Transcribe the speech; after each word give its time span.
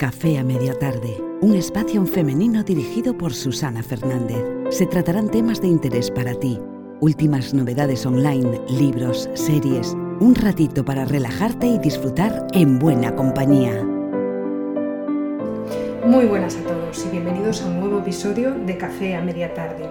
Café 0.00 0.38
a 0.38 0.42
media 0.42 0.72
tarde, 0.72 1.22
un 1.42 1.54
espacio 1.54 2.06
femenino 2.06 2.62
dirigido 2.62 3.18
por 3.18 3.34
Susana 3.34 3.82
Fernández. 3.82 4.42
Se 4.70 4.86
tratarán 4.86 5.30
temas 5.30 5.60
de 5.60 5.68
interés 5.68 6.10
para 6.10 6.32
ti, 6.32 6.58
últimas 7.00 7.52
novedades 7.52 8.06
online, 8.06 8.62
libros, 8.70 9.28
series, 9.34 9.92
un 10.18 10.34
ratito 10.34 10.86
para 10.86 11.04
relajarte 11.04 11.66
y 11.66 11.78
disfrutar 11.78 12.46
en 12.54 12.78
buena 12.78 13.14
compañía. 13.14 13.84
Muy 16.06 16.24
buenas 16.24 16.56
a 16.56 16.62
todos 16.62 17.04
y 17.04 17.10
bienvenidos 17.10 17.60
a 17.60 17.66
un 17.66 17.80
nuevo 17.80 17.98
episodio 17.98 18.54
de 18.54 18.78
Café 18.78 19.16
a 19.16 19.20
media 19.20 19.52
tarde. 19.52 19.84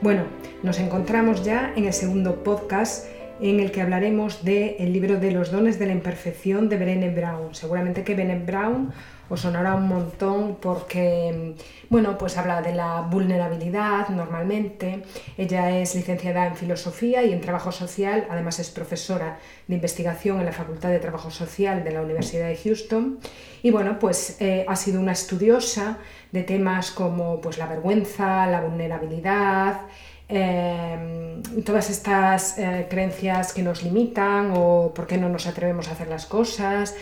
Bueno, 0.00 0.22
nos 0.62 0.78
encontramos 0.78 1.44
ya 1.44 1.74
en 1.76 1.84
el 1.84 1.92
segundo 1.92 2.42
podcast 2.42 3.04
en 3.40 3.60
el 3.60 3.70
que 3.72 3.80
hablaremos 3.80 4.44
del 4.44 4.92
libro 4.92 5.18
de 5.18 5.30
los 5.30 5.50
dones 5.50 5.78
de 5.78 5.86
la 5.86 5.92
imperfección 5.92 6.68
de 6.68 6.76
Brené 6.76 7.10
Brown. 7.10 7.54
Seguramente 7.54 8.04
que 8.04 8.14
Brené 8.14 8.38
Brown 8.38 8.92
os 9.30 9.40
sonará 9.40 9.76
un 9.76 9.86
montón 9.86 10.56
porque, 10.60 11.54
bueno, 11.88 12.18
pues 12.18 12.36
habla 12.36 12.60
de 12.62 12.74
la 12.74 13.02
vulnerabilidad 13.02 14.08
normalmente. 14.08 15.04
Ella 15.38 15.78
es 15.78 15.94
licenciada 15.94 16.48
en 16.48 16.56
filosofía 16.56 17.22
y 17.22 17.32
en 17.32 17.40
trabajo 17.40 17.70
social, 17.70 18.26
además 18.28 18.58
es 18.58 18.70
profesora 18.70 19.38
de 19.68 19.76
investigación 19.76 20.40
en 20.40 20.46
la 20.46 20.52
Facultad 20.52 20.90
de 20.90 20.98
Trabajo 20.98 21.30
Social 21.30 21.84
de 21.84 21.92
la 21.92 22.02
Universidad 22.02 22.48
de 22.48 22.56
Houston. 22.56 23.20
Y 23.62 23.70
bueno, 23.70 24.00
pues 24.00 24.36
eh, 24.40 24.64
ha 24.66 24.74
sido 24.74 25.00
una 25.00 25.12
estudiosa 25.12 25.98
de 26.32 26.42
temas 26.42 26.90
como 26.90 27.40
pues, 27.40 27.56
la 27.56 27.66
vergüenza, 27.66 28.46
la 28.48 28.62
vulnerabilidad, 28.62 29.82
Em, 30.30 31.42
todas 31.64 31.90
estas 31.90 32.56
eh, 32.58 32.86
creencias 32.88 33.52
que 33.52 33.62
nos 33.62 33.82
limitan 33.82 34.52
o 34.54 34.92
por 34.94 35.06
qué 35.06 35.18
no 35.18 35.28
nos 35.28 35.46
atrevemos 35.46 35.88
a 35.88 35.92
hacer 35.92 36.06
las 36.08 36.26
cosas, 36.26 36.94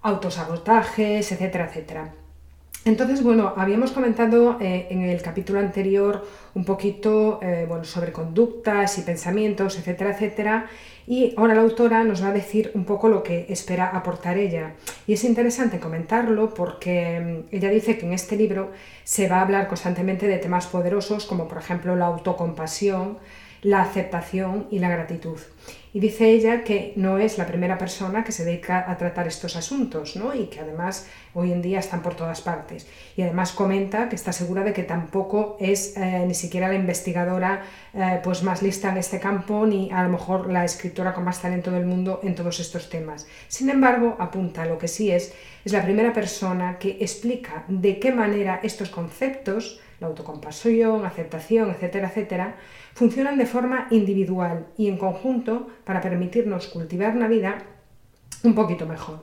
autosabotajes, 0.00 1.30
etcétera, 1.32 1.66
etcétera. 1.66 2.12
Entonces, 2.86 3.22
bueno, 3.22 3.52
habíamos 3.56 3.90
comentado 3.90 4.58
eh, 4.60 4.86
en 4.90 5.02
el 5.02 5.20
capítulo 5.20 5.58
anterior 5.58 6.24
un 6.54 6.64
poquito 6.64 7.40
eh, 7.42 7.66
bueno, 7.68 7.84
sobre 7.84 8.12
conductas 8.12 8.96
y 8.98 9.02
pensamientos, 9.02 9.76
etcétera, 9.76 10.10
etcétera, 10.10 10.66
y 11.06 11.34
ahora 11.36 11.54
la 11.54 11.60
autora 11.60 12.02
nos 12.02 12.22
va 12.22 12.28
a 12.28 12.32
decir 12.32 12.72
un 12.74 12.84
poco 12.84 13.08
lo 13.08 13.22
que 13.22 13.46
espera 13.48 13.86
aportar 13.88 14.38
ella. 14.38 14.74
Y 15.06 15.12
es 15.12 15.22
interesante 15.24 15.78
comentarlo 15.78 16.52
porque 16.52 17.44
mm, 17.50 17.54
ella 17.54 17.70
dice 17.70 17.96
que 17.96 18.06
en 18.06 18.12
este 18.12 18.36
libro 18.36 18.72
se 19.04 19.28
va 19.28 19.36
a 19.36 19.42
hablar 19.42 19.68
constantemente 19.68 20.26
de 20.26 20.38
temas 20.38 20.66
poderosos 20.66 21.26
como 21.26 21.46
por 21.46 21.58
ejemplo 21.58 21.94
la 21.94 22.06
autocompasión, 22.06 23.18
la 23.62 23.82
aceptación 23.82 24.66
y 24.70 24.78
la 24.78 24.88
gratitud. 24.88 25.38
Y 25.96 25.98
dice 26.00 26.28
ella 26.28 26.62
que 26.62 26.92
no 26.96 27.16
es 27.16 27.38
la 27.38 27.46
primera 27.46 27.78
persona 27.78 28.22
que 28.22 28.30
se 28.30 28.44
dedica 28.44 28.84
a 28.90 28.98
tratar 28.98 29.26
estos 29.26 29.56
asuntos, 29.56 30.14
¿no? 30.14 30.34
Y 30.34 30.48
que 30.48 30.60
además 30.60 31.06
hoy 31.32 31.52
en 31.52 31.62
día 31.62 31.78
están 31.78 32.02
por 32.02 32.14
todas 32.14 32.42
partes. 32.42 32.86
Y 33.16 33.22
además 33.22 33.52
comenta 33.52 34.10
que 34.10 34.14
está 34.14 34.30
segura 34.32 34.62
de 34.62 34.74
que 34.74 34.82
tampoco 34.82 35.56
es 35.58 35.96
eh, 35.96 36.24
ni 36.26 36.34
siquiera 36.34 36.68
la 36.68 36.74
investigadora 36.74 37.62
eh, 37.94 38.20
pues 38.22 38.42
más 38.42 38.60
lista 38.60 38.90
en 38.90 38.98
este 38.98 39.20
campo, 39.20 39.64
ni 39.64 39.90
a 39.90 40.02
lo 40.02 40.10
mejor 40.10 40.52
la 40.52 40.66
escritora 40.66 41.14
con 41.14 41.24
más 41.24 41.40
talento 41.40 41.70
del 41.70 41.86
mundo 41.86 42.20
en 42.22 42.34
todos 42.34 42.60
estos 42.60 42.90
temas. 42.90 43.26
Sin 43.48 43.70
embargo, 43.70 44.16
apunta 44.18 44.66
lo 44.66 44.76
que 44.76 44.88
sí 44.88 45.10
es, 45.10 45.32
es 45.64 45.72
la 45.72 45.82
primera 45.82 46.12
persona 46.12 46.78
que 46.78 46.98
explica 47.00 47.64
de 47.68 47.98
qué 47.98 48.12
manera 48.12 48.60
estos 48.62 48.90
conceptos, 48.90 49.80
la 49.98 50.08
autocompasión, 50.08 51.06
aceptación, 51.06 51.70
etcétera, 51.70 52.08
etcétera, 52.08 52.56
funcionan 52.96 53.36
de 53.36 53.44
forma 53.44 53.88
individual 53.90 54.68
y 54.78 54.88
en 54.88 54.96
conjunto 54.96 55.68
para 55.84 56.00
permitirnos 56.00 56.68
cultivar 56.68 57.14
una 57.14 57.28
vida 57.28 57.58
un 58.42 58.54
poquito 58.54 58.86
mejor. 58.86 59.20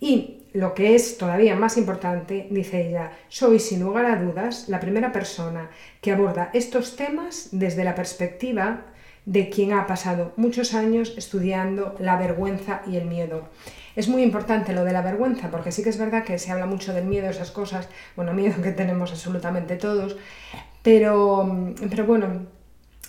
Y 0.00 0.42
lo 0.52 0.74
que 0.74 0.94
es 0.94 1.16
todavía 1.16 1.56
más 1.56 1.78
importante, 1.78 2.46
dice 2.50 2.86
ella, 2.86 3.12
soy 3.28 3.58
sin 3.58 3.80
lugar 3.80 4.04
a 4.04 4.22
dudas 4.22 4.68
la 4.68 4.80
primera 4.80 5.12
persona 5.12 5.70
que 6.02 6.12
aborda 6.12 6.50
estos 6.52 6.94
temas 6.96 7.48
desde 7.52 7.84
la 7.84 7.94
perspectiva 7.94 8.82
de 9.24 9.48
quien 9.48 9.72
ha 9.72 9.86
pasado 9.86 10.34
muchos 10.36 10.74
años 10.74 11.14
estudiando 11.16 11.96
la 11.98 12.16
vergüenza 12.16 12.82
y 12.86 12.96
el 12.96 13.06
miedo. 13.06 13.48
Es 13.96 14.08
muy 14.08 14.22
importante 14.22 14.74
lo 14.74 14.84
de 14.84 14.92
la 14.92 15.00
vergüenza, 15.00 15.50
porque 15.50 15.72
sí 15.72 15.82
que 15.82 15.88
es 15.88 15.98
verdad 15.98 16.22
que 16.22 16.38
se 16.38 16.52
habla 16.52 16.66
mucho 16.66 16.92
del 16.92 17.06
miedo, 17.06 17.30
esas 17.30 17.50
cosas, 17.50 17.88
bueno, 18.14 18.34
miedo 18.34 18.60
que 18.62 18.72
tenemos 18.72 19.10
absolutamente 19.10 19.76
todos, 19.76 20.18
pero, 20.82 21.74
pero 21.88 22.04
bueno, 22.04 22.55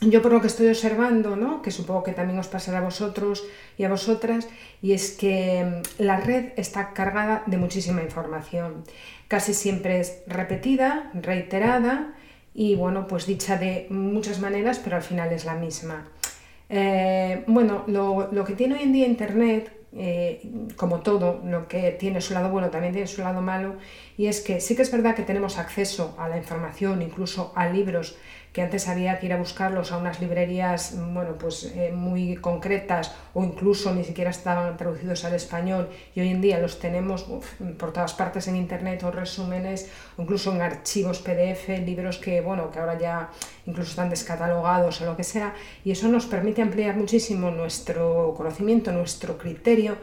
yo 0.01 0.21
por 0.21 0.31
lo 0.31 0.41
que 0.41 0.47
estoy 0.47 0.67
observando, 0.67 1.35
¿no? 1.35 1.61
que 1.61 1.71
supongo 1.71 2.03
que 2.03 2.11
también 2.11 2.37
os 2.37 2.47
pasará 2.47 2.79
a 2.79 2.81
vosotros 2.81 3.45
y 3.77 3.83
a 3.83 3.89
vosotras, 3.89 4.47
y 4.81 4.93
es 4.93 5.11
que 5.11 5.65
mm, 5.65 6.03
la 6.03 6.17
red 6.17 6.53
está 6.55 6.93
cargada 6.93 7.43
de 7.47 7.57
muchísima 7.57 8.03
información. 8.03 8.83
Casi 9.27 9.53
siempre 9.53 9.99
es 9.99 10.21
repetida, 10.27 11.11
reiterada 11.13 12.13
y 12.53 12.75
bueno, 12.75 13.07
pues 13.07 13.25
dicha 13.25 13.57
de 13.57 13.87
muchas 13.89 14.39
maneras, 14.39 14.79
pero 14.83 14.95
al 14.95 15.03
final 15.03 15.31
es 15.31 15.45
la 15.45 15.55
misma. 15.55 16.07
Eh, 16.69 17.43
bueno, 17.47 17.83
lo, 17.87 18.43
que 18.45 18.53
tiene 18.53 18.75
hoy 18.75 18.81
en 18.81 18.93
día 18.93 19.07
Internet, 19.07 19.71
eh, 19.93 20.41
como 20.75 20.99
todo, 20.99 21.41
lo 21.45 21.67
que 21.67 21.91
tiene 21.91 22.19
su 22.21 22.33
lado 22.33 22.49
bueno 22.49 22.69
también 22.69 22.93
tiene 22.93 23.07
su 23.07 23.21
lado 23.21 23.41
malo, 23.41 23.75
y 24.17 24.27
es 24.27 24.41
que 24.41 24.59
sí 24.59 24.75
que 24.75 24.81
es 24.81 24.91
verdad 24.91 25.15
que 25.15 25.23
tenemos 25.23 25.57
acceso 25.57 26.15
a 26.19 26.27
la 26.29 26.37
información, 26.37 27.01
incluso 27.01 27.51
a 27.55 27.67
libros 27.67 28.17
que 28.53 28.61
antes 28.61 28.87
había 28.87 29.19
que 29.19 29.27
ir 29.27 29.33
a 29.33 29.37
buscarlos 29.37 29.91
a 29.91 29.97
unas 29.97 30.19
librerías 30.19 30.95
bueno, 31.13 31.37
pues, 31.37 31.71
eh, 31.75 31.91
muy 31.93 32.35
concretas 32.37 33.13
o 33.33 33.43
incluso 33.43 33.93
ni 33.93 34.03
siquiera 34.03 34.31
estaban 34.31 34.75
traducidos 34.77 35.25
al 35.25 35.35
español 35.35 35.89
y 36.15 36.21
hoy 36.21 36.29
en 36.29 36.41
día 36.41 36.59
los 36.59 36.79
tenemos 36.79 37.25
por 37.77 37.93
todas 37.93 38.13
partes 38.13 38.47
en 38.47 38.55
internet 38.55 39.03
o 39.03 39.11
resúmenes 39.11 39.89
incluso 40.17 40.51
en 40.53 40.61
archivos 40.61 41.19
PDF, 41.19 41.69
libros 41.85 42.17
que, 42.17 42.41
bueno, 42.41 42.71
que 42.71 42.79
ahora 42.79 42.97
ya 42.97 43.29
incluso 43.65 43.91
están 43.91 44.09
descatalogados 44.09 45.01
o 45.01 45.05
lo 45.05 45.15
que 45.15 45.23
sea 45.23 45.53
y 45.83 45.91
eso 45.91 46.07
nos 46.07 46.25
permite 46.25 46.61
ampliar 46.61 46.95
muchísimo 46.95 47.51
nuestro 47.51 48.33
conocimiento, 48.35 48.91
nuestro 48.91 49.37
criterio, 49.37 49.97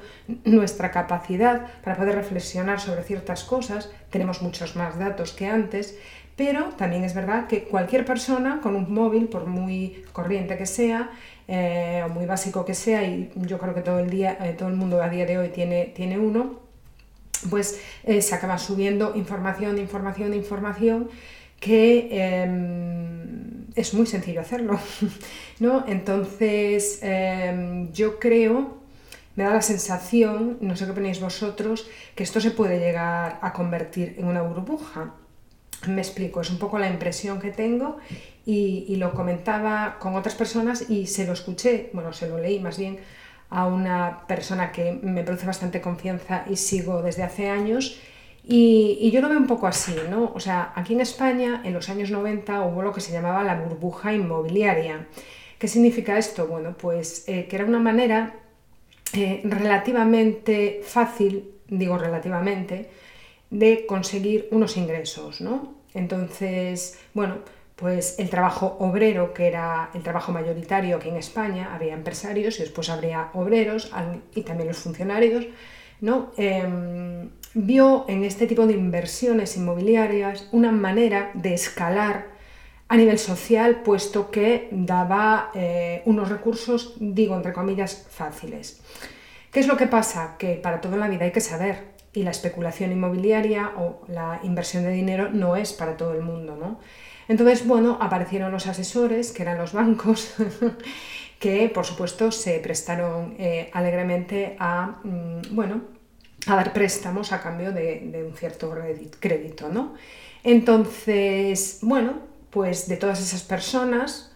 nuestra 0.45 0.91
capacidad 0.91 1.67
para 1.83 1.97
poder 1.97 2.15
reflexionar 2.15 2.81
sobre 2.81 3.03
ciertas 3.03 3.45
cosas, 3.45 3.91
tenemos 4.11 4.43
muchos 4.43 4.77
más 4.77 4.99
datos 4.99 5.33
que 5.33 5.47
antes 5.47 5.97
pero 6.37 6.71
también 6.77 7.05
es 7.05 7.15
verdad 7.15 7.47
que 7.47 7.65
cualquier 7.65 8.05
persona 8.05 8.61
con 8.61 8.75
un 8.77 8.93
móvil, 8.93 9.29
por 9.29 9.47
muy 9.47 10.05
corriente 10.13 10.57
que 10.57 10.67
sea, 10.67 11.11
eh, 11.47 12.03
o 12.05 12.09
muy 12.09 12.27
básico 12.27 12.65
que 12.65 12.75
sea, 12.75 13.05
y 13.05 13.31
yo 13.37 13.59
creo 13.59 13.75
que 13.75 13.83
todo 13.83 13.99
el, 13.99 14.11
día, 14.11 14.37
eh, 14.41 14.55
todo 14.59 14.69
el 14.69 14.77
mundo 14.77 15.03
a 15.03 15.09
día 15.09 15.27
de 15.27 15.39
hoy 15.39 15.49
tiene, 15.49 15.93
tiene 15.95 16.19
uno, 16.19 16.61
pues 17.51 17.81
eh, 18.05 18.23
se 18.23 18.35
acaba 18.35 18.59
subiendo 18.59 19.15
información, 19.15 19.79
información, 19.79 20.35
información, 20.35 21.09
que 21.61 22.09
em, 22.43 23.67
es 23.75 23.95
muy 23.95 24.07
sencillo 24.07 24.41
hacerlo. 24.41 24.79
¿no? 25.61 25.85
Entonces, 25.87 26.99
em, 27.03 27.93
yo 27.93 28.19
creo 28.19 28.85
me 29.37 29.45
da 29.45 29.53
la 29.53 29.63
sensación, 29.63 30.59
no 30.61 30.77
sé 30.77 30.85
qué 30.85 30.93
opináis 30.93 31.21
vosotros, 31.21 31.89
que 32.15 32.23
esto 32.23 32.41
se 32.41 32.53
puede 32.53 32.79
llegar 32.79 33.39
a 33.43 33.53
convertir 33.53 34.15
en 34.19 34.27
una 34.27 34.43
burbuja. 34.43 35.15
Me 35.89 36.01
explico, 36.01 36.41
es 36.41 36.51
un 36.51 36.59
poco 36.59 36.79
la 36.79 36.89
impresión 36.89 37.41
que 37.41 37.51
tengo 37.51 37.99
y, 38.47 38.97
lo 38.97 39.13
comentaba 39.13 39.97
con 39.99 40.15
otras 40.15 40.35
personas 40.35 40.89
y 40.91 41.07
se 41.07 41.27
lo 41.27 41.33
escuché, 41.33 41.91
bueno, 41.93 42.13
se 42.13 42.29
lo 42.29 42.39
leí 42.39 42.61
más 42.61 42.79
bien 42.79 42.99
a 43.51 43.67
una 43.67 44.27
persona 44.27 44.73
que 44.73 44.99
me 45.03 45.23
produce 45.23 45.47
bastante 45.47 45.81
confianza 45.81 46.45
y 46.49 46.57
sigo 46.57 47.03
desde 47.03 47.23
hace 47.23 47.49
años 47.49 48.01
y, 48.47 49.11
yo 49.11 49.21
lo 49.21 49.29
veo 49.29 49.39
un 49.39 49.47
poco 49.47 49.67
así, 49.67 49.95
¿no? 50.11 50.31
O 50.35 50.41
sea, 50.41 50.73
aquí 50.75 50.93
en 50.93 51.01
España 51.01 51.63
en 51.65 51.73
los 51.73 51.89
años 51.89 52.11
90 52.11 52.63
hubo 52.63 52.83
lo 52.83 52.93
que 52.93 53.01
se 53.01 53.13
llamaba 53.13 53.43
la 53.43 53.55
burbuja 53.55 54.13
inmobiliaria. 54.13 55.07
¿Qué 55.59 55.67
significa 55.67 56.19
esto? 56.19 56.47
Bueno, 56.47 56.77
pues 56.77 57.25
eh, 57.27 57.47
que 57.49 57.57
era 57.57 57.65
una 57.65 57.79
manera 57.79 58.35
eh, 59.15 59.41
relativamente 59.45 60.83
fácil, 60.85 61.53
digo 61.69 61.97
relativamente, 61.97 62.91
de 63.55 63.87
conseguir 63.87 64.49
unos 64.51 64.77
ingresos, 64.77 65.41
¿no? 65.41 65.75
Entonces, 65.95 66.99
bueno, 67.15 67.37
pues 67.77 68.19
el 68.19 68.29
trabajo 68.29 68.77
obrero, 68.81 69.33
que 69.33 69.47
era 69.47 69.91
el 69.95 70.03
trabajo 70.03 70.33
mayoritario 70.33 70.97
aquí 70.97 71.09
en 71.09 71.17
España, 71.17 71.73
había 71.73 71.95
empresarios 71.95 72.59
y 72.59 72.63
después 72.63 72.91
habría 72.91 73.31
obreros 73.33 73.93
y 74.35 74.43
también 74.43 74.69
los 74.69 74.79
funcionarios, 74.79 75.47
¿no? 76.01 76.33
Em, 76.37 77.31
vio 77.55 78.05
en 78.09 78.25
este 78.25 78.49
tipo 78.49 78.67
de 78.67 78.73
inversiones 78.73 79.57
inmobiliarias 79.57 80.49
una 80.51 80.73
manera 80.73 81.31
de 81.35 81.55
escalar 81.55 82.27
a 82.89 82.97
nivel 82.97 83.21
social, 83.21 83.83
puesto 83.83 84.33
que 84.33 84.69
daba 84.73 85.53
eh, 85.55 86.03
unos 86.07 86.29
recursos, 86.29 86.95
digo 86.99 87.37
entre 87.37 87.53
comillas, 87.53 88.05
fáciles. 88.11 88.83
¿Qué 89.53 89.61
es 89.61 89.69
lo 89.69 89.77
que 89.77 89.87
pasa? 89.87 90.35
Que 90.39 90.57
para 90.57 90.81
toda 90.81 90.97
la 90.97 91.09
vida 91.09 91.25
hay 91.25 91.31
que 91.31 91.41
saber 91.41 91.94
y 92.15 92.23
la 92.23 92.31
especulación 92.31 92.93
inmobiliaria 92.93 93.73
o 93.77 94.01
la 94.09 94.41
inversión 94.45 94.85
de 94.85 94.93
dinero 94.93 95.31
no 95.31 95.57
es 95.57 95.73
para 95.73 95.97
todo 95.97 96.15
el 96.15 96.23
mundo, 96.23 96.57
¿no? 96.57 96.79
Entonces, 97.29 97.67
bueno, 97.67 97.99
aparecieron 98.01 98.53
los 98.53 98.67
asesores, 98.67 99.33
que 99.33 99.43
eran 99.43 99.59
los 99.59 99.73
bancos, 99.73 100.35
que 101.39 101.69
por 101.69 101.85
supuesto 101.85 102.31
se 102.31 102.59
prestaron 102.61 103.35
eh, 103.39 103.71
alegremente 103.73 104.57
a, 104.59 105.01
mm, 105.03 105.55
bueno, 105.55 105.83
a 106.47 106.57
dar 106.57 106.73
préstamos 106.73 107.33
a 107.33 107.43
cambio 107.43 107.73
de, 107.73 108.25
un 108.27 108.37
cierto 108.37 108.75
crédito, 109.19 109.69
¿no? 109.69 109.95
Entonces, 110.45 111.79
bueno, 111.83 112.19
pues 112.51 112.87
de 112.87 112.97
todas 112.97 113.21
esas 113.21 113.43
personas 113.43 114.33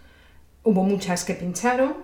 hubo 0.65 0.83
muchas 0.83 1.25
que 1.25 1.35
pincharon 1.35 1.97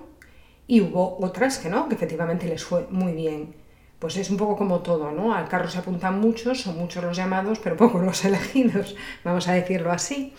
y 0.66 0.82
hubo 0.82 1.16
otras 1.20 1.58
que 1.58 1.68
no, 1.68 1.88
que 1.88 1.94
efectivamente 1.94 2.46
les 2.46 2.62
fue 2.62 2.86
muy 2.90 3.12
bien. 3.12 3.63
Pues 4.04 4.18
es 4.18 4.28
un 4.28 4.36
poco 4.36 4.54
como 4.54 4.80
todo, 4.80 5.12
¿no? 5.12 5.34
Al 5.34 5.48
carro 5.48 5.66
se 5.70 5.78
apuntan 5.78 6.20
muchos, 6.20 6.60
son 6.60 6.76
muchos 6.76 7.02
los 7.02 7.16
llamados, 7.16 7.58
pero 7.58 7.74
pocos 7.78 8.02
los 8.02 8.22
elegidos, 8.26 8.94
vamos 9.24 9.48
a 9.48 9.54
decirlo 9.54 9.90
así. 9.90 10.34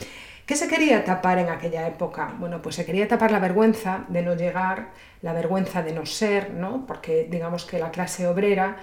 ¿Qué 0.46 0.56
se 0.56 0.68
quería 0.68 1.04
tapar 1.04 1.40
en 1.40 1.50
aquella 1.50 1.88
época? 1.88 2.36
Bueno, 2.38 2.62
pues 2.62 2.76
se 2.76 2.86
quería 2.86 3.08
tapar 3.08 3.32
la 3.32 3.40
vergüenza 3.40 4.06
de 4.08 4.22
no 4.22 4.36
llegar, 4.36 4.90
la 5.24 5.34
vergüenza 5.34 5.82
de 5.82 5.94
no 5.94 6.06
ser, 6.06 6.52
¿no? 6.52 6.86
Porque 6.86 7.28
digamos 7.28 7.66
que 7.66 7.80
la 7.80 7.90
clase 7.90 8.28
obrera 8.28 8.78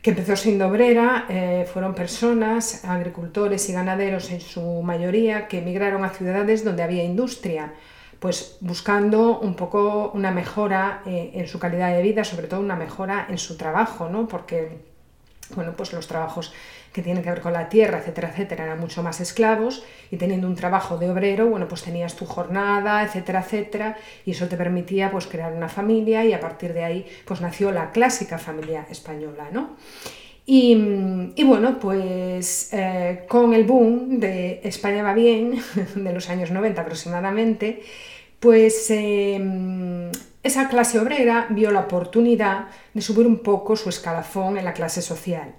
que 0.00 0.10
empezó 0.10 0.36
siendo 0.36 0.68
obrera, 0.68 1.26
eh, 1.28 1.66
fueron 1.72 1.96
personas, 1.96 2.84
agricultores 2.84 3.68
y 3.68 3.72
ganaderos 3.72 4.30
en 4.30 4.40
su 4.40 4.62
mayoría, 4.80 5.48
que 5.48 5.58
emigraron 5.58 6.04
a 6.04 6.10
ciudades 6.10 6.64
donde 6.64 6.84
había 6.84 7.02
industria, 7.02 7.74
pues 8.18 8.56
buscando 8.60 9.38
un 9.38 9.54
poco 9.54 10.10
una 10.14 10.30
mejora 10.30 11.02
eh, 11.06 11.30
en 11.34 11.46
su 11.46 11.58
calidad 11.58 11.94
de 11.94 12.02
vida, 12.02 12.24
sobre 12.24 12.48
todo 12.48 12.60
una 12.60 12.76
mejora 12.76 13.26
en 13.28 13.38
su 13.38 13.56
trabajo, 13.56 14.08
¿no? 14.08 14.26
porque 14.26 14.88
bueno, 15.54 15.72
pues 15.76 15.92
los 15.92 16.06
trabajos 16.06 16.52
que 16.92 17.02
tienen 17.02 17.22
que 17.22 17.30
ver 17.30 17.40
con 17.40 17.52
la 17.52 17.68
tierra, 17.68 17.98
etcétera, 17.98 18.30
etcétera, 18.30 18.64
eran 18.64 18.80
mucho 18.80 19.02
más 19.02 19.20
esclavos 19.20 19.84
y 20.10 20.16
teniendo 20.16 20.46
un 20.46 20.54
trabajo 20.54 20.98
de 20.98 21.10
obrero, 21.10 21.46
bueno, 21.46 21.68
pues 21.68 21.82
tenías 21.82 22.16
tu 22.16 22.26
jornada, 22.26 23.02
etcétera, 23.02 23.40
etcétera, 23.40 23.96
y 24.24 24.32
eso 24.32 24.48
te 24.48 24.56
permitía 24.56 25.10
pues 25.10 25.26
crear 25.26 25.52
una 25.52 25.68
familia 25.68 26.24
y 26.24 26.32
a 26.32 26.40
partir 26.40 26.72
de 26.72 26.84
ahí 26.84 27.06
pues 27.24 27.40
nació 27.40 27.72
la 27.72 27.92
clásica 27.92 28.38
familia 28.38 28.86
española, 28.90 29.48
¿no? 29.52 29.76
Y, 30.50 31.44
bueno, 31.44 31.78
pues 31.78 32.70
eh, 32.72 33.26
con 33.28 33.52
el 33.52 33.64
boom 33.64 34.18
de 34.18 34.62
España 34.64 35.02
va 35.02 35.12
bien, 35.12 35.60
de 35.94 36.12
los 36.14 36.30
años 36.30 36.50
90 36.50 36.80
aproximadamente, 36.80 37.82
pues 38.40 38.88
em, 38.88 40.10
esa 40.42 40.70
clase 40.70 40.98
obrera 40.98 41.48
vio 41.50 41.70
la 41.70 41.80
oportunidad 41.80 42.68
de 42.94 43.02
subir 43.02 43.26
un 43.26 43.40
poco 43.40 43.76
su 43.76 43.90
escalafón 43.90 44.56
en 44.56 44.64
la 44.64 44.72
clase 44.72 45.02
social 45.02 45.54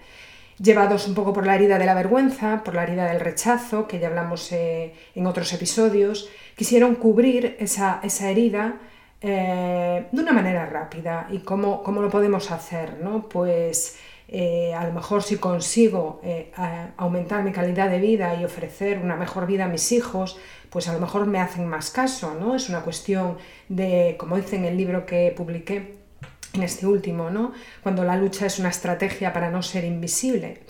llevados 0.58 1.08
un 1.08 1.14
poco 1.14 1.34
por 1.34 1.46
la 1.46 1.56
herida 1.56 1.78
de 1.78 1.86
la 1.86 1.94
vergüenza, 1.94 2.64
por 2.66 2.74
la 2.74 2.84
herida 2.84 3.06
del 3.06 3.22
rechazo, 3.22 3.88
que 3.88 4.00
ya 4.00 4.08
hablamos 4.08 4.52
eh, 4.52 4.94
en 5.16 5.26
otros 5.26 5.54
episodios, 5.54 6.30
quisieron 6.58 6.96
cubrir 6.96 7.56
esa, 7.60 8.02
herida 8.24 8.80
eh, 9.22 10.08
de 10.12 10.22
una 10.22 10.34
manera 10.34 10.66
rápida. 10.66 11.28
¿Y 11.32 11.40
cómo, 11.40 11.82
cómo 11.82 12.02
lo 12.02 12.10
podemos 12.10 12.52
hacer? 12.52 12.98
¿no? 13.02 13.30
Pues 13.30 13.98
eh, 14.32 14.74
a 14.74 14.86
lo 14.86 14.94
mejor 14.94 15.24
si 15.24 15.38
consigo 15.38 16.22
aumentar 16.98 17.44
mi 17.44 17.52
calidad 17.52 17.90
de 17.90 18.00
vida 18.00 18.36
y 18.40 18.46
ofrecer 18.46 19.00
una 19.00 19.16
mejor 19.16 19.48
vida 19.48 19.66
a 19.66 19.68
mis 19.68 19.92
hijos, 19.92 20.38
pues 20.70 20.88
a 20.88 20.94
lo 20.94 21.00
mejor 21.00 21.26
me 21.26 21.40
hacen 21.40 21.68
más 21.68 21.90
caso, 21.90 22.36
¿no? 22.40 22.56
Es 22.56 22.70
una 22.70 22.82
cuestión 22.82 23.38
de, 23.70 24.16
como 24.20 24.36
dice 24.36 24.56
en 24.56 24.66
el 24.66 24.78
libro 24.78 25.06
que 25.06 25.34
publiqué, 25.36 26.00
en 26.54 26.64
este 26.64 26.88
último, 26.88 27.30
¿no? 27.30 27.54
cuando 27.84 28.04
la 28.04 28.16
lucha 28.16 28.46
es 28.46 28.60
una 28.60 28.70
estrategia 28.70 29.34
para 29.34 29.52
no 29.52 29.62
ser 29.62 29.86
invisible. 29.86 30.62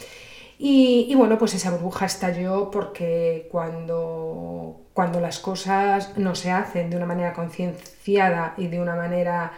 Y, 0.62 1.14
bueno, 1.16 1.38
pues 1.38 1.54
esa 1.54 1.72
burbuja 1.72 2.06
estalló 2.06 2.70
porque 2.70 3.48
cuando, 3.50 4.82
cuando 4.92 5.22
las 5.22 5.40
cosas 5.40 6.18
no 6.18 6.36
se 6.36 6.52
hacen 6.52 6.90
de 6.90 6.98
una 6.98 7.06
manera 7.06 7.32
concienciada 7.32 8.56
y 8.58 8.68
de 8.68 8.82
una 8.82 8.94
manera 8.98 9.54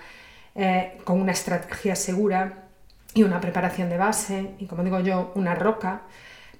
eh, 0.53 0.99
con 1.03 1.19
una 1.19 1.31
estrategia 1.31 1.95
segura 1.95 2.60
y 3.13 3.23
una 3.23 3.41
preparación 3.41 3.89
de 3.89 3.97
base, 3.97 4.51
y 4.59 4.65
como 4.65 4.83
digo 4.83 4.99
yo, 4.99 5.31
una 5.35 5.55
roca, 5.55 6.03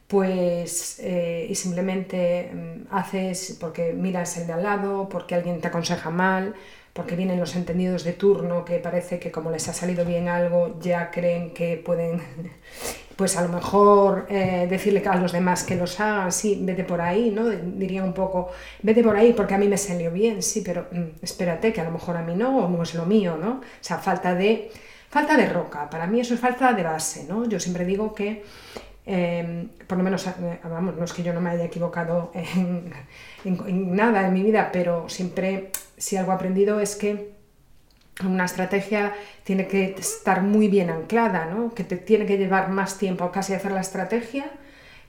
pues 0.07 0.99
eh, 0.99 1.47
y 1.49 1.55
simplemente 1.55 2.51
mm, 2.53 2.93
haces 2.93 3.57
porque 3.59 3.93
miras 3.93 4.37
el 4.37 4.47
de 4.47 4.53
al 4.53 4.63
lado, 4.63 5.07
porque 5.09 5.35
alguien 5.35 5.61
te 5.61 5.67
aconseja 5.69 6.09
mal, 6.09 6.55
porque 6.93 7.15
vienen 7.15 7.39
los 7.39 7.55
entendidos 7.55 8.03
de 8.03 8.13
turno 8.13 8.65
que 8.65 8.79
parece 8.79 9.19
que 9.19 9.31
como 9.31 9.51
les 9.51 9.67
ha 9.69 9.73
salido 9.73 10.03
bien 10.05 10.27
algo 10.27 10.77
ya 10.81 11.09
creen 11.11 11.53
que 11.53 11.77
pueden 11.77 12.21
pues 13.15 13.37
a 13.37 13.43
lo 13.43 13.49
mejor 13.49 14.25
eh, 14.29 14.67
decirle 14.69 15.03
a 15.05 15.15
los 15.15 15.31
demás 15.31 15.63
que 15.63 15.75
los 15.75 15.99
hagan, 15.99 16.31
sí, 16.31 16.59
vete 16.61 16.83
por 16.83 17.01
ahí, 17.01 17.29
¿no? 17.29 17.49
Diría 17.49 18.03
un 18.03 18.13
poco, 18.13 18.49
vete 18.81 19.03
por 19.03 19.15
ahí 19.15 19.33
porque 19.33 19.53
a 19.53 19.57
mí 19.57 19.67
me 19.67 19.77
salió 19.77 20.11
bien, 20.11 20.41
sí, 20.41 20.61
pero 20.65 20.87
mm, 20.91 21.23
espérate 21.23 21.71
que 21.71 21.81
a 21.81 21.83
lo 21.83 21.91
mejor 21.91 22.17
a 22.17 22.23
mí 22.23 22.35
no, 22.35 22.65
o 22.65 22.69
no 22.69 22.83
es 22.83 22.95
lo 22.95 23.05
mío, 23.05 23.37
¿no? 23.39 23.61
O 23.61 23.63
sea, 23.81 23.97
falta 23.99 24.33
de, 24.35 24.71
falta 25.11 25.37
de 25.37 25.47
roca, 25.47 25.87
para 25.89 26.07
mí 26.07 26.19
eso 26.19 26.33
es 26.33 26.39
falta 26.39 26.73
de 26.73 26.81
base, 26.83 27.25
¿no? 27.29 27.47
Yo 27.47 27.59
siempre 27.59 27.85
digo 27.85 28.15
que 28.15 28.43
Em, 29.05 29.69
por 29.87 29.97
lo 29.97 30.03
menos, 30.03 30.27
eh, 30.27 30.59
vamos, 30.63 30.95
no 30.95 31.03
es 31.03 31.13
que 31.13 31.23
yo 31.23 31.33
no 31.33 31.41
me 31.41 31.49
haya 31.49 31.65
equivocado 31.65 32.31
en, 32.33 32.93
nada 33.95 34.27
en 34.27 34.33
mi 34.33 34.43
vida, 34.43 34.69
pero 34.71 35.09
siempre 35.09 35.71
si 35.97 36.17
algo 36.17 36.31
he 36.31 36.35
aprendido 36.35 36.79
es 36.79 36.95
que 36.95 37.33
una 38.23 38.45
estrategia 38.45 39.13
tiene 39.43 39.67
que 39.67 39.95
estar 39.97 40.43
muy 40.43 40.67
bien 40.67 40.91
anclada, 40.91 41.45
¿no? 41.45 41.73
que 41.73 41.83
te 41.83 41.97
tiene 41.97 42.25
que 42.25 42.37
llevar 42.37 42.69
más 42.69 42.97
tiempo 42.99 43.31
casi 43.31 43.53
hacer 43.53 43.71
la 43.71 43.81
estrategia 43.81 44.51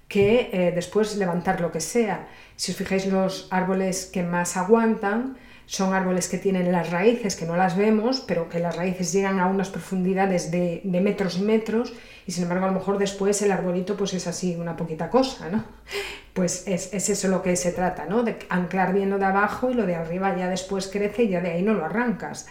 que 0.08 0.50
eh, 0.52 0.72
después 0.74 1.16
levantar 1.16 1.60
lo 1.60 1.70
que 1.72 1.80
sea. 1.80 2.28
Si 2.56 2.72
os 2.72 2.78
fijáis, 2.78 3.06
los 3.06 3.48
árboles 3.50 4.06
que 4.06 4.22
más 4.22 4.56
aguantan 4.56 5.36
son 5.72 5.94
árboles 5.94 6.28
que 6.28 6.36
tienen 6.36 6.70
las 6.70 6.90
raíces, 6.90 7.34
que 7.34 7.46
no 7.46 7.56
las 7.56 7.78
vemos, 7.78 8.20
pero 8.20 8.46
que 8.50 8.58
las 8.58 8.76
raíces 8.76 9.10
llegan 9.10 9.40
a 9.40 9.46
unas 9.46 9.70
profundidades 9.70 10.50
de, 10.50 10.82
metros 10.84 11.38
y 11.38 11.40
metros 11.40 11.94
y 12.26 12.32
sin 12.32 12.42
embargo 12.42 12.66
a 12.66 12.68
lo 12.68 12.74
mejor 12.74 12.98
después 12.98 13.40
el 13.40 13.50
arbolito 13.50 13.96
pues 13.96 14.12
es 14.12 14.26
así 14.26 14.54
una 14.54 14.76
poquita 14.76 15.08
cosa, 15.08 15.48
¿no? 15.48 15.64
Pues 16.34 16.66
es, 16.66 16.92
es 16.92 17.08
eso 17.08 17.28
lo 17.28 17.42
que 17.42 17.56
se 17.56 17.72
trata, 17.72 18.04
¿no? 18.06 18.22
De 18.22 18.36
anclar 18.50 18.92
bien 18.92 19.08
lo 19.08 19.18
de 19.18 19.24
abajo 19.24 19.70
y 19.70 19.74
lo 19.74 19.86
de 19.86 19.94
arriba 19.94 20.36
ya 20.36 20.48
después 20.48 20.88
crece 20.88 21.24
y 21.24 21.28
ya 21.28 21.40
de 21.40 21.52
ahí 21.52 21.62
no 21.62 21.74
lo 21.74 21.84
arrancas. 21.84 22.46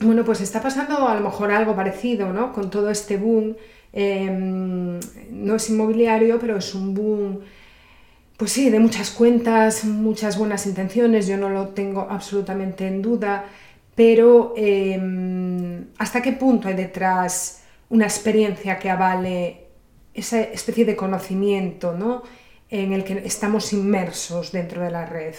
Bueno, 0.00 0.24
pues 0.24 0.40
está 0.40 0.62
pasando 0.62 1.06
a 1.06 1.14
lo 1.14 1.20
mejor 1.20 1.50
algo 1.50 1.74
parecido, 1.76 2.32
¿no? 2.32 2.52
Con 2.52 2.70
todo 2.70 2.90
este 2.90 3.18
boom, 3.18 3.56
em, 3.92 5.00
no 5.30 5.56
es 5.56 5.70
inmobiliario, 5.70 6.38
pero 6.38 6.56
es 6.56 6.74
un 6.74 6.94
boom, 6.94 7.40
pues 8.40 8.52
sí, 8.52 8.70
de 8.70 8.80
muchas 8.80 9.10
cuentas, 9.10 9.84
muchas 9.84 10.38
buenas 10.38 10.64
intenciones, 10.64 11.26
yo 11.26 11.36
no 11.36 11.50
lo 11.50 11.68
tengo 11.68 12.06
absolutamente 12.08 12.88
en 12.88 13.02
duda, 13.02 13.44
pero 13.94 14.54
em, 14.56 15.88
¿hasta 15.98 16.22
qué 16.22 16.32
punto 16.32 16.68
hay 16.68 16.74
detrás 16.74 17.64
una 17.90 18.06
experiencia 18.06 18.78
que 18.78 18.88
avale 18.88 19.66
esa 20.14 20.40
especie 20.40 20.86
de 20.86 20.96
conocimiento 20.96 21.92
¿no? 21.92 22.22
en 22.70 22.94
el 22.94 23.04
que 23.04 23.18
estamos 23.26 23.74
inmersos 23.74 24.52
dentro 24.52 24.82
de 24.82 24.90
la 24.90 25.04
red. 25.04 25.34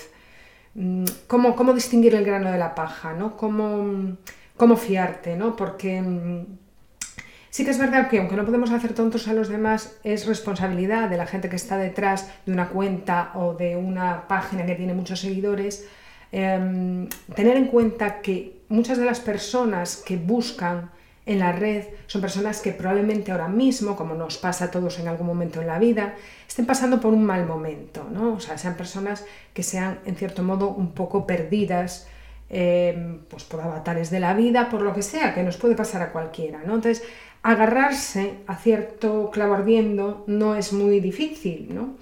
Mm, 0.76 1.06
¿Cómo, 1.26 1.56
cómo 1.56 1.74
distinguir 1.74 2.14
el 2.14 2.24
grano 2.24 2.52
de 2.52 2.60
la 2.60 2.76
paja? 2.76 3.14
¿no? 3.14 3.36
¿Cómo, 3.36 4.16
¿Cómo, 4.56 4.78
fiarte? 4.78 5.36
¿no? 5.36 5.56
Porque 5.56 6.00
mm, 6.04 6.46
sí 7.52 7.64
que 7.64 7.70
es 7.70 7.78
verdad 7.78 8.10
que 8.10 8.18
aunque 8.18 8.36
no 8.36 8.46
podemos 8.46 8.72
hacer 8.72 8.94
tontos 8.94 9.28
a 9.28 9.34
los 9.34 9.50
demás, 9.50 10.00
es 10.04 10.26
responsabilidad 10.26 11.10
de 11.10 11.18
la 11.18 11.28
gente 11.28 11.50
que 11.50 11.58
está 11.58 11.78
detrás 11.78 12.32
de 12.48 12.54
una 12.54 12.70
cuenta 12.70 13.32
o 13.36 13.54
de 13.54 13.76
una 13.76 14.28
página 14.28 14.66
que 14.66 14.74
tiene 14.74 14.96
muchos 14.96 15.20
seguidores, 15.20 15.86
em, 16.32 17.08
tener 17.36 17.58
en 17.58 17.68
cuenta 17.68 18.22
que 18.22 18.62
muchas 18.70 18.98
de 18.98 19.06
las 19.06 19.20
personas 19.20 19.98
que 19.98 20.18
buscan 20.18 20.90
en 21.26 21.40
la 21.40 21.52
red 21.52 21.86
son 22.08 22.22
personas 22.22 22.62
que 22.62 22.72
probablemente 22.72 23.32
ahora 23.32 23.48
mismo, 23.48 23.96
como 23.96 24.16
nos 24.16 24.38
pasa 24.38 24.66
a 24.66 24.72
todos 24.72 24.98
en 25.00 25.08
algún 25.08 25.28
momento 25.28 25.62
en 25.62 25.68
la 25.68 25.78
vida, 25.78 26.16
estén 26.48 26.66
pasando 26.66 27.00
por 27.00 27.14
un 27.14 27.24
mal 27.24 27.46
momento, 27.46 28.08
¿no? 28.12 28.34
O 28.34 28.40
sea, 28.40 28.58
sean 28.58 28.76
personas 28.76 29.26
que 29.54 29.62
sean 29.62 30.00
en 30.06 30.16
cierto 30.16 30.42
modo 30.42 30.70
un 30.70 30.94
poco 30.94 31.28
perdidas, 31.28 32.08
eh, 32.50 33.20
pues 33.30 33.44
por 33.44 33.62
avatares 33.62 34.10
de 34.10 34.20
la 34.20 34.34
vida, 34.34 34.70
por 34.70 34.82
lo 34.82 34.94
que 34.94 35.04
sea, 35.04 35.34
que 35.34 35.44
nos 35.44 35.58
puede 35.58 35.76
pasar 35.76 36.02
a 36.02 36.12
cualquiera, 36.12 36.60
¿no? 36.66 36.76
Entonces, 36.76 37.04
agarrarse 37.44 38.36
a 38.48 38.56
cierto 38.56 39.30
clavo 39.32 39.54
ardiendo 39.56 40.24
no 40.28 40.56
es 40.56 40.74
muy 40.74 41.00
difícil, 41.00 41.74
¿no? 41.74 41.96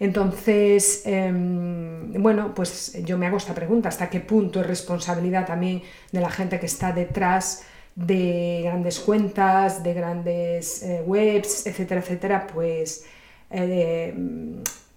Entonces, 0.00 1.02
em, 1.06 2.12
bueno, 2.22 2.54
pues 2.54 2.92
yo 3.04 3.18
me 3.18 3.26
hago 3.26 3.36
esta 3.36 3.54
pregunta, 3.54 3.88
¿hasta 3.88 4.08
qué 4.08 4.20
punto 4.20 4.60
es 4.60 4.66
responsabilidad 4.66 5.46
también 5.46 5.82
de 6.12 6.20
la 6.20 6.30
gente 6.30 6.60
que 6.60 6.66
está 6.66 6.92
detrás 6.92 7.64
de 7.96 8.60
grandes 8.62 9.00
cuentas, 9.00 9.82
de 9.82 9.94
grandes 9.94 10.82
eh, 10.84 11.02
webs, 11.04 11.66
etcétera, 11.66 12.00
etcétera, 12.00 12.46
pues 12.46 13.04
eh, 13.50 14.14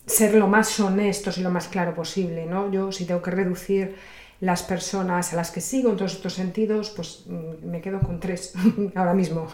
ser 0.05 0.35
lo 0.35 0.47
más 0.47 0.79
honestos 0.79 1.37
y 1.39 1.41
lo 1.41 1.49
más 1.49 1.67
claro 1.67 1.95
posible. 1.95 2.45
¿no? 2.45 2.71
Yo 2.71 2.91
si 2.91 3.05
tengo 3.05 3.21
que 3.23 3.31
reducir 3.31 3.95
las 4.41 4.63
personas 4.63 5.31
a 5.31 5.35
las 5.37 5.51
que 5.51 5.61
sigo 5.61 5.91
en 5.91 5.97
todos 5.97 6.13
estos 6.13 6.33
sentidos, 6.33 6.89
pues 6.89 7.23
mm, 7.27 7.65
me 7.65 7.79
quedo 7.79 8.01
con 8.01 8.19
tres 8.19 8.53
ahora 8.95 9.13
mismo. 9.13 9.47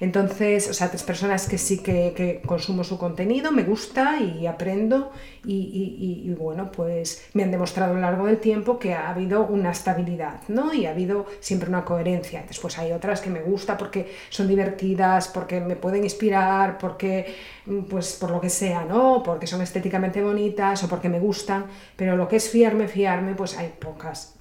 Entonces, 0.00 0.68
o 0.70 0.74
sea, 0.74 0.88
tres 0.88 1.02
personas 1.02 1.46
que 1.46 1.58
sí 1.58 1.78
que, 1.82 2.40
consumo 2.46 2.84
su 2.84 2.98
contenido, 2.98 3.52
me 3.52 3.64
gusta 3.64 4.18
y 4.18 4.46
aprendo 4.46 5.12
y, 5.44 6.34
bueno, 6.38 6.72
pues 6.72 7.28
me 7.34 7.42
han 7.42 7.50
demostrado 7.50 7.92
a 7.92 7.94
lo 7.94 8.00
largo 8.00 8.26
del 8.26 8.38
tiempo 8.38 8.78
que 8.78 8.94
ha 8.94 9.10
habido 9.10 9.46
una 9.46 9.70
estabilidad, 9.70 10.40
¿no? 10.48 10.72
Y 10.72 10.86
ha 10.86 10.90
habido 10.90 11.26
siempre 11.40 11.68
una 11.68 11.84
coherencia. 11.84 12.44
Después 12.48 12.78
hay 12.78 12.92
otras 12.92 13.20
que 13.20 13.30
me 13.30 13.42
gusta 13.42 13.76
porque 13.76 14.10
son 14.30 14.48
divertidas, 14.48 15.28
porque 15.28 15.60
me 15.60 15.76
pueden 15.76 16.04
inspirar, 16.04 16.78
porque, 16.78 17.34
mm, 17.66 17.82
pues 17.82 18.14
por 18.14 18.30
lo 18.30 18.40
que 18.40 18.50
sea, 18.50 18.84
¿no? 18.84 19.22
Porque 19.22 19.46
son 19.46 19.60
estéticamente 19.60 20.22
bonitas 20.22 20.82
o 20.82 20.88
porque 20.88 21.10
me 21.10 21.20
gustan, 21.20 21.66
pero 21.96 22.16
lo 22.16 22.26
que 22.26 22.36
es 22.36 22.48
fiarme, 22.48 22.88
fiarme, 22.88 23.34
pues 23.34 23.56
hay 23.58 23.72
pocas. 23.78 24.39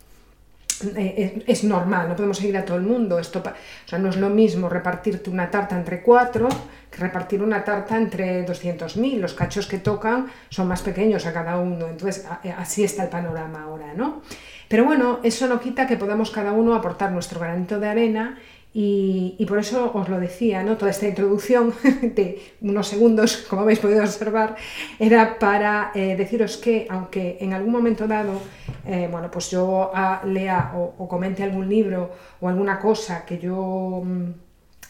Es, 0.82 1.64
normal, 1.64 2.08
no 2.10 2.16
podemos 2.16 2.38
seguir 2.38 2.58
a 2.58 2.66
todo 2.66 2.78
el 2.78 2.84
mundo. 2.84 3.20
Esto, 3.20 3.40
o 3.40 3.88
sea, 3.88 4.00
no 4.00 4.10
es 4.10 4.18
lo 4.18 4.30
mismo 4.30 4.70
repartirte 4.70 5.30
una 5.30 5.50
tarta 5.52 5.76
entre 5.76 6.02
cuatro 6.02 6.48
que 6.90 6.98
repartir 6.98 7.42
una 7.42 7.64
tarta 7.64 7.98
entre 7.98 8.46
200.000. 8.46 9.18
Los 9.18 9.34
cachos 9.34 9.68
que 9.68 9.78
tocan 9.78 10.28
son 10.50 10.68
más 10.68 10.82
pequeños 10.82 11.26
a 11.26 11.34
cada 11.34 11.58
uno. 11.58 11.88
Entonces, 11.88 12.26
eh, 12.44 12.54
así 12.58 12.84
está 12.84 13.04
el 13.04 13.10
panorama 13.10 13.64
ahora, 13.64 13.94
¿no? 13.94 14.22
Pero 14.68 14.86
bueno, 14.86 15.20
eso 15.24 15.48
no 15.48 15.60
quita 15.60 15.88
que 15.88 15.98
podamos 15.98 16.32
cada 16.32 16.52
uno 16.52 16.76
aportar 16.76 17.12
nuestro 17.12 17.40
granito 17.40 17.80
de 17.80 17.88
arena 17.88 18.38
y, 18.72 19.44
por 19.48 19.58
eso 19.58 19.92
os 19.96 20.10
lo 20.10 20.20
decía, 20.20 20.62
¿no? 20.62 20.78
toda 20.78 20.92
esta 20.92 21.08
introducción 21.08 21.74
de 22.02 22.40
unos 22.62 22.88
segundos, 22.88 23.38
como 23.50 23.64
habéis 23.64 23.80
podido 23.80 24.02
observar, 24.04 24.56
era 25.00 25.40
para 25.40 25.92
eh, 25.96 26.16
deciros 26.16 26.58
que 26.58 26.86
aunque 26.90 27.38
en 27.42 27.54
algún 27.54 27.72
momento 27.72 28.08
dado, 28.08 28.40
eh, 28.86 29.08
bueno, 29.12 29.32
pues 29.32 29.50
yo 29.50 29.90
ah, 29.96 30.22
lea 30.24 30.74
o, 30.76 31.08
comente 31.08 31.42
algún 31.42 31.68
libro 31.68 32.12
o 32.40 32.48
alguna 32.48 32.80
cosa 32.80 33.26
que 33.26 33.40
yo 33.40 34.04
mm, 34.06 34.34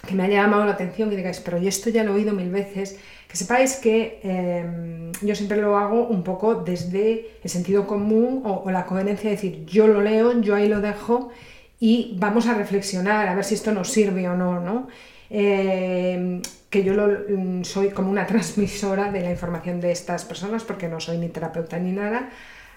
que 0.05 0.15
me 0.15 0.23
haya 0.23 0.43
llamado 0.43 0.65
la 0.65 0.73
atención 0.73 1.11
y 1.11 1.15
digáis, 1.15 1.39
pero 1.39 1.57
yo 1.57 1.69
esto 1.69 1.89
ya 1.89 2.03
lo 2.03 2.11
he 2.11 2.15
oído 2.15 2.33
mil 2.33 2.49
veces, 2.49 2.99
que 3.27 3.37
sepáis 3.37 3.75
que 3.75 4.19
em, 4.23 5.11
yo 5.21 5.35
siempre 5.35 5.57
lo 5.57 5.77
hago 5.77 6.07
un 6.07 6.23
poco 6.23 6.55
desde 6.55 7.31
el 7.43 7.49
sentido 7.49 7.85
común 7.85 8.41
o, 8.45 8.63
o 8.65 8.71
la 8.71 8.85
coherencia 8.85 9.29
de 9.29 9.35
decir, 9.35 9.65
yo 9.65 9.87
lo 9.87 10.01
leo, 10.01 10.39
yo 10.41 10.55
ahí 10.55 10.67
lo 10.67 10.81
dejo 10.81 11.31
y 11.79 12.15
vamos 12.17 12.47
a 12.47 12.53
reflexionar 12.53 13.27
a 13.27 13.35
ver 13.35 13.45
si 13.45 13.55
esto 13.55 13.71
nos 13.71 13.89
sirve 13.89 14.27
o 14.27 14.35
no, 14.35 14.59
¿no? 14.59 14.87
Eh, 15.29 16.41
que 16.69 16.83
yo 16.83 16.93
mm, 16.93 17.63
soy 17.63 17.89
como 17.89 18.11
una 18.11 18.25
transmisora 18.31 19.11
de 19.11 19.21
la 19.21 19.31
información 19.31 19.79
de 19.79 19.91
estas 19.91 20.25
personas 20.25 20.63
porque 20.63 20.87
no 20.87 20.99
soy 20.99 21.17
ni 21.17 21.29
terapeuta 21.29 21.79
ni 21.79 21.91
nada, 21.91 22.29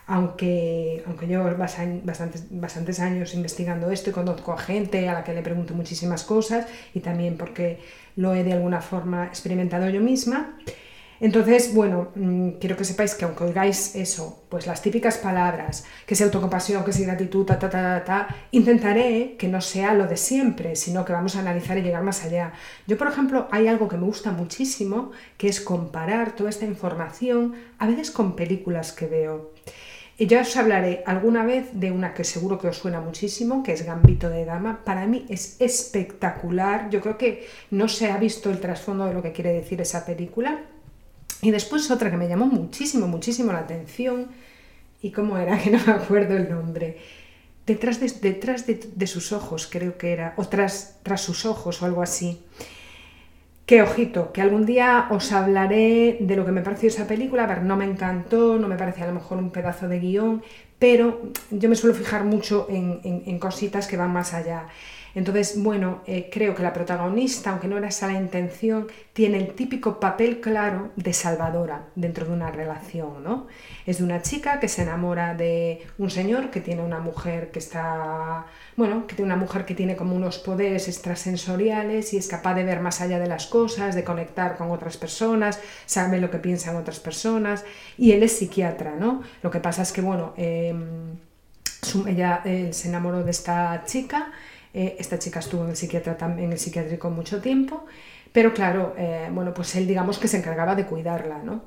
aunque, 0.07 1.03
aunque 1.07 1.27
llevo 1.27 1.51
bastantes, 1.57 2.47
bastantes 2.51 3.01
años 3.01 3.35
investigando 3.35 3.91
esto 3.91 4.11
y 4.11 4.13
conozco 4.13 4.53
a 4.53 4.59
gente 4.59 5.09
a 5.09 5.15
la 5.15 5.25
que 5.25 5.35
le 5.35 5.43
pregunto 5.43 5.75
muchísimas 5.75 6.25
cosas 6.25 6.67
y 6.95 7.01
también 7.01 7.37
porque 7.37 7.81
lo 8.17 8.35
he 8.35 8.45
de 8.45 8.53
alguna 8.53 8.81
forma 8.81 9.27
experimentado 9.27 9.89
yo 9.89 10.01
misma. 10.01 10.57
Entonces, 11.23 11.73
bueno, 11.73 12.09
mm, 12.17 12.59
quiero 12.59 12.77
que 12.77 12.85
sepáis 12.85 13.15
que 13.15 13.25
aunque 13.25 13.45
oigáis 13.45 13.95
eso, 13.95 14.43
pues 14.49 14.67
las 14.67 14.83
típicas 14.83 15.19
palabras, 15.19 15.85
que 16.05 16.17
sea 16.17 16.27
autocompasión, 16.27 16.85
que 16.85 16.93
sea 16.93 17.07
gratitud, 17.07 17.47
ta, 17.47 17.61
ta, 17.61 17.71
ta, 17.71 18.03
ta, 18.05 18.27
intentaré 18.51 19.37
que 19.39 19.47
no 19.47 19.61
sea 19.61 19.95
lo 19.95 20.09
de 20.09 20.17
siempre, 20.17 20.75
sino 20.75 21.05
que 21.05 21.13
vamos 21.13 21.37
a 21.37 21.39
analizar 21.39 21.79
y 21.79 21.83
llegar 21.83 22.03
más 22.03 22.25
allá. 22.25 22.53
Yo, 22.89 22.99
por 22.99 23.07
ejemplo, 23.07 23.47
hay 23.53 23.69
algo 23.69 23.87
que 23.87 23.97
me 23.97 24.07
gusta 24.07 24.33
muchísimo, 24.33 25.13
que 25.39 25.47
es 25.47 25.61
comparar 25.61 26.35
toda 26.35 26.51
esta 26.51 26.67
información, 26.67 27.55
a 27.79 27.87
veces 27.87 28.11
con 28.11 28.35
películas 28.35 28.91
que 28.91 29.07
veo. 29.07 29.53
Y 30.19 30.27
ya 30.27 30.41
os 30.41 30.57
hablaré 30.57 31.05
alguna 31.07 31.45
vez 31.45 31.71
de 31.73 31.93
una 31.93 32.15
que 32.15 32.25
seguro 32.25 32.59
que 32.59 32.67
os 32.67 32.79
suena 32.79 33.01
muchísimo, 33.01 33.63
que 33.63 33.75
es 33.75 33.87
Gambito 33.87 34.29
de 34.29 34.45
Dama. 34.45 34.83
Para 34.85 35.07
mí 35.07 35.25
es 35.29 35.57
espectacular. 35.61 36.91
Yo 36.91 37.01
creo 37.01 37.17
que 37.17 37.47
no 37.71 37.87
se 37.87 38.11
ha 38.11 38.17
visto 38.17 38.51
el 38.51 38.59
trasfondo 38.59 39.07
de 39.07 39.15
lo 39.15 39.23
que 39.23 39.31
quiere 39.31 39.53
decir 39.53 39.81
esa 39.81 40.05
película. 40.05 40.63
Y 41.43 41.51
después 41.51 41.91
otra 41.91 42.11
que 42.11 42.17
me 42.17 42.29
llamó 42.29 42.47
muchísimo, 42.47 43.09
muchísimo 43.09 43.53
la 43.53 43.59
atención, 43.59 44.29
y 45.03 45.11
cómo 45.11 45.37
era, 45.37 45.59
que 45.63 45.71
no 45.71 45.81
me 45.85 45.93
acuerdo 45.93 46.37
el 46.37 46.49
nombre, 46.49 46.99
detrás 47.67 48.01
de, 48.01 48.09
detrás 48.09 48.65
de, 48.67 49.07
sus 49.09 49.33
ojos, 49.33 49.69
creo 49.71 49.99
que 49.99 50.13
era, 50.13 50.35
o 50.37 50.47
tras, 50.47 50.99
tras 51.03 51.21
sus 51.21 51.45
ojos 51.45 51.83
o 51.83 51.87
algo 51.87 52.01
así. 52.01 52.41
Que 53.67 53.83
ojito, 53.83 54.33
que 54.33 54.41
algún 54.41 54.67
día 54.67 55.09
os 55.11 55.33
hablaré 55.33 56.19
de 56.21 56.37
lo 56.37 56.45
que 56.45 56.53
me 56.53 56.63
pareció 56.63 56.89
esa 56.89 57.07
película, 57.09 57.45
a 57.45 57.47
ver, 57.47 57.63
no 57.63 57.77
me 57.77 57.85
encantó, 57.85 58.59
no 58.59 58.69
me 58.69 58.77
parece 58.77 59.03
a 59.03 59.07
lo 59.09 59.15
mejor 59.15 59.39
un 59.39 59.51
pedazo 59.51 59.89
de 59.89 59.99
guion, 59.99 60.43
pero 60.79 61.33
yo 61.51 61.69
me 61.69 61.77
suelo 61.77 61.95
fijar 61.95 62.25
mucho 62.25 62.67
en, 62.71 63.01
en 63.05 63.39
cositas 63.39 63.89
que 63.89 63.97
van 63.97 64.13
más 64.13 64.33
allá. 64.33 64.69
Entonces, 65.15 65.63
bueno, 65.63 66.03
eh, 66.07 66.31
creo 66.33 66.55
que 66.55 66.63
la 66.63 66.73
protagonista, 66.73 67.51
aunque 67.51 67.69
no 67.69 67.77
era 67.77 67.89
esa 67.89 68.07
la 68.07 68.15
intención, 68.15 68.89
tiene 69.13 69.39
el 69.39 69.55
típico 69.55 70.01
papel 70.01 70.41
claro 70.41 70.91
de 70.97 71.13
salvadora 71.13 71.87
dentro 71.95 72.25
de 72.25 72.33
una 72.33 72.51
relación, 72.51 73.23
¿no? 73.23 73.47
Es 73.85 73.99
de 73.99 74.05
una 74.05 74.23
chica 74.23 74.59
que 74.59 74.69
se 74.69 74.83
enamora 74.83 75.35
de 75.35 75.87
un 75.99 76.11
señor 76.11 76.51
que 76.51 76.61
tiene 76.61 76.83
una 76.83 76.99
mujer 76.99 77.51
que 77.51 77.59
está, 77.59 78.47
bueno, 78.77 79.07
que 79.07 79.15
tiene 79.15 79.33
una 79.33 79.41
mujer 79.41 79.67
que 79.67 79.75
tiene 79.75 79.97
como 79.97 80.17
unos 80.17 80.39
poderes 80.39 80.89
extrasensoriales 80.89 82.15
y 82.15 82.17
es 82.17 82.29
capaz 82.29 82.55
de 82.55 82.65
ver 82.65 82.81
más 82.81 83.01
allá 83.03 83.19
de 83.19 83.27
las 83.27 83.47
cosas, 83.47 83.95
de 83.95 84.05
conectar 84.05 84.57
con 84.57 84.71
otras 84.71 84.97
personas, 84.97 85.61
sabe 85.85 86.21
lo 86.21 86.31
que 86.31 86.39
piensan 86.39 86.77
otras 86.77 87.01
personas 87.01 87.65
y 87.99 88.13
él 88.13 88.23
es 88.23 88.33
psiquiatra, 88.33 88.95
¿no? 88.99 89.23
Lo 89.43 89.51
que 89.51 89.61
pasa 89.61 89.83
es 89.83 89.93
que, 89.93 90.01
bueno, 90.01 90.33
em, 90.37 91.19
ella 92.07 92.43
se 92.71 92.89
enamoró 92.89 93.25
de 93.25 93.31
esta 93.31 93.83
chica 93.85 94.33
eh, 94.75 94.97
esta 94.99 95.19
chica 95.19 95.41
estuvo 95.41 95.65
en 95.65 95.71
el, 95.71 95.77
psiquiatra, 95.77 96.17
en 96.39 96.53
el 96.53 96.59
psiquiátrico 96.59 97.11
mucho 97.11 97.41
tiempo, 97.41 97.85
pero 98.33 98.55
claro, 98.55 98.95
eh, 98.97 99.29
bueno, 99.31 99.53
pues 99.53 99.75
él 99.77 99.87
digamos 99.87 100.19
que 100.19 100.29
se 100.29 100.39
encargaba 100.39 100.75
de 100.75 100.87
cuidarla, 100.87 101.39
¿no? 101.39 101.63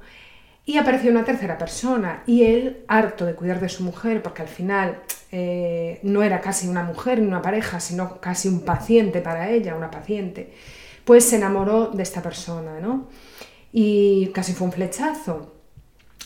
Y 0.68 0.78
apareció 0.78 1.12
una 1.12 1.24
tercera 1.24 1.60
persona 1.60 2.24
y 2.26 2.44
él, 2.44 2.84
harto 2.88 3.26
de 3.26 3.36
cuidar 3.36 3.60
de 3.60 3.70
su 3.70 3.84
mujer, 3.84 4.24
porque 4.24 4.42
al 4.42 4.48
final 4.48 5.04
eh, 5.32 6.00
no 6.02 6.24
era 6.24 6.42
casi 6.42 6.68
una 6.68 6.82
mujer 6.82 7.20
ni 7.20 7.28
una 7.28 7.44
pareja, 7.44 7.80
sino 7.80 8.20
casi 8.20 8.48
un 8.48 8.62
paciente 8.62 9.22
para 9.22 9.52
ella, 9.52 9.76
una 9.76 9.92
paciente, 9.92 10.54
pues 11.04 11.24
se 11.26 11.36
enamoró 11.36 11.90
de 11.90 12.02
esta 12.02 12.24
persona, 12.24 12.80
¿no? 12.80 13.10
Y 13.72 14.32
casi 14.34 14.54
fue 14.54 14.66
un 14.66 14.74
flechazo. 14.74 15.54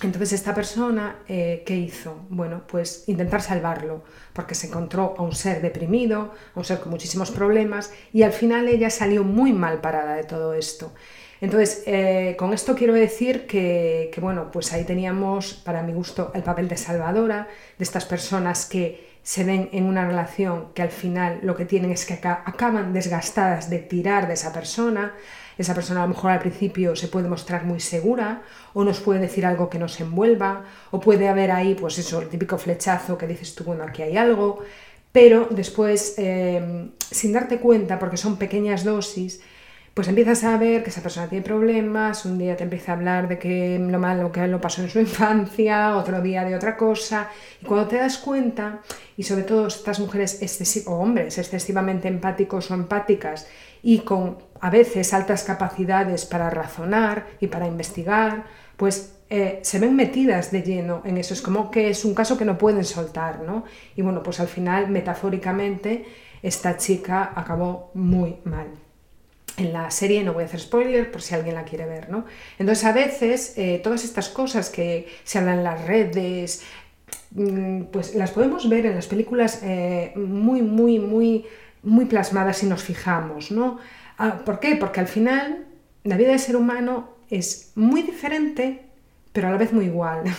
Entonces 0.02 0.34
esta 0.34 0.56
persona, 0.56 1.18
eh, 1.28 1.64
¿qué 1.66 1.76
hizo? 1.76 2.26
Bueno, 2.30 2.64
pues 2.68 3.04
intentar 3.08 3.42
salvarlo, 3.42 4.04
porque 4.32 4.56
se 4.56 4.68
encontró 4.68 5.14
a 5.18 5.24
un 5.24 5.36
ser 5.36 5.62
deprimido, 5.62 6.34
a 6.56 6.60
un 6.60 6.64
ser 6.64 6.80
con 6.80 6.92
muchísimos 6.92 7.32
problemas, 7.32 7.92
y 8.14 8.24
al 8.24 8.32
final 8.32 8.68
ella 8.70 8.90
salió 8.90 9.24
muy 9.26 9.52
mal 9.52 9.82
parada 9.82 10.16
de 10.16 10.24
todo 10.24 10.54
esto. 10.54 10.94
Entonces, 11.42 11.84
eh, 11.86 12.36
con 12.38 12.54
esto 12.54 12.76
quiero 12.76 12.94
decir 12.94 13.46
que, 13.46 14.10
que, 14.14 14.22
bueno, 14.22 14.52
pues 14.52 14.72
ahí 14.74 14.86
teníamos, 14.86 15.54
para 15.54 15.84
mi 15.84 15.94
gusto, 15.94 16.32
el 16.34 16.44
papel 16.44 16.68
de 16.68 16.78
salvadora, 16.78 17.48
de 17.78 17.84
estas 17.84 18.06
personas 18.06 18.66
que 18.66 19.10
se 19.24 19.44
ven 19.44 19.70
en 19.74 19.84
una 19.84 20.06
relación 20.08 20.74
que 20.74 20.82
al 20.82 20.92
final 20.92 21.40
lo 21.44 21.56
que 21.56 21.66
tienen 21.66 21.92
es 21.92 22.06
que 22.06 22.14
acaban 22.24 22.94
desgastadas 22.94 23.70
de 23.70 23.80
tirar 23.80 24.28
de 24.28 24.34
esa 24.34 24.52
persona, 24.54 25.14
esa 25.60 25.76
persona 25.76 26.02
a 26.02 26.08
lo 26.08 26.14
mejor 26.14 26.32
al 26.32 26.40
principio 26.40 26.96
se 26.96 27.10
puede 27.10 27.28
mostrar 27.28 27.66
muy 27.66 27.80
segura 27.82 28.44
o 28.74 28.84
nos 28.84 29.02
puede 29.02 29.20
decir 29.20 29.46
algo 29.46 29.70
que 29.70 29.78
nos 29.78 30.00
envuelva 30.00 30.64
o 30.92 31.00
puede 31.00 31.28
haber 31.28 31.52
ahí 31.52 31.76
pues 31.76 32.00
eso, 32.00 32.22
el 32.22 32.30
típico 32.30 32.58
flechazo 32.58 33.18
que 33.18 33.28
dices 33.28 33.54
tú, 33.56 33.66
bueno, 33.66 33.84
aquí 33.84 34.02
hay 34.02 34.16
algo, 34.16 34.60
pero 35.12 35.48
después, 35.50 36.16
eh, 36.18 36.90
sin 37.00 37.34
darte 37.34 37.60
cuenta, 37.60 38.00
porque 38.00 38.18
son 38.18 38.38
pequeñas 38.38 38.84
dosis, 38.84 39.42
pues 39.94 40.08
empiezas 40.08 40.46
a 40.46 40.56
ver 40.58 40.82
que 40.82 40.92
esa 40.92 41.02
persona 41.02 41.28
tiene 41.28 41.44
problemas, 41.44 42.24
un 42.24 42.38
día 42.38 42.56
te 42.56 42.64
empieza 42.64 42.94
a 42.94 42.96
hablar 42.96 43.28
de 43.28 43.38
que 43.38 43.78
lo 43.80 44.00
malo 44.00 44.32
que 44.32 44.48
lo 44.48 44.62
pasó 44.62 44.82
en 44.82 44.90
su 44.90 45.00
infancia, 45.00 45.98
otro 45.98 46.22
día 46.22 46.46
de 46.46 46.56
otra 46.56 46.78
cosa, 46.78 47.30
y 47.62 47.66
cuando 47.66 47.88
te 47.88 47.98
das 47.98 48.18
cuenta, 48.18 48.80
y 49.18 49.24
sobre 49.24 49.44
todo 49.44 49.68
estas 49.68 50.00
mujeres 50.00 50.40
o 50.86 50.94
hombres 50.94 51.38
excesivamente 51.38 52.08
empáticos 52.08 52.72
o 52.72 52.76
empáticas 52.76 53.48
y 53.82 54.00
con 54.00 54.38
a 54.62 54.70
veces 54.70 55.14
altas 55.14 55.44
capacidades 55.44 56.26
para 56.26 56.50
razonar 56.50 57.28
y 57.40 57.48
para 57.48 57.68
investigar, 57.68 58.46
pues 58.78 59.16
eh, 59.30 59.60
se 59.62 59.80
ven 59.80 59.96
metidas 59.96 60.52
de 60.52 60.64
lleno 60.64 61.02
en 61.06 61.18
eso. 61.18 61.34
Es 61.34 61.42
como 61.42 61.70
que 61.70 61.90
es 61.90 62.04
un 62.04 62.16
caso 62.16 62.38
que 62.38 62.46
no 62.46 62.58
pueden 62.58 62.84
soltar, 62.84 63.42
¿no? 63.42 63.64
Y 63.96 64.02
bueno, 64.02 64.24
pues 64.24 64.40
al 64.40 64.48
final, 64.48 64.90
metafóricamente, 64.90 66.06
esta 66.42 66.78
chica 66.78 67.32
acabó 67.36 67.92
muy 67.94 68.38
mal. 68.44 68.68
En 69.58 69.74
la 69.74 69.92
serie 69.92 70.24
no 70.24 70.34
voy 70.34 70.44
a 70.44 70.46
hacer 70.46 70.62
spoiler 70.62 71.12
por 71.12 71.22
si 71.22 71.36
alguien 71.36 71.56
la 71.56 71.64
quiere 71.64 71.86
ver, 71.86 72.10
¿no? 72.10 72.26
Entonces 72.58 72.86
a 72.86 72.94
veces 72.94 73.54
eh, 73.58 73.80
todas 73.84 74.04
estas 74.04 74.30
cosas 74.30 74.70
que 74.70 75.08
se 75.24 75.38
hablan 75.38 75.60
en 75.60 75.64
las 75.64 75.86
redes, 75.86 76.64
mm, 77.32 77.84
pues 77.92 78.16
las 78.16 78.32
podemos 78.32 78.70
ver 78.70 78.86
en 78.86 78.96
las 78.96 79.08
películas 79.08 79.62
eh, 79.64 80.14
muy, 80.16 80.62
muy, 80.62 81.00
muy, 81.00 81.46
muy 81.84 82.06
plasmadas 82.06 82.58
si 82.58 82.68
nos 82.68 82.84
fijamos, 82.84 83.52
¿no? 83.52 83.80
Ah, 84.20 84.42
¿Por 84.46 84.60
qué? 84.60 84.76
Porque 84.76 85.00
al 85.00 85.08
final 85.08 85.66
la 86.04 86.18
vida 86.18 86.32
del 86.32 86.40
ser 86.40 86.58
humano 86.58 87.10
es 87.30 87.72
muy 87.76 88.04
diferente, 88.04 88.82
pero 89.32 89.48
a 89.48 89.52
la 89.52 89.58
vez 89.58 89.74
muy 89.74 89.86
igual. 89.86 90.24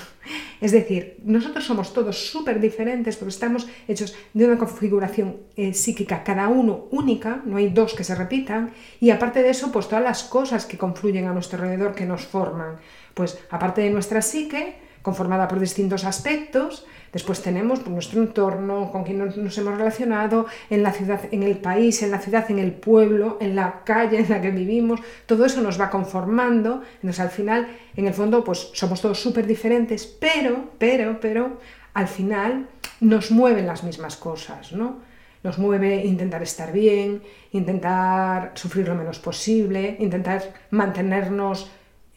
Es 0.60 0.72
decir, 0.72 1.16
nosotros 1.24 1.64
somos 1.64 1.94
todos 1.94 2.30
súper 2.30 2.60
diferentes 2.60 3.16
porque 3.16 3.30
estamos 3.30 3.66
hechos 3.88 4.14
de 4.34 4.44
una 4.44 4.58
configuración 4.58 5.38
eh, 5.56 5.72
psíquica, 5.72 6.22
cada 6.22 6.48
uno 6.48 6.84
única, 6.90 7.40
no 7.46 7.56
hay 7.56 7.70
dos 7.70 7.94
que 7.94 8.04
se 8.04 8.14
repitan, 8.14 8.70
y 9.00 9.08
aparte 9.08 9.42
de 9.42 9.48
eso, 9.48 9.72
pues 9.72 9.88
todas 9.88 10.04
las 10.04 10.22
cosas 10.22 10.66
que 10.66 10.76
confluyen 10.76 11.26
a 11.26 11.32
nuestro 11.32 11.62
alrededor 11.62 11.94
que 11.94 12.04
nos 12.04 12.26
forman. 12.26 12.76
Pues 13.14 13.38
aparte 13.48 13.80
de 13.80 13.88
nuestra 13.88 14.20
psique, 14.20 14.74
conformada 15.00 15.48
por 15.48 15.60
distintos 15.60 16.04
aspectos, 16.04 16.84
Después 17.12 17.42
tenemos 17.42 17.80
pues, 17.80 17.90
nuestro 17.90 18.22
entorno, 18.22 18.90
con 18.92 19.04
quien 19.04 19.18
nos, 19.18 19.36
hemos 19.36 19.76
relacionado, 19.76 20.46
en 20.68 20.82
la 20.82 20.92
ciudad, 20.92 21.20
en 21.30 21.42
el 21.42 21.58
país, 21.58 22.02
en 22.02 22.10
la 22.10 22.20
ciudad, 22.20 22.50
en 22.50 22.58
el 22.58 22.72
pueblo, 22.72 23.38
en 23.40 23.56
la 23.56 23.82
calle 23.84 24.20
en 24.20 24.28
la 24.28 24.40
que 24.40 24.50
vivimos. 24.50 25.00
Todo 25.26 25.44
eso 25.44 25.60
nos 25.60 25.80
va 25.80 25.90
conformando. 25.90 26.82
Entonces, 26.96 27.20
al 27.20 27.30
final, 27.30 27.68
en 27.96 28.06
el 28.06 28.14
fondo, 28.14 28.44
pues 28.44 28.70
somos 28.74 29.00
todos 29.00 29.20
súper 29.20 29.46
diferentes, 29.46 30.06
pero, 30.06 30.70
pero, 30.78 31.18
pero, 31.20 31.58
al 31.94 32.06
final 32.06 32.68
nos 33.00 33.30
mueven 33.30 33.66
las 33.66 33.82
mismas 33.82 34.16
cosas, 34.16 34.72
¿no? 34.72 34.98
Nos 35.42 35.58
mueve 35.58 36.04
intentar 36.04 36.42
estar 36.42 36.70
bien, 36.70 37.22
intentar 37.52 38.52
sufrir 38.54 38.86
lo 38.86 38.94
menos 38.94 39.18
posible, 39.18 39.96
intentar 39.98 40.42
mantenernos 40.70 41.70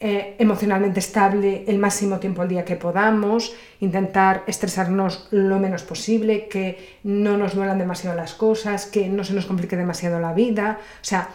eh, 0.06 0.36
emocionalmente 0.38 1.00
estable 1.00 1.64
el 1.66 1.78
máximo 1.78 2.18
tiempo 2.18 2.42
al 2.42 2.48
día 2.48 2.66
que 2.66 2.76
podamos, 2.76 3.54
intentar 3.80 4.42
estresarnos 4.46 5.28
lo 5.30 5.58
menos 5.58 5.82
posible, 5.82 6.46
que 6.46 6.98
no 7.04 7.38
nos 7.38 7.54
duelan 7.54 7.78
demasiado 7.78 8.14
las 8.14 8.34
cosas, 8.34 8.84
que 8.84 9.08
no 9.08 9.24
se 9.24 9.32
nos 9.32 9.46
complique 9.46 9.78
demasiado 9.78 10.20
la 10.20 10.34
vida, 10.34 10.78
o 11.00 11.04
sea, 11.04 11.30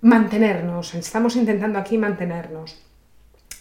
mantenernos, 0.00 0.96
estamos 0.96 1.36
intentando 1.36 1.78
aquí 1.78 1.96
mantenernos. 1.96 2.82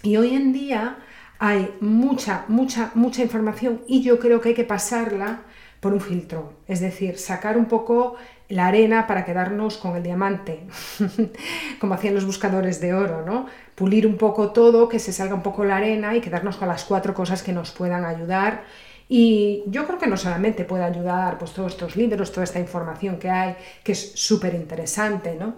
Y 0.02 0.18
hoy 0.18 0.34
en 0.34 0.54
día 0.54 0.98
hay 1.38 1.76
mucha, 1.80 2.46
mucha, 2.48 2.90
mucha 2.96 3.22
información 3.22 3.84
y 3.88 4.02
yo 4.02 4.18
creo 4.18 4.42
que 4.42 4.50
hay 4.50 4.56
que 4.56 4.64
pasarla 4.64 5.42
por 5.82 5.94
un 5.94 6.02
filtro, 6.02 6.54
es 6.68 6.80
decir, 6.80 7.20
sacar 7.20 7.60
un 7.60 7.66
poco 7.66 8.16
la 8.52 8.68
arena 8.68 9.08
para 9.08 9.24
quedarnos 9.24 9.78
con 9.78 9.96
el 9.96 10.04
diamante, 10.04 10.68
como 11.80 11.94
hacían 11.94 12.14
los 12.14 12.26
buscadores 12.26 12.82
de 12.82 12.94
oro, 12.94 13.26
¿no? 13.26 13.48
Pulir 13.76 14.06
un 14.06 14.18
poco 14.18 14.52
todo, 14.52 14.90
que 14.90 15.00
se 15.00 15.14
salga 15.14 15.34
un 15.34 15.42
poco 15.42 15.64
la 15.64 15.78
arena 15.78 16.16
y 16.16 16.22
quedarnos 16.22 16.58
con 16.58 16.68
las 16.68 16.84
cuatro 16.84 17.14
cosas 17.14 17.44
que 17.44 17.54
nos 17.54 17.72
puedan 17.72 18.04
ayudar. 18.04 18.64
Y 19.08 19.64
yo 19.68 19.86
creo 19.88 19.98
que 20.00 20.08
no 20.08 20.16
solamente 20.16 20.64
puede 20.66 20.84
ayudar 20.84 21.38
pues, 21.38 21.52
todos 21.52 21.74
estos 21.74 21.96
libros, 21.96 22.32
toda 22.32 22.44
esta 22.44 22.60
información 22.60 23.18
que 23.18 23.30
hay, 23.30 23.56
que 23.84 23.94
es 23.94 24.12
súper 24.16 24.54
interesante, 24.54 25.36
¿no? 25.40 25.56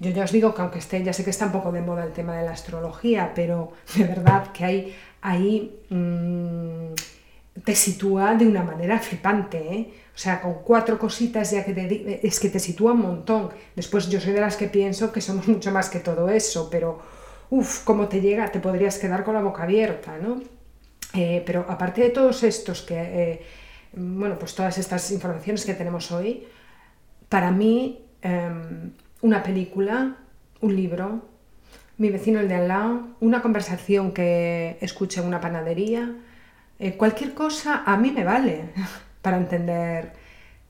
Yo 0.00 0.10
ya 0.10 0.24
os 0.24 0.32
digo 0.32 0.54
que 0.54 0.62
aunque 0.62 0.78
esté, 0.78 1.02
ya 1.02 1.12
sé 1.12 1.24
que 1.24 1.30
está 1.30 1.46
un 1.46 1.52
poco 1.52 1.72
de 1.72 1.82
moda 1.82 2.04
el 2.04 2.12
tema 2.12 2.36
de 2.36 2.44
la 2.44 2.52
astrología, 2.52 3.32
pero 3.34 3.72
de 3.96 4.04
verdad 4.04 4.52
que 4.52 4.64
hay 4.64 4.96
ahí... 5.20 5.80
Mmm, 5.90 6.94
te 7.64 7.74
sitúa 7.74 8.34
de 8.34 8.46
una 8.46 8.62
manera 8.62 8.98
flipante, 8.98 9.58
¿eh? 9.58 9.92
O 10.14 10.18
sea, 10.18 10.40
con 10.40 10.54
cuatro 10.64 10.98
cositas 10.98 11.50
ya 11.50 11.64
que 11.64 11.74
te, 11.74 12.26
es 12.26 12.40
que 12.40 12.48
te 12.48 12.58
sitúa 12.58 12.92
un 12.92 13.02
montón. 13.02 13.50
Después 13.74 14.08
yo 14.08 14.20
soy 14.20 14.32
de 14.32 14.40
las 14.40 14.56
que 14.56 14.66
pienso 14.66 15.12
que 15.12 15.20
somos 15.20 15.46
mucho 15.54 15.70
más 15.70 15.90
que 15.90 16.00
todo 16.00 16.28
eso, 16.28 16.68
pero 16.70 17.00
uff, 17.50 17.84
cómo 17.84 18.08
te 18.08 18.20
llega, 18.20 18.50
te 18.50 18.60
podrías 18.60 18.98
quedar 18.98 19.24
con 19.24 19.34
la 19.34 19.42
boca 19.42 19.64
abierta, 19.64 20.18
¿no? 20.18 20.40
Eh, 21.14 21.42
pero 21.46 21.64
aparte 21.68 22.02
de 22.02 22.10
todos 22.10 22.42
estos 22.42 22.82
que, 22.82 22.94
eh, 22.96 23.42
bueno, 23.94 24.38
pues 24.38 24.54
todas 24.54 24.76
estas 24.78 25.10
informaciones 25.12 25.64
que 25.64 25.74
tenemos 25.74 26.10
hoy, 26.12 26.46
para 27.28 27.50
mí 27.50 28.04
em, 28.22 28.92
una 29.22 29.42
película, 29.42 30.16
un 30.60 30.76
libro, 30.76 31.22
mi 31.98 32.10
vecino 32.10 32.40
el 32.40 32.48
de 32.48 32.54
al 32.54 32.68
lado, 32.68 33.08
una 33.20 33.40
conversación 33.40 34.12
que 34.12 34.76
escuche 34.80 35.20
en 35.20 35.26
una 35.26 35.40
panadería, 35.40 36.14
eh, 36.78 36.96
cualquier 36.96 37.34
cosa 37.34 37.82
a 37.86 37.96
mí 37.96 38.10
me 38.10 38.24
vale 38.24 38.70
para 39.22 39.36
entender, 39.36 40.12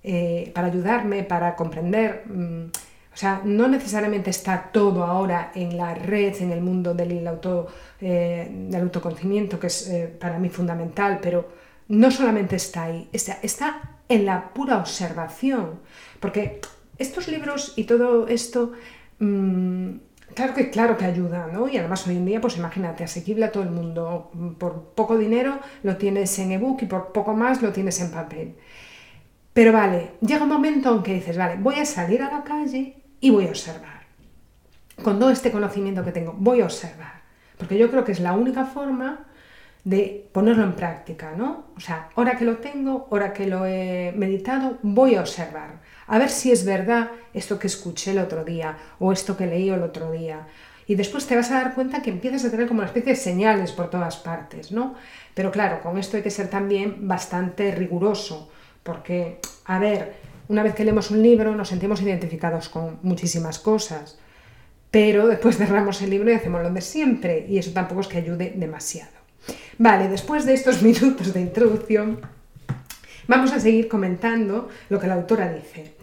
eh, 0.02 0.50
para 0.54 0.68
ayudarme, 0.68 1.24
para 1.24 1.54
comprender. 1.56 2.24
Mm, 2.26 2.66
o 3.12 3.18
sea, 3.18 3.40
no 3.44 3.66
necesariamente 3.66 4.30
está 4.30 4.70
todo 4.72 5.04
ahora 5.04 5.50
en 5.54 5.76
la 5.76 5.94
red, 5.94 6.34
en 6.42 6.52
el 6.52 6.60
mundo 6.60 6.92
del, 6.92 7.26
auto, 7.26 7.66
eh, 8.00 8.46
del 8.50 8.82
autoconocimiento, 8.82 9.58
que 9.58 9.68
es 9.68 9.90
para 10.20 10.38
mí 10.38 10.50
fundamental, 10.50 11.18
pero 11.22 11.48
no 11.88 12.10
solamente 12.10 12.56
está 12.56 12.84
ahí, 12.84 13.08
está, 13.12 13.38
está 13.42 13.96
en 14.08 14.26
la 14.26 14.52
pura 14.52 14.76
observación. 14.76 15.80
Porque 16.20 16.60
estos 16.98 17.28
libros 17.28 17.72
y 17.76 17.84
todo 17.84 18.28
esto 18.28 18.72
mm, 19.18 19.92
Claro 20.34 20.54
que, 20.54 20.70
claro 20.70 20.96
que 20.96 21.04
ayuda, 21.04 21.48
¿no? 21.52 21.68
Y 21.68 21.78
además 21.78 22.06
hoy 22.06 22.16
en 22.16 22.26
día, 22.26 22.40
pues 22.40 22.56
imagínate, 22.56 23.04
asequible 23.04 23.44
a 23.46 23.52
todo 23.52 23.62
el 23.62 23.70
mundo. 23.70 24.30
Por 24.58 24.92
poco 24.94 25.16
dinero 25.16 25.60
lo 25.82 25.96
tienes 25.96 26.38
en 26.38 26.52
ebook 26.52 26.82
y 26.82 26.86
por 26.86 27.12
poco 27.12 27.34
más 27.34 27.62
lo 27.62 27.72
tienes 27.72 28.00
en 28.00 28.10
papel. 28.10 28.56
Pero 29.52 29.72
vale, 29.72 30.12
llega 30.20 30.42
un 30.42 30.50
momento 30.50 30.94
en 30.94 31.02
que 31.02 31.14
dices, 31.14 31.38
vale, 31.38 31.56
voy 31.58 31.76
a 31.76 31.86
salir 31.86 32.22
a 32.22 32.30
la 32.30 32.44
calle 32.44 32.96
y 33.20 33.30
voy 33.30 33.46
a 33.46 33.48
observar. 33.48 34.02
Con 35.02 35.18
todo 35.18 35.30
este 35.30 35.50
conocimiento 35.50 36.04
que 36.04 36.12
tengo, 36.12 36.34
voy 36.36 36.60
a 36.60 36.64
observar. 36.64 37.22
Porque 37.56 37.78
yo 37.78 37.90
creo 37.90 38.04
que 38.04 38.12
es 38.12 38.20
la 38.20 38.34
única 38.34 38.66
forma 38.66 39.26
de 39.84 40.28
ponerlo 40.32 40.64
en 40.64 40.72
práctica, 40.74 41.32
¿no? 41.36 41.68
O 41.76 41.80
sea, 41.80 42.10
ahora 42.16 42.36
que 42.36 42.44
lo 42.44 42.56
tengo, 42.56 43.08
ahora 43.10 43.32
que 43.32 43.46
lo 43.46 43.64
he 43.64 44.12
meditado, 44.16 44.78
voy 44.82 45.14
a 45.14 45.20
observar 45.20 45.80
a 46.06 46.18
ver 46.18 46.30
si 46.30 46.52
es 46.52 46.64
verdad 46.64 47.10
esto 47.34 47.58
que 47.58 47.66
escuché 47.66 48.12
el 48.12 48.18
otro 48.18 48.44
día 48.44 48.76
o 48.98 49.12
esto 49.12 49.36
que 49.36 49.46
leí 49.46 49.68
el 49.68 49.82
otro 49.82 50.10
día. 50.12 50.46
Y 50.86 50.94
después 50.94 51.26
te 51.26 51.34
vas 51.34 51.50
a 51.50 51.54
dar 51.54 51.74
cuenta 51.74 52.00
que 52.00 52.10
empiezas 52.10 52.44
a 52.44 52.50
tener 52.50 52.68
como 52.68 52.78
una 52.78 52.86
especie 52.86 53.12
de 53.12 53.18
señales 53.18 53.72
por 53.72 53.90
todas 53.90 54.16
partes, 54.16 54.70
¿no? 54.70 54.94
Pero 55.34 55.50
claro, 55.50 55.82
con 55.82 55.98
esto 55.98 56.16
hay 56.16 56.22
que 56.22 56.30
ser 56.30 56.48
también 56.48 57.08
bastante 57.08 57.74
riguroso, 57.74 58.50
porque, 58.84 59.40
a 59.64 59.80
ver, 59.80 60.14
una 60.48 60.62
vez 60.62 60.74
que 60.74 60.84
leemos 60.84 61.10
un 61.10 61.22
libro 61.22 61.56
nos 61.56 61.68
sentimos 61.68 62.00
identificados 62.02 62.68
con 62.68 63.00
muchísimas 63.02 63.58
cosas, 63.58 64.18
pero 64.92 65.26
después 65.26 65.56
cerramos 65.58 66.00
el 66.02 66.10
libro 66.10 66.30
y 66.30 66.34
hacemos 66.34 66.62
lo 66.62 66.70
de 66.70 66.80
siempre, 66.80 67.46
y 67.48 67.58
eso 67.58 67.72
tampoco 67.72 68.02
es 68.02 68.06
que 68.06 68.18
ayude 68.18 68.54
demasiado. 68.56 69.10
Vale, 69.78 70.08
después 70.08 70.46
de 70.46 70.54
estos 70.54 70.82
minutos 70.84 71.34
de 71.34 71.40
introducción, 71.40 72.20
Vamos 73.28 73.52
a 73.52 73.60
seguir 73.60 73.88
comentando 73.88 74.68
lo 74.88 75.00
que 75.00 75.06
la 75.06 75.14
autora 75.14 75.52
dice. 75.52 75.94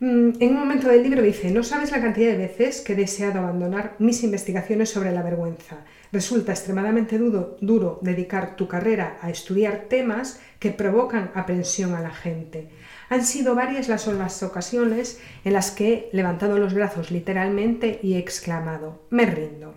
Mm, 0.00 0.30
en 0.38 0.50
un 0.50 0.60
momento 0.60 0.88
del 0.88 1.02
libro 1.02 1.22
dice, 1.22 1.50
no 1.50 1.64
sabes 1.64 1.90
la 1.90 2.00
cantidad 2.00 2.30
de 2.30 2.36
veces 2.36 2.82
que 2.82 2.92
he 2.92 2.96
deseado 2.96 3.40
abandonar 3.40 3.96
mis 3.98 4.22
investigaciones 4.22 4.90
sobre 4.90 5.10
la 5.10 5.22
vergüenza. 5.22 5.78
Resulta 6.12 6.52
extremadamente 6.52 7.18
duro, 7.18 7.98
dedicar 8.02 8.54
tu 8.54 8.68
carrera 8.68 9.18
a 9.20 9.30
estudiar 9.30 9.86
temas 9.88 10.40
que 10.58 10.70
provocan 10.70 11.30
aprensión 11.34 11.94
a 11.94 12.00
la 12.00 12.10
gente. 12.10 12.68
Han 13.08 13.24
sido 13.24 13.54
varias 13.54 13.88
las, 13.88 14.06
las 14.06 14.42
ocasiones 14.42 15.20
en 15.44 15.54
las 15.54 15.70
que 15.70 15.92
he 15.92 16.16
levantado 16.16 16.58
los 16.58 16.74
brazos 16.74 17.10
literalmente 17.10 17.98
y 18.02 18.14
he 18.14 18.18
exclamado, 18.18 19.02
me 19.10 19.26
rindo. 19.26 19.74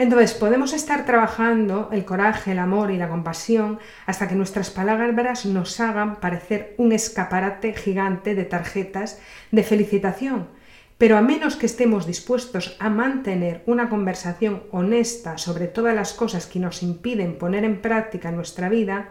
Entonces, 0.00 0.32
podemos 0.32 0.72
estar 0.72 1.04
trabajando 1.04 1.90
el 1.92 2.06
coraje, 2.06 2.52
el 2.52 2.58
amor 2.58 2.90
y 2.90 2.96
la 2.96 3.10
compasión 3.10 3.78
hasta 4.06 4.28
que 4.28 4.34
nuestras 4.34 4.70
palabras 4.70 5.44
nos 5.44 5.78
hagan 5.78 6.20
parecer 6.20 6.74
un 6.78 6.92
escaparate 6.92 7.74
gigante 7.74 8.34
de 8.34 8.46
tarjetas 8.46 9.20
de 9.50 9.62
felicitación. 9.62 10.48
Pero 10.96 11.18
a 11.18 11.20
menos 11.20 11.56
que 11.56 11.66
estemos 11.66 12.06
dispuestos 12.06 12.78
a 12.80 12.88
mantener 12.88 13.62
una 13.66 13.90
conversación 13.90 14.62
honesta 14.70 15.36
sobre 15.36 15.66
todas 15.66 15.94
las 15.94 16.14
cosas 16.14 16.46
que 16.46 16.60
nos 16.60 16.82
impiden 16.82 17.36
poner 17.36 17.64
en 17.64 17.82
práctica 17.82 18.30
nuestra 18.30 18.70
vida, 18.70 19.10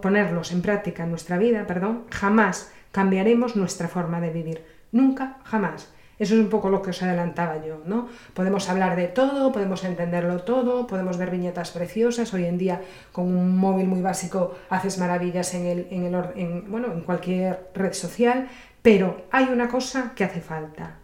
ponerlos 0.00 0.52
en 0.52 0.62
práctica 0.62 1.04
nuestra 1.04 1.36
vida, 1.36 1.66
perdón, 1.66 2.06
jamás 2.10 2.72
cambiaremos 2.90 3.54
nuestra 3.54 3.86
forma 3.86 4.18
de 4.22 4.30
vivir. 4.30 4.64
Nunca, 4.92 5.40
jamás. 5.44 5.92
Eso 6.20 6.34
es 6.34 6.40
un 6.40 6.50
poco 6.50 6.68
lo 6.68 6.82
que 6.82 6.90
os 6.90 7.02
adelantaba 7.02 7.64
yo, 7.64 7.80
¿no? 7.86 8.06
Podemos 8.34 8.68
hablar 8.68 8.94
de 8.94 9.08
todo, 9.08 9.52
podemos 9.52 9.84
entenderlo 9.84 10.42
todo, 10.42 10.86
podemos 10.86 11.16
ver 11.16 11.30
viñetas 11.30 11.70
preciosas. 11.70 12.34
Hoy 12.34 12.44
en 12.44 12.58
día, 12.58 12.82
con 13.10 13.24
un 13.24 13.56
móvil 13.56 13.86
muy 13.86 14.02
básico, 14.02 14.54
haces 14.68 14.98
maravillas 14.98 15.54
en, 15.54 15.64
el, 15.64 15.86
en, 15.90 16.04
el, 16.04 16.60
bueno, 16.68 16.92
en 16.92 17.00
cualquier 17.00 17.70
red 17.74 17.94
social, 17.94 18.48
pero 18.82 19.22
hay 19.30 19.46
una 19.46 19.68
cosa 19.68 20.12
que 20.14 20.24
hace 20.24 20.42
falta, 20.42 20.96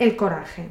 el 0.00 0.16
coraje. 0.16 0.70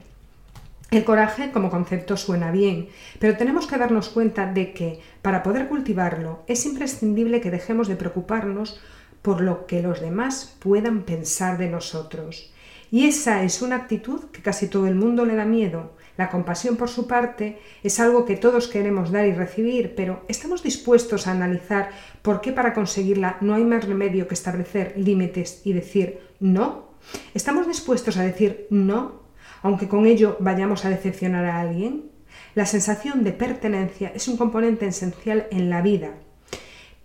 El 0.92 1.06
coraje 1.06 1.52
como 1.54 1.70
concepto 1.70 2.18
suena 2.18 2.52
bien, 2.52 2.90
pero 3.20 3.38
tenemos 3.38 3.68
que 3.68 3.78
darnos 3.78 4.10
cuenta 4.10 4.52
de 4.52 4.74
que 4.74 5.00
para 5.22 5.44
poder 5.44 5.70
cultivarlo 5.70 6.44
es 6.48 6.66
imprescindible 6.66 7.40
que 7.40 7.52
dejemos 7.52 7.88
de 7.88 7.96
preocuparnos 7.96 8.82
por 9.22 9.40
lo 9.40 9.66
que 9.66 9.82
los 9.82 10.02
demás 10.02 10.58
puedan 10.60 11.04
pensar 11.04 11.58
de 11.58 11.70
nosotros. 11.70 12.53
Y 12.94 13.08
esa 13.08 13.42
es 13.42 13.64
una 13.64 13.78
actitud 13.78 14.26
que 14.26 14.44
casi 14.44 14.68
todo 14.68 14.86
el 14.86 14.94
mundo 14.94 15.26
le 15.26 15.34
da 15.34 15.46
miedo. 15.46 15.94
La 16.16 16.30
compasión, 16.30 16.76
por 16.76 16.90
su 16.90 17.08
parte, 17.08 17.58
es 17.82 18.00
algo 18.00 18.24
que 18.24 18.38
todos 18.38 18.68
queremos 18.68 19.12
dar 19.12 19.26
y 19.26 19.34
recibir, 19.34 19.96
pero 19.96 20.24
¿estamos 20.28 20.62
dispuestos 20.62 21.26
a 21.26 21.32
analizar 21.32 21.90
por 22.22 22.40
qué 22.40 22.52
para 22.52 22.76
conseguirla 22.76 23.38
no 23.42 23.56
hay 23.56 23.64
más 23.64 23.88
remedio 23.88 24.28
que 24.28 24.36
establecer 24.36 24.94
límites 24.96 25.62
y 25.64 25.74
decir 25.74 26.20
no? 26.40 26.90
¿Estamos 27.34 27.68
dispuestos 27.68 28.18
a 28.18 28.24
decir 28.24 28.68
no, 28.70 29.24
aunque 29.64 29.88
con 29.88 30.06
ello 30.06 30.38
vayamos 30.40 30.86
a 30.86 30.92
decepcionar 30.92 31.46
a 31.46 31.62
alguien? 31.62 32.12
La 32.54 32.68
sensación 32.68 33.24
de 33.24 33.32
pertenencia 33.32 34.12
es 34.14 34.28
un 34.28 34.38
componente 34.38 34.86
esencial 34.86 35.48
en 35.50 35.72
la 35.72 35.82
vida. 35.82 36.12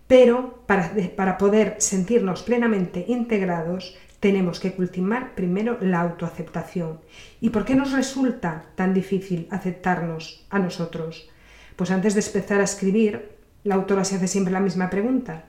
Pero 0.05 0.63
para, 0.67 0.91
para 1.15 1.39
poder 1.39 1.77
sentirnos 1.79 2.43
plenamente 2.43 3.05
integrados, 3.07 3.97
tenemos 4.19 4.59
que 4.59 4.73
cultivar 4.73 5.35
primero 5.35 5.77
la 5.81 6.01
autoaceptación. 6.01 6.99
¿Y 7.39 7.49
por 7.49 7.65
qué 7.65 7.75
nos 7.75 7.91
resulta 7.91 8.65
tan 8.75 8.93
difícil 8.93 9.47
aceptarnos 9.49 10.45
a 10.49 10.59
nosotros? 10.59 11.29
Pues 11.75 11.91
antes 11.91 12.13
de 12.15 12.21
empezar 12.21 12.59
a 12.61 12.65
escribir, 12.65 13.37
la 13.63 13.75
autora 13.75 14.03
se 14.03 14.15
hace 14.15 14.27
siempre 14.27 14.53
la 14.53 14.59
misma 14.59 14.89
pregunta. 14.89 15.45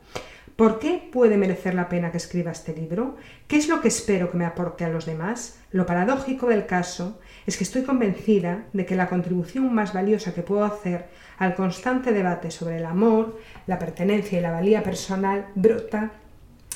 ¿Por 0.61 0.79
qué 0.79 1.09
puede 1.11 1.39
merecer 1.39 1.75
la 1.75 1.89
pena 1.89 2.11
que 2.11 2.19
escriba 2.19 2.53
este 2.53 2.75
libro? 2.75 3.17
¿Qué 3.49 3.57
es 3.57 3.67
lo 3.69 3.81
que 3.81 3.89
espero 3.89 4.31
que 4.31 4.37
me 4.37 4.45
aporte 4.45 4.85
a 4.85 4.91
los 4.91 5.07
demás? 5.07 5.59
Lo 5.73 5.87
paradójico 5.87 6.49
del 6.49 6.67
caso 6.67 7.19
es 7.47 7.57
que 7.57 7.65
estoy 7.65 7.83
convencida 7.83 8.67
de 8.75 8.85
que 8.85 8.95
la 8.95 9.09
contribución 9.09 9.73
más 9.73 9.95
valiosa 9.95 10.35
que 10.35 10.43
puedo 10.43 10.65
hacer 10.65 11.07
al 11.39 11.55
constante 11.55 12.13
debate 12.13 12.51
sobre 12.51 12.77
el 12.77 12.85
amor, 12.85 13.41
la 13.67 13.79
pertenencia 13.79 14.39
y 14.39 14.43
la 14.43 14.51
valía 14.51 14.83
personal 14.83 15.47
brota 15.55 16.13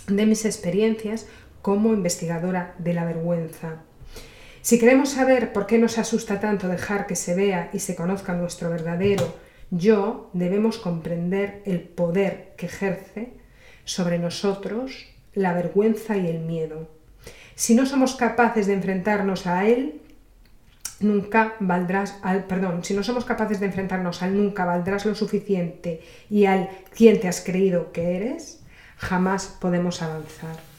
de 0.09 0.25
mis 0.25 0.47
experiencias 0.47 1.27
como 1.65 1.95
investigadora 1.95 2.75
de 2.77 2.93
la 2.93 3.07
vergüenza. 3.07 3.81
Si 4.61 4.79
queremos 4.79 5.13
saber 5.13 5.55
por 5.55 5.67
qué 5.67 5.79
nos 5.79 5.97
asusta 5.97 6.39
tanto 6.39 6.69
dejar 6.69 7.07
que 7.07 7.17
se 7.17 7.35
vea 7.35 7.71
y 7.73 7.79
se 7.79 7.97
conozca 7.97 8.35
nuestro 8.35 8.69
verdadero 8.69 9.35
yo, 9.71 10.29
debemos 10.35 10.77
comprender 10.77 11.63
el 11.65 11.81
poder 11.81 12.53
que 12.59 12.67
ejerce 12.67 13.33
sobre 13.87 14.19
nosotros 14.19 15.07
la 15.33 15.55
vergüenza 15.55 16.19
y 16.19 16.27
el 16.29 16.41
miedo. 16.41 16.91
Si 17.55 17.75
no 17.75 17.87
somos 17.87 18.15
capaces 18.15 18.67
de 18.67 18.75
enfrentarnos 18.75 19.47
a 19.47 19.67
él, 19.67 20.03
nunca 21.01 21.55
valdrás 21.61 22.19
al 22.21 22.45
perdón, 22.45 22.85
si 22.85 22.93
no 22.93 23.03
somos 23.03 23.25
capaces 23.25 23.59
de 23.59 23.67
enfrentarnos 23.67 24.23
al 24.23 24.37
nunca 24.37 24.67
valdrás 24.67 25.07
lo 25.07 25.15
suficiente 25.15 26.03
y 26.29 26.45
al 26.45 26.69
quién 26.95 27.21
te 27.21 27.29
has 27.29 27.41
creído 27.41 27.91
que 27.91 28.17
eres, 28.17 28.63
jamás 28.99 29.57
podemos 29.61 30.03
avanzar. 30.03 30.74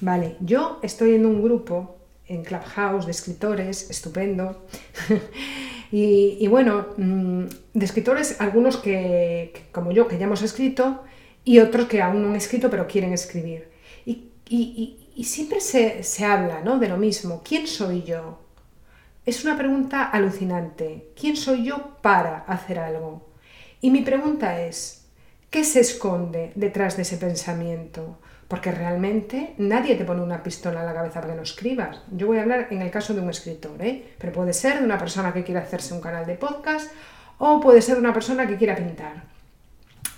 Vale, 0.00 0.36
yo 0.40 0.78
estoy 0.82 1.14
en 1.14 1.24
un 1.24 1.42
grupo 1.42 1.96
en 2.26 2.44
Clubhouse 2.44 3.06
de 3.06 3.12
escritores, 3.12 3.90
estupendo. 3.90 4.66
y, 5.92 6.46
bueno, 6.48 6.88
mm, 6.96 7.44
de 7.74 7.84
escritores, 7.84 8.40
algunos 8.40 8.76
que, 8.76 9.68
como 9.72 9.92
yo, 9.92 10.06
que 10.08 10.18
ya 10.18 10.26
hemos 10.26 10.42
escrito, 10.42 11.04
y 11.44 11.60
otros 11.60 11.86
que 11.86 12.02
aún 12.02 12.22
no 12.22 12.28
han 12.28 12.36
escrito 12.36 12.68
pero 12.68 12.86
quieren 12.86 13.12
escribir. 13.12 13.70
Y, 14.04 15.24
siempre 15.24 15.60
se, 15.60 16.02
se 16.04 16.24
habla 16.24 16.60
¿no? 16.60 16.78
de 16.78 16.88
lo 16.88 16.98
mismo. 16.98 17.42
¿Quién 17.44 17.66
soy 17.66 18.02
yo? 18.02 18.38
Es 19.24 19.44
una 19.44 19.56
pregunta 19.56 20.04
alucinante. 20.04 21.08
¿Quién 21.18 21.36
soy 21.36 21.64
yo 21.64 21.96
para 22.00 22.38
hacer 22.44 22.78
algo? 22.78 23.26
Y 23.80 23.90
mi 23.90 24.02
pregunta 24.02 24.60
es, 24.60 25.06
¿qué 25.50 25.64
se 25.64 25.80
esconde 25.80 26.52
detrás 26.54 26.96
de 26.96 27.02
ese 27.02 27.16
pensamiento? 27.16 28.18
Porque 28.48 28.70
realmente 28.70 29.54
nadie 29.58 29.96
te 29.96 30.04
pone 30.04 30.22
una 30.22 30.42
pistola 30.42 30.80
en 30.80 30.86
la 30.86 30.94
cabeza 30.94 31.20
para 31.20 31.32
que 31.32 31.36
no 31.36 31.42
escribas. 31.42 32.02
Yo 32.12 32.28
voy 32.28 32.38
a 32.38 32.42
hablar 32.42 32.68
en 32.70 32.82
el 32.82 32.90
caso 32.90 33.12
de 33.12 33.20
un 33.20 33.30
escritor, 33.30 33.80
¿eh? 33.82 34.14
pero 34.18 34.32
puede 34.32 34.52
ser 34.52 34.78
de 34.78 34.84
una 34.84 34.98
persona 34.98 35.32
que 35.32 35.42
quiera 35.42 35.62
hacerse 35.62 35.94
un 35.94 36.00
canal 36.00 36.26
de 36.26 36.34
podcast 36.34 36.92
o 37.38 37.60
puede 37.60 37.82
ser 37.82 37.96
de 37.96 38.00
una 38.00 38.12
persona 38.12 38.46
que 38.46 38.56
quiera 38.56 38.76
pintar. 38.76 39.24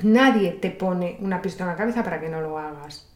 Nadie 0.03 0.53
te 0.53 0.71
pone 0.71 1.17
una 1.21 1.43
pistola 1.43 1.73
en 1.73 1.77
la 1.77 1.79
cabeza 1.79 2.05
para 2.05 2.21
que 2.21 2.29
no 2.29 2.41
lo 2.41 2.59
hagas. 2.59 3.09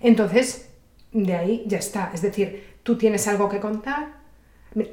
Entonces, 0.00 0.70
de 1.12 1.34
ahí 1.34 1.64
ya 1.66 1.78
está. 1.78 2.10
Es 2.12 2.22
decir, 2.22 2.78
tú 2.82 2.96
tienes 2.98 3.26
algo 3.28 3.48
que 3.48 3.60
contar. 3.60 4.20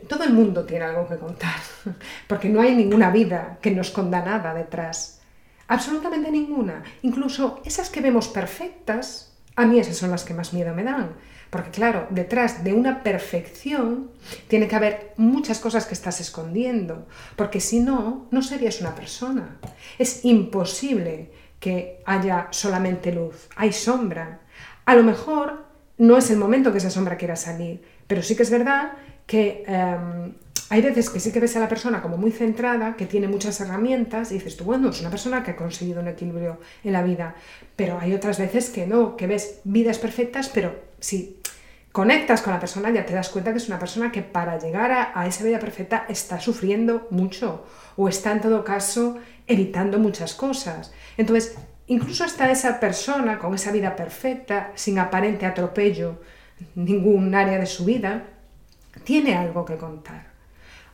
Todo 0.07 0.23
el 0.23 0.33
mundo 0.33 0.65
tiene 0.65 0.85
algo 0.85 1.07
que 1.07 1.17
contar, 1.17 1.55
porque 2.27 2.49
no 2.49 2.61
hay 2.61 2.75
ninguna 2.75 3.11
vida 3.11 3.59
que 3.61 3.71
no 3.71 3.81
esconda 3.81 4.25
nada 4.25 4.53
detrás. 4.53 5.21
Absolutamente 5.67 6.31
ninguna. 6.31 6.83
Incluso 7.03 7.61
esas 7.63 7.89
que 7.89 8.01
vemos 8.01 8.27
perfectas, 8.27 9.26
a 9.57 9.65
mí 9.65 9.79
esas 9.79 9.97
son 9.97 10.11
las 10.11 10.23
que 10.23 10.33
más 10.33 10.53
miedo 10.53 10.73
me 10.73 10.83
dan. 10.83 11.09
Porque 11.49 11.71
claro, 11.71 12.07
detrás 12.09 12.63
de 12.63 12.73
una 12.73 13.03
perfección 13.03 14.11
tiene 14.47 14.67
que 14.67 14.75
haber 14.75 15.13
muchas 15.17 15.59
cosas 15.59 15.85
que 15.85 15.93
estás 15.93 16.21
escondiendo, 16.21 17.07
porque 17.35 17.59
si 17.59 17.79
no, 17.79 18.27
no 18.31 18.41
serías 18.41 18.81
una 18.81 18.95
persona. 18.95 19.57
Es 19.97 20.23
imposible 20.25 21.31
que 21.59 22.01
haya 22.05 22.47
solamente 22.51 23.11
luz, 23.11 23.49
hay 23.55 23.73
sombra. 23.73 24.41
A 24.85 24.95
lo 24.95 25.03
mejor 25.03 25.65
no 25.97 26.17
es 26.17 26.29
el 26.29 26.37
momento 26.37 26.71
que 26.71 26.77
esa 26.77 26.91
sombra 26.91 27.17
quiera 27.17 27.35
salir, 27.35 27.83
pero 28.05 28.21
sí 28.21 28.35
que 28.35 28.43
es 28.43 28.51
verdad 28.51 28.93
que 29.25 29.63
em, 29.67 30.33
hay 30.69 30.81
veces 30.81 31.09
que 31.09 31.19
sí 31.19 31.31
que 31.31 31.39
ves 31.39 31.55
a 31.55 31.59
la 31.59 31.69
persona 31.69 32.01
como 32.01 32.17
muy 32.17 32.31
centrada, 32.31 32.95
que 32.97 33.05
tiene 33.05 33.27
muchas 33.27 33.59
herramientas, 33.61 34.31
y 34.31 34.35
dices 34.35 34.57
tú, 34.57 34.65
bueno, 34.65 34.89
es 34.89 34.99
una 34.99 35.09
persona 35.09 35.43
que 35.43 35.51
ha 35.51 35.55
conseguido 35.55 36.01
un 36.01 36.09
equilibrio 36.09 36.59
en 36.83 36.93
la 36.93 37.03
vida, 37.03 37.35
pero 37.75 37.99
hay 37.99 38.13
otras 38.13 38.37
veces 38.37 38.69
que 38.69 38.85
no, 38.85 39.15
que 39.15 39.27
ves 39.27 39.61
vidas 39.63 39.97
perfectas, 39.97 40.49
pero 40.49 40.75
si 40.99 41.39
conectas 41.93 42.41
con 42.41 42.53
la 42.53 42.59
persona 42.59 42.91
ya 42.91 43.05
te 43.05 43.13
das 43.13 43.29
cuenta 43.29 43.51
que 43.51 43.57
es 43.57 43.67
una 43.69 43.79
persona 43.79 44.11
que 44.11 44.21
para 44.21 44.59
llegar 44.59 44.91
a, 45.15 45.25
esa 45.25 45.43
vida 45.43 45.57
perfecta 45.57 46.05
está 46.09 46.39
sufriendo 46.39 47.07
mucho 47.09 47.65
o 47.95 48.07
está 48.09 48.33
en 48.33 48.41
todo 48.41 48.63
caso 48.63 49.17
evitando 49.47 49.97
muchas 49.97 50.35
cosas. 50.35 50.93
Entonces, 51.17 51.55
incluso 51.87 52.23
hasta 52.23 52.51
esa 52.51 52.79
persona 52.79 53.39
con 53.39 53.55
esa 53.55 53.71
vida 53.71 53.95
perfecta, 53.95 54.71
sin 54.75 54.99
aparente 54.99 55.45
atropello 55.45 56.21
ningún 56.75 57.33
área 57.33 57.57
de 57.57 57.65
su 57.65 57.85
vida, 57.85 58.25
tiene 59.03 59.35
algo 59.35 59.63
que 59.65 59.77
contar. 59.77 60.26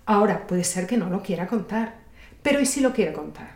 Ahora, 0.05 0.47
puede 0.47 0.65
ser 0.65 0.85
que 0.85 0.97
no 0.97 1.09
lo 1.09 1.23
quiera 1.23 1.47
contar, 1.47 1.95
pero 2.41 2.59
¿y 2.59 2.65
si 2.65 2.81
lo 2.81 2.91
quiere 2.91 3.13
contar? 3.13 3.51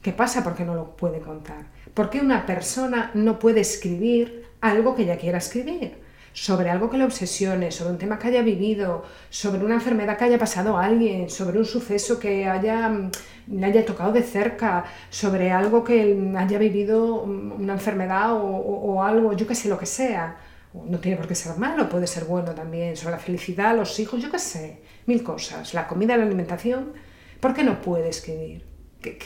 ¿Qué 0.00 0.12
pasa 0.12 0.42
porque 0.42 0.64
no 0.64 0.74
lo 0.74 0.96
puede 0.96 1.20
contar? 1.20 1.66
¿Por 1.92 2.08
qué 2.08 2.20
una 2.20 2.46
persona 2.46 3.10
no 3.14 3.38
puede 3.38 3.60
escribir 3.60 4.46
algo 4.62 4.94
que 4.94 5.02
ella 5.02 5.18
quiera 5.18 5.38
escribir? 5.38 6.00
Sobre 6.32 6.70
algo 6.70 6.88
que 6.88 6.96
le 6.96 7.04
obsesione, 7.04 7.70
sobre 7.70 7.92
un 7.92 7.98
tema 7.98 8.18
que 8.18 8.28
haya 8.28 8.40
vivido, 8.40 9.04
sobre 9.28 9.62
una 9.62 9.74
enfermedad 9.74 10.16
que 10.16 10.24
haya 10.24 10.38
pasado 10.38 10.78
a 10.78 10.86
alguien, 10.86 11.28
sobre 11.28 11.58
un 11.58 11.66
suceso 11.66 12.18
que 12.18 12.46
haya, 12.46 12.88
mm, 12.88 13.10
le 13.48 13.66
haya 13.66 13.84
tocado 13.84 14.12
de 14.12 14.22
cerca, 14.22 14.84
sobre 15.10 15.52
algo 15.52 15.84
que 15.84 16.32
haya 16.38 16.58
vivido 16.58 17.26
mm, 17.26 17.60
una 17.60 17.74
enfermedad 17.74 18.32
o, 18.32 18.46
o 18.46 19.02
algo, 19.02 19.34
yo 19.34 19.46
que 19.46 19.54
sé, 19.54 19.68
lo 19.68 19.78
que 19.78 19.86
sea. 19.86 20.36
No 20.74 20.98
tiene 20.98 21.18
por 21.18 21.28
qué 21.28 21.34
ser 21.34 21.56
malo, 21.58 21.88
puede 21.88 22.06
ser 22.06 22.24
bueno 22.24 22.54
también, 22.54 22.96
sobre 22.96 23.16
la 23.16 23.20
felicidad, 23.20 23.76
los 23.76 23.98
hijos, 24.00 24.22
yo 24.22 24.30
qué 24.30 24.38
sé 24.38 24.82
mil 25.06 25.22
cosas, 25.22 25.74
la 25.74 25.88
comida, 25.88 26.16
la 26.16 26.24
alimentación, 26.24 26.92
¿por 27.40 27.54
qué 27.54 27.64
no 27.64 27.80
puede 27.80 28.08
escribir? 28.08 28.64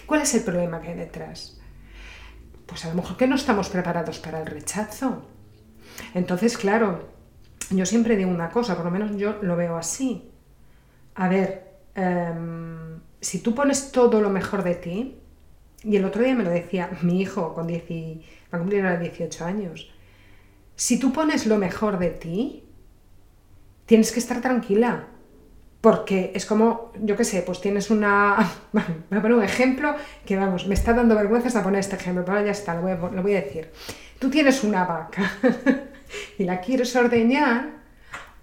¿Cuál 0.07 0.23
es 0.23 0.35
el 0.35 0.43
problema 0.43 0.81
que 0.81 0.89
hay 0.89 0.97
detrás? 0.97 1.61
Pues 2.67 2.85
a 2.85 2.89
lo 2.89 2.95
mejor 2.95 3.17
que 3.17 3.27
no 3.27 3.37
estamos 3.37 3.69
preparados 3.69 4.19
para 4.19 4.41
el 4.41 4.47
rechazo. 4.47 5.27
Entonces, 6.15 6.57
claro, 6.57 7.09
yo 7.71 7.87
siempre 7.87 8.17
digo 8.17 8.31
una 8.31 8.51
cosa, 8.51 8.75
por 8.75 8.85
lo 8.85 8.91
menos 8.91 9.17
yo 9.17 9.39
lo 9.43 9.57
veo 9.57 9.77
así. 9.77 10.31
A 11.15 11.29
ver, 11.29 11.79
em, 11.95 13.01
si 13.21 13.41
tú 13.41 13.55
pones 13.55 13.93
todo 13.93 14.21
lo 14.21 14.31
mejor 14.31 14.63
de 14.63 14.75
ti, 14.75 15.21
y 15.83 15.97
el 15.97 16.05
otro 16.05 16.23
día 16.23 16.35
me 16.35 16.45
lo 16.45 16.51
decía 16.51 16.91
mi 17.03 17.21
hijo 17.21 17.55
con 17.55 17.67
10 17.67 17.85
va 18.53 18.57
a 18.57 18.59
cumplir 18.59 18.83
ahora 18.83 18.99
18 18.99 19.45
años, 19.45 19.93
si 20.77 20.99
tú 20.99 21.13
pones 21.13 21.47
lo 21.47 21.57
mejor 21.57 21.99
de 21.99 22.11
ti, 22.11 22.65
tienes 23.87 24.13
que 24.13 24.21
estar 24.21 24.41
tranquila, 24.41 25.07
porque 25.81 26.33
es 26.35 26.45
como, 26.45 26.93
yo 27.01 27.17
qué 27.17 27.25
sé, 27.25 27.43
pues 27.43 27.61
tienes 27.61 27.91
una... 27.91 28.37
Voy 28.73 28.83
a 29.19 29.23
poner 29.23 29.37
un 29.39 29.43
ejemplo 29.43 29.95
que, 30.25 30.37
vamos, 30.37 30.67
me 30.67 30.75
está 30.75 30.93
dando 30.93 31.15
vergüenza 31.15 31.49
hasta 31.49 31.63
poner 31.63 31.81
este 31.81 31.97
ejemplo, 31.97 32.25
pero 32.25 32.45
ya 32.45 32.51
está, 32.51 32.75
lo 32.75 32.83
voy 32.83 32.93
a, 32.93 32.97
lo 32.97 33.23
voy 33.23 33.35
a 33.35 33.43
decir. 33.43 33.71
Tú 34.19 34.29
tienes 34.29 34.65
una 34.65 34.85
vaca 34.85 35.33
y 36.39 36.45
la 36.45 36.61
quieres 36.61 36.95
ordeñar, 36.95 37.71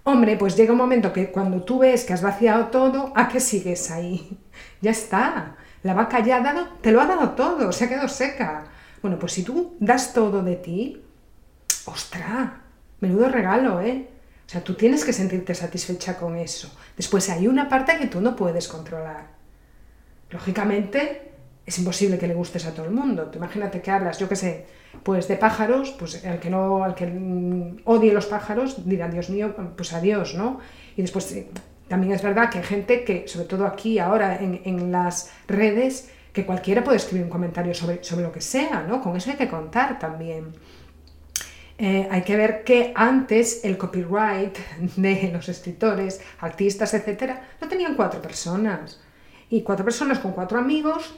hombre, 0.02 0.36
pues 0.36 0.56
llega 0.56 0.72
un 0.72 0.78
momento 0.78 1.12
que 1.12 1.30
cuando 1.30 1.62
tú 1.62 1.80
ves 1.80 2.04
que 2.04 2.14
has 2.14 2.22
vaciado 2.22 2.66
todo, 2.66 3.12
¿a 3.14 3.28
qué 3.28 3.40
sigues 3.40 3.90
ahí? 3.90 4.38
Ya 4.80 4.90
está, 4.90 5.56
la 5.82 5.94
vaca 5.94 6.20
ya 6.20 6.36
ha 6.36 6.40
dado, 6.40 6.66
te 6.80 6.92
lo 6.92 7.00
ha 7.00 7.06
dado 7.06 7.30
todo, 7.30 7.70
se 7.72 7.84
ha 7.84 7.88
quedado 7.88 8.08
seca. 8.08 8.64
Bueno, 9.02 9.18
pues 9.18 9.32
si 9.32 9.42
tú 9.42 9.76
das 9.80 10.14
todo 10.14 10.42
de 10.42 10.56
ti, 10.56 11.03
ostra, 11.86 12.62
menudo 13.00 13.28
regalo, 13.28 13.80
¿eh? 13.80 14.08
O 14.46 14.48
sea, 14.48 14.62
tú 14.62 14.74
tienes 14.74 15.04
que 15.04 15.12
sentirte 15.12 15.54
satisfecha 15.54 16.16
con 16.16 16.36
eso. 16.36 16.70
Después 16.96 17.30
hay 17.30 17.46
una 17.46 17.68
parte 17.68 17.96
que 17.98 18.06
tú 18.06 18.20
no 18.20 18.36
puedes 18.36 18.68
controlar. 18.68 19.28
Lógicamente, 20.30 21.32
es 21.64 21.78
imposible 21.78 22.18
que 22.18 22.26
le 22.26 22.34
gustes 22.34 22.66
a 22.66 22.74
todo 22.74 22.86
el 22.86 22.92
mundo. 22.92 23.24
Tú 23.26 23.38
imagínate 23.38 23.80
que 23.80 23.90
hablas, 23.90 24.18
yo 24.18 24.28
qué 24.28 24.36
sé, 24.36 24.66
pues 25.02 25.28
de 25.28 25.36
pájaros, 25.36 25.90
pues 25.98 26.24
el 26.24 26.38
que 26.40 26.50
no, 26.50 26.84
al 26.84 26.94
que 26.94 27.06
odie 27.84 28.12
los 28.12 28.26
pájaros 28.26 28.86
dirá, 28.86 29.08
Dios 29.08 29.30
mío, 29.30 29.54
pues 29.76 29.92
adiós, 29.92 30.34
¿no? 30.34 30.60
Y 30.96 31.02
después 31.02 31.32
eh, 31.32 31.48
también 31.88 32.12
es 32.12 32.22
verdad 32.22 32.50
que 32.50 32.58
hay 32.58 32.64
gente 32.64 33.04
que, 33.04 33.26
sobre 33.26 33.46
todo 33.46 33.66
aquí 33.66 33.98
ahora 33.98 34.36
en, 34.36 34.60
en 34.64 34.92
las 34.92 35.30
redes, 35.48 36.10
que 36.32 36.44
cualquiera 36.44 36.84
puede 36.84 36.98
escribir 36.98 37.24
un 37.24 37.30
comentario 37.30 37.72
sobre, 37.74 38.02
sobre 38.04 38.24
lo 38.24 38.32
que 38.32 38.40
sea, 38.40 38.82
¿no? 38.82 39.00
Con 39.00 39.16
eso 39.16 39.30
hay 39.30 39.36
que 39.36 39.48
contar 39.48 39.98
también. 39.98 40.52
Eh, 41.76 42.06
hay 42.10 42.22
que 42.22 42.36
ver 42.36 42.62
que 42.62 42.92
antes 42.94 43.64
el 43.64 43.76
copyright 43.76 44.56
de 44.96 45.30
los 45.32 45.48
escritores, 45.48 46.20
artistas, 46.40 46.94
etcétera, 46.94 47.48
lo 47.60 47.68
tenían 47.68 47.94
cuatro 47.94 48.22
personas. 48.22 49.00
Y 49.50 49.62
cuatro 49.62 49.84
personas 49.84 50.18
con 50.18 50.32
cuatro 50.32 50.58
amigos 50.58 51.16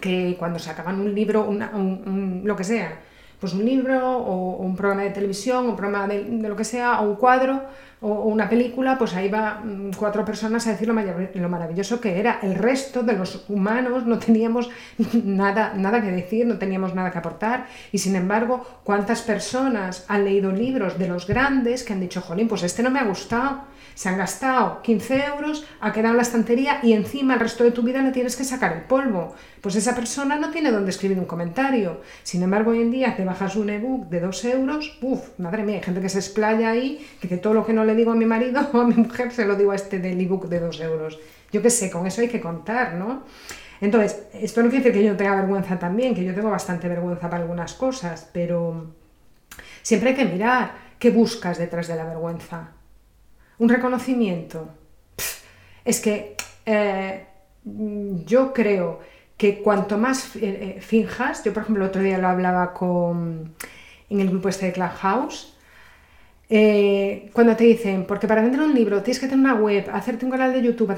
que 0.00 0.36
cuando 0.38 0.58
sacaban 0.58 1.00
un 1.00 1.14
libro, 1.14 1.48
lo 1.52 2.56
que 2.56 2.64
sea, 2.64 3.00
pues 3.44 3.52
un 3.52 3.66
libro 3.66 4.16
o, 4.16 4.56
un 4.56 4.74
programa 4.74 5.02
de 5.02 5.10
televisión, 5.10 5.66
un 5.66 5.76
programa 5.76 6.08
de, 6.08 6.48
lo 6.48 6.56
que 6.56 6.64
sea, 6.64 7.02
o 7.02 7.10
un 7.10 7.16
cuadro 7.16 7.60
o, 8.00 8.22
una 8.22 8.48
película, 8.48 8.96
pues 8.96 9.14
ahí 9.14 9.28
va 9.28 9.60
mm, 9.62 9.90
cuatro 9.98 10.24
personas 10.24 10.66
a 10.66 10.70
decir 10.70 10.88
lo, 10.88 10.94
lo, 10.94 11.48
maravilloso 11.50 12.00
que 12.00 12.18
era. 12.18 12.38
El 12.40 12.54
resto 12.54 13.02
de 13.02 13.12
los 13.12 13.44
humanos 13.50 14.06
no 14.06 14.18
teníamos 14.18 14.70
nada, 15.24 15.74
nada 15.76 16.00
que 16.00 16.10
decir, 16.10 16.46
no 16.46 16.56
teníamos 16.56 16.94
nada 16.94 17.10
que 17.10 17.18
aportar. 17.18 17.66
Y 17.92 17.98
sin 17.98 18.16
embargo, 18.16 18.64
¿cuántas 18.82 19.20
personas 19.20 20.06
han 20.08 20.24
leído 20.24 20.50
libros 20.50 20.98
de 20.98 21.06
los 21.06 21.26
grandes 21.26 21.84
que 21.84 21.92
han 21.92 22.00
dicho, 22.00 22.22
jolín, 22.22 22.48
pues 22.48 22.62
este 22.62 22.82
no 22.82 22.88
me 22.88 22.98
ha 22.98 23.04
gustado? 23.04 23.73
Se 23.94 24.08
han 24.08 24.18
gastado 24.18 24.82
15 24.82 25.24
euros, 25.26 25.66
ha 25.80 25.92
quedado 25.92 26.12
en 26.12 26.16
la 26.16 26.22
estantería 26.22 26.80
y 26.82 26.92
encima 26.92 27.34
el 27.34 27.40
resto 27.40 27.64
de 27.64 27.70
tu 27.70 27.82
vida 27.82 28.02
le 28.02 28.10
tienes 28.10 28.36
que 28.36 28.44
sacar 28.44 28.72
el 28.72 28.82
polvo. 28.82 29.34
Pues 29.60 29.76
esa 29.76 29.94
persona 29.94 30.36
no 30.36 30.50
tiene 30.50 30.70
dónde 30.70 30.90
escribir 30.90 31.18
un 31.18 31.26
comentario. 31.26 32.00
Sin 32.22 32.42
embargo, 32.42 32.72
hoy 32.72 32.82
en 32.82 32.90
día 32.90 33.16
te 33.16 33.24
bajas 33.24 33.56
un 33.56 33.70
ebook 33.70 34.08
de 34.08 34.20
2 34.20 34.44
euros, 34.46 34.98
uff, 35.00 35.38
madre 35.38 35.62
mía, 35.62 35.76
hay 35.76 35.82
gente 35.82 36.00
que 36.00 36.08
se 36.08 36.18
explaya 36.18 36.70
ahí, 36.70 37.06
que, 37.20 37.36
todo 37.36 37.54
lo 37.54 37.64
que 37.64 37.72
no 37.72 37.84
le 37.84 37.94
digo 37.94 38.12
a 38.12 38.14
mi 38.14 38.26
marido 38.26 38.68
o 38.72 38.80
a 38.80 38.86
mi 38.86 38.94
mujer 38.94 39.32
se 39.32 39.44
lo 39.44 39.56
digo 39.56 39.72
a 39.72 39.76
este 39.76 39.98
del 39.98 40.20
ebook 40.20 40.48
de 40.48 40.60
2 40.60 40.80
euros. 40.80 41.18
Yo 41.52 41.62
qué 41.62 41.70
sé, 41.70 41.90
con 41.90 42.06
eso 42.06 42.20
hay 42.20 42.28
que 42.28 42.40
contar, 42.40 42.94
¿no? 42.94 43.22
Entonces, 43.80 44.24
esto 44.32 44.62
no 44.62 44.70
quiere 44.70 44.84
decir 44.84 45.00
que 45.00 45.06
yo 45.06 45.16
tenga 45.16 45.36
vergüenza 45.36 45.78
también, 45.78 46.14
que 46.14 46.24
yo 46.24 46.34
tengo 46.34 46.50
bastante 46.50 46.88
vergüenza 46.88 47.28
para 47.28 47.42
algunas 47.42 47.74
cosas, 47.74 48.28
pero 48.32 48.94
siempre 49.82 50.10
hay 50.10 50.16
que 50.16 50.24
mirar 50.24 50.72
qué 50.98 51.10
buscas 51.10 51.58
detrás 51.58 51.88
de 51.88 51.96
la 51.96 52.04
vergüenza 52.04 52.70
un 53.58 53.68
reconocimiento. 53.68 54.68
es 55.84 56.00
que 56.00 56.36
eh, 56.66 57.26
yo 58.24 58.52
creo 58.52 59.00
que 59.36 59.60
cuanto 59.62 59.98
más 59.98 60.36
eh, 60.36 60.40
eh, 60.42 60.80
finjas, 60.80 61.44
yo 61.44 61.52
por 61.52 61.62
ejemplo 61.62 61.84
el 61.84 61.90
otro 61.90 62.02
día 62.02 62.18
lo 62.18 62.28
hablaba 62.28 62.72
con, 62.72 63.54
en 64.10 64.20
el 64.20 64.28
grupo 64.28 64.48
este 64.48 64.66
de 64.66 64.72
Clubhouse, 64.72 65.50
cuando 67.32 67.56
te 67.56 67.64
dicen, 67.64 68.04
porque 68.06 68.28
para 68.28 68.42
vender 68.42 68.60
un 68.60 68.74
libro 68.74 69.02
tienes 69.02 69.18
que 69.18 69.26
tener 69.26 69.40
una 69.40 69.54
web, 69.54 69.90
hacerte 69.92 70.24
un 70.24 70.30
canal 70.30 70.52
de 70.52 70.62
YouTube, 70.62 70.94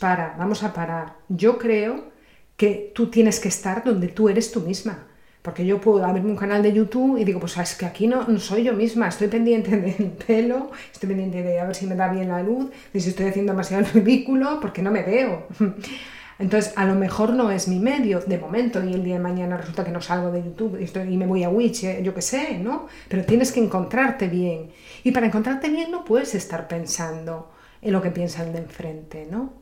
para, 0.00 0.34
vamos 0.36 0.64
a 0.64 0.72
parar. 0.72 1.14
Yo 1.28 1.58
creo 1.58 2.10
que 2.56 2.92
tú 2.94 3.08
tienes 3.08 3.38
que 3.38 3.48
estar 3.48 3.84
donde 3.84 4.08
tú 4.08 4.28
eres 4.28 4.50
tú 4.50 4.60
misma. 4.60 5.06
Porque 5.46 5.64
yo 5.64 5.80
puedo 5.80 6.04
abrirme 6.04 6.32
un 6.32 6.36
canal 6.36 6.60
de 6.60 6.72
YouTube 6.72 7.18
y 7.18 7.24
digo, 7.24 7.38
pues 7.38 7.56
es 7.56 7.76
que 7.76 7.86
aquí 7.86 8.08
no, 8.08 8.36
soy 8.40 8.64
yo 8.64 8.72
misma, 8.72 9.06
estoy 9.06 9.28
pendiente 9.28 9.76
del 9.76 10.10
pelo, 10.10 10.72
estoy 10.92 11.10
pendiente 11.10 11.40
de 11.40 11.60
a 11.60 11.66
ver 11.66 11.76
si 11.76 11.86
me 11.86 11.94
da 11.94 12.08
bien 12.08 12.26
la 12.26 12.42
luz, 12.42 12.72
de 12.92 12.98
si 12.98 13.10
estoy 13.10 13.26
haciendo 13.26 13.52
demasiado 13.52 13.86
ridículo, 13.94 14.58
porque 14.60 14.82
no 14.82 14.90
me 14.90 15.04
veo. 15.04 15.46
Entonces, 16.40 16.72
a 16.74 16.84
lo 16.84 16.96
mejor 16.96 17.32
no 17.32 17.52
es 17.52 17.68
mi 17.68 17.78
medio 17.78 18.18
de 18.18 18.38
momento 18.38 18.82
y 18.82 18.92
el 18.92 19.04
día 19.04 19.14
de 19.14 19.20
mañana 19.20 19.56
resulta 19.56 19.84
que 19.84 19.92
no 19.92 20.02
salgo 20.02 20.32
de 20.32 20.42
YouTube 20.42 20.80
y, 20.80 21.16
me 21.16 21.26
voy 21.26 21.44
a 21.44 21.48
Witch, 21.48 21.84
eh, 21.84 22.00
yo 22.02 22.12
qué 22.12 22.22
sé, 22.22 22.58
¿no? 22.58 22.88
Pero 23.08 23.24
tienes 23.24 23.52
que 23.52 23.62
encontrarte 23.62 24.26
bien. 24.26 24.70
Y 25.04 25.12
para 25.12 25.26
encontrarte 25.26 25.68
bien 25.68 25.92
no 25.92 26.04
puedes 26.04 26.34
estar 26.34 26.66
pensando 26.66 27.52
en 27.80 27.92
lo 27.92 28.02
que 28.02 28.10
piensa 28.10 28.42
el 28.42 28.52
de 28.52 28.58
enfrente, 28.58 29.28
¿no? 29.30 29.52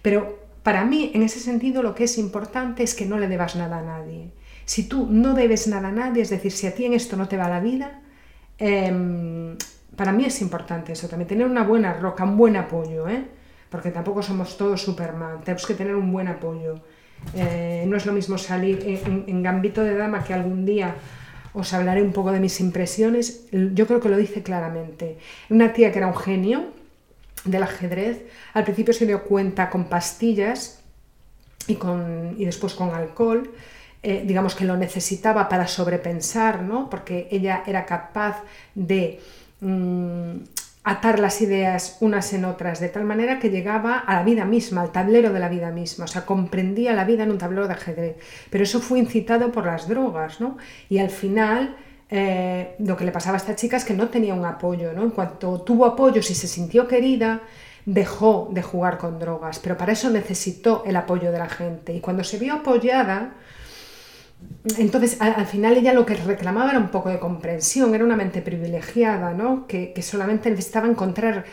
Pero 0.00 0.38
para 0.62 0.86
mí, 0.86 1.10
en 1.12 1.22
ese 1.22 1.38
sentido, 1.38 1.82
lo 1.82 1.94
que 1.94 2.04
es 2.04 2.16
importante 2.16 2.82
es 2.82 2.94
que 2.94 3.04
no 3.04 3.18
le 3.18 3.28
debas 3.28 3.56
nada 3.56 3.80
a 3.80 3.82
nadie. 3.82 4.30
Si 4.64 4.88
tú 4.88 5.06
no 5.10 5.34
debes 5.34 5.66
nada 5.68 5.88
a 5.88 5.92
nadie, 5.92 6.22
es 6.22 6.30
decir, 6.30 6.52
si 6.52 6.66
a 6.66 6.74
ti 6.74 6.84
en 6.84 6.94
esto 6.94 7.16
no 7.16 7.28
te 7.28 7.36
va 7.36 7.48
la 7.48 7.60
vida, 7.60 8.00
em, 8.58 9.56
para 9.96 10.12
mí 10.12 10.24
es 10.24 10.40
importante 10.40 10.92
eso, 10.92 11.08
también 11.08 11.28
tener 11.28 11.46
una 11.46 11.64
buena 11.64 11.92
roca, 11.94 12.24
un 12.24 12.36
buen 12.36 12.56
apoyo, 12.56 13.08
¿eh? 13.08 13.24
porque 13.70 13.90
tampoco 13.90 14.22
somos 14.22 14.56
todos 14.56 14.82
Superman, 14.82 15.40
tenemos 15.44 15.66
que 15.66 15.74
tener 15.74 15.94
un 15.94 16.12
buen 16.12 16.28
apoyo. 16.28 16.80
Eh, 17.34 17.84
no 17.88 17.96
es 17.96 18.06
lo 18.06 18.12
mismo 18.12 18.38
salir 18.38 18.82
en, 18.86 19.24
en, 19.26 19.42
Gambito 19.42 19.82
de 19.82 19.96
Dama 19.96 20.22
que 20.22 20.34
algún 20.34 20.66
día 20.66 20.94
os 21.54 21.72
hablaré 21.72 22.02
un 22.02 22.12
poco 22.12 22.32
de 22.32 22.40
mis 22.40 22.60
impresiones. 22.60 23.46
Yo 23.50 23.86
creo 23.86 24.00
que 24.00 24.08
lo 24.08 24.16
dice 24.16 24.42
claramente. 24.42 25.18
Una 25.48 25.72
tía 25.72 25.90
que 25.90 25.98
era 25.98 26.06
un 26.06 26.16
genio 26.16 26.66
del 27.44 27.62
ajedrez, 27.62 28.24
al 28.52 28.64
principio 28.64 28.94
se 28.94 29.06
dio 29.06 29.24
cuenta 29.24 29.70
con 29.70 29.84
pastillas 29.84 30.80
y, 31.66 31.76
con, 31.76 32.34
y 32.38 32.44
después 32.44 32.74
con 32.74 32.90
alcohol 32.94 33.50
eh, 34.04 34.22
digamos 34.26 34.54
que 34.54 34.64
lo 34.64 34.76
necesitaba 34.76 35.48
para 35.48 35.66
sobrepensar, 35.66 36.62
¿no? 36.62 36.90
porque 36.90 37.26
ella 37.30 37.62
era 37.66 37.86
capaz 37.86 38.42
de 38.74 39.18
mm, 39.60 40.36
atar 40.84 41.18
las 41.18 41.40
ideas 41.40 41.96
unas 42.00 42.32
en 42.34 42.44
otras, 42.44 42.80
de 42.80 42.90
tal 42.90 43.04
manera 43.04 43.38
que 43.38 43.48
llegaba 43.48 43.98
a 43.98 44.16
la 44.16 44.22
vida 44.22 44.44
misma, 44.44 44.82
al 44.82 44.92
tablero 44.92 45.32
de 45.32 45.40
la 45.40 45.48
vida 45.48 45.70
misma, 45.70 46.04
o 46.04 46.08
sea, 46.08 46.26
comprendía 46.26 46.92
la 46.92 47.04
vida 47.04 47.22
en 47.22 47.30
un 47.30 47.38
tablero 47.38 47.66
de 47.66 47.72
ajedrez. 47.72 48.16
Pero 48.50 48.64
eso 48.64 48.80
fue 48.80 48.98
incitado 48.98 49.50
por 49.50 49.64
las 49.64 49.88
drogas, 49.88 50.38
¿no? 50.38 50.58
Y 50.90 50.98
al 50.98 51.08
final 51.08 51.74
eh, 52.10 52.74
lo 52.80 52.98
que 52.98 53.06
le 53.06 53.12
pasaba 53.12 53.36
a 53.36 53.38
esta 53.38 53.56
chica 53.56 53.78
es 53.78 53.84
que 53.86 53.94
no 53.94 54.08
tenía 54.08 54.34
un 54.34 54.44
apoyo, 54.44 54.92
¿no? 54.92 55.02
En 55.02 55.10
cuanto 55.10 55.62
tuvo 55.62 55.86
apoyo, 55.86 56.22
si 56.22 56.34
se 56.34 56.46
sintió 56.46 56.86
querida, 56.86 57.40
dejó 57.86 58.50
de 58.52 58.62
jugar 58.62 58.98
con 58.98 59.18
drogas, 59.18 59.58
pero 59.60 59.78
para 59.78 59.92
eso 59.92 60.10
necesitó 60.10 60.82
el 60.86 60.96
apoyo 60.96 61.32
de 61.32 61.38
la 61.38 61.48
gente. 61.48 61.94
Y 61.94 62.00
cuando 62.00 62.22
se 62.22 62.38
vio 62.38 62.54
apoyada, 62.54 63.32
entonces, 64.78 65.20
al, 65.20 65.46
final 65.46 65.76
ella 65.76 65.92
lo 65.92 66.06
que 66.06 66.14
reclamaba 66.14 66.70
era 66.70 66.78
un 66.78 66.88
poco 66.88 67.10
de 67.10 67.18
comprensión, 67.18 67.94
era 67.94 68.04
una 68.04 68.16
mente 68.16 68.40
privilegiada, 68.40 69.34
¿no? 69.34 69.66
que, 69.66 69.94
solamente 70.00 70.50
necesitaba 70.50 70.88
encontrar 70.88 71.44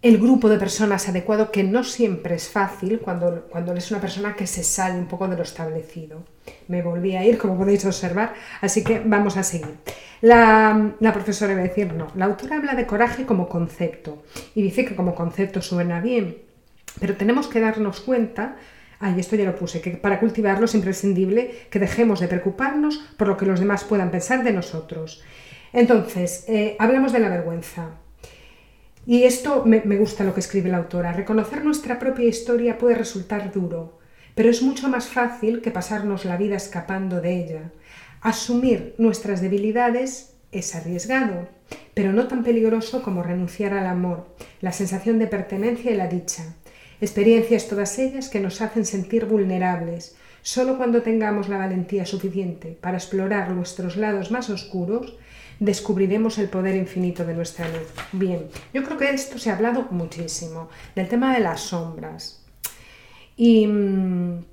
el 0.00 0.18
grupo 0.18 0.48
de 0.48 0.58
personas 0.58 1.08
adecuado, 1.08 1.50
que 1.50 1.64
no 1.64 1.82
siempre 1.82 2.36
es 2.36 2.48
fácil 2.48 3.00
cuando, 3.00 3.46
cuando 3.50 3.72
eres 3.72 3.90
una 3.90 4.00
persona 4.00 4.36
que 4.36 4.46
se 4.46 4.62
sale 4.62 4.96
un 4.96 5.06
poco 5.06 5.26
de 5.26 5.36
lo 5.36 5.42
establecido. 5.42 6.22
Me 6.68 6.82
volví 6.82 7.16
a 7.16 7.24
ir, 7.24 7.36
como 7.36 7.58
podéis 7.58 7.84
observar, 7.84 8.34
así 8.60 8.84
que 8.84 9.02
vamos 9.04 9.36
a 9.36 9.42
seguir. 9.42 9.74
La, 10.20 10.92
la 11.00 11.12
profesora 11.12 11.52
iba 11.52 11.62
a 11.62 11.64
decir, 11.64 11.92
no, 11.92 12.08
la 12.14 12.26
autora 12.26 12.56
habla 12.56 12.74
de 12.74 12.86
coraje 12.86 13.26
como 13.26 13.48
concepto 13.48 14.22
y 14.54 14.62
dice 14.62 14.84
que 14.84 14.94
como 14.94 15.16
concepto 15.16 15.60
suena 15.60 16.00
bien, 16.00 16.38
pero 17.00 17.16
tenemos 17.16 17.48
que 17.48 17.60
darnos 17.60 18.00
cuenta 18.00 18.56
Ay, 18.98 19.20
esto 19.20 19.36
ya 19.36 19.44
lo 19.44 19.56
puse, 19.56 19.80
que 19.80 19.90
para 19.90 20.20
cultivarlo 20.20 20.64
es 20.64 20.74
imprescindible 20.74 21.50
que 21.70 21.78
dejemos 21.78 22.20
de 22.20 22.28
preocuparnos 22.28 22.98
por 23.16 23.28
lo 23.28 23.36
que 23.36 23.46
los 23.46 23.60
demás 23.60 23.84
puedan 23.84 24.10
pensar 24.10 24.42
de 24.42 24.52
nosotros. 24.52 25.22
Entonces, 25.72 26.44
eh, 26.48 26.76
hablamos 26.78 27.12
de 27.12 27.18
la 27.18 27.28
vergüenza. 27.28 27.90
Y 29.06 29.24
esto 29.24 29.64
me, 29.64 29.82
me 29.84 29.98
gusta 29.98 30.24
lo 30.24 30.34
que 30.34 30.40
escribe 30.40 30.70
la 30.70 30.78
autora. 30.78 31.12
Reconocer 31.12 31.64
nuestra 31.64 31.98
propia 31.98 32.26
historia 32.26 32.78
puede 32.78 32.94
resultar 32.94 33.52
duro, 33.52 33.98
pero 34.34 34.50
es 34.50 34.62
mucho 34.62 34.88
más 34.88 35.08
fácil 35.08 35.60
que 35.60 35.70
pasarnos 35.70 36.24
la 36.24 36.36
vida 36.36 36.56
escapando 36.56 37.20
de 37.20 37.36
ella. 37.36 37.72
Asumir 38.20 38.94
nuestras 38.98 39.40
debilidades 39.40 40.34
es 40.50 40.74
arriesgado, 40.74 41.48
pero 41.94 42.12
no 42.12 42.26
tan 42.26 42.42
peligroso 42.42 43.02
como 43.02 43.22
renunciar 43.22 43.74
al 43.74 43.86
amor, 43.86 44.26
la 44.60 44.72
sensación 44.72 45.18
de 45.18 45.26
pertenencia 45.26 45.90
y 45.90 45.96
la 45.96 46.08
dicha. 46.08 46.54
Experiencias 47.00 47.68
todas 47.68 47.98
ellas 47.98 48.28
que 48.30 48.40
nos 48.40 48.62
hacen 48.62 48.86
sentir 48.86 49.26
vulnerables. 49.26 50.16
Solo 50.40 50.78
cuando 50.78 51.02
tengamos 51.02 51.48
la 51.48 51.58
valentía 51.58 52.06
suficiente 52.06 52.78
para 52.80 52.96
explorar 52.96 53.50
nuestros 53.50 53.96
lados 53.96 54.30
más 54.30 54.48
oscuros, 54.48 55.14
descubriremos 55.60 56.38
el 56.38 56.48
poder 56.48 56.74
infinito 56.74 57.24
de 57.24 57.34
nuestra 57.34 57.68
luz. 57.68 57.92
Bien, 58.12 58.46
yo 58.72 58.82
creo 58.82 58.96
que 58.96 59.06
de 59.06 59.14
esto 59.14 59.38
se 59.38 59.50
ha 59.50 59.56
hablado 59.56 59.88
muchísimo, 59.90 60.68
del 60.94 61.08
tema 61.08 61.34
de 61.34 61.40
las 61.40 61.60
sombras. 61.60 62.44
Y 63.36 63.66
mm, 63.66 64.44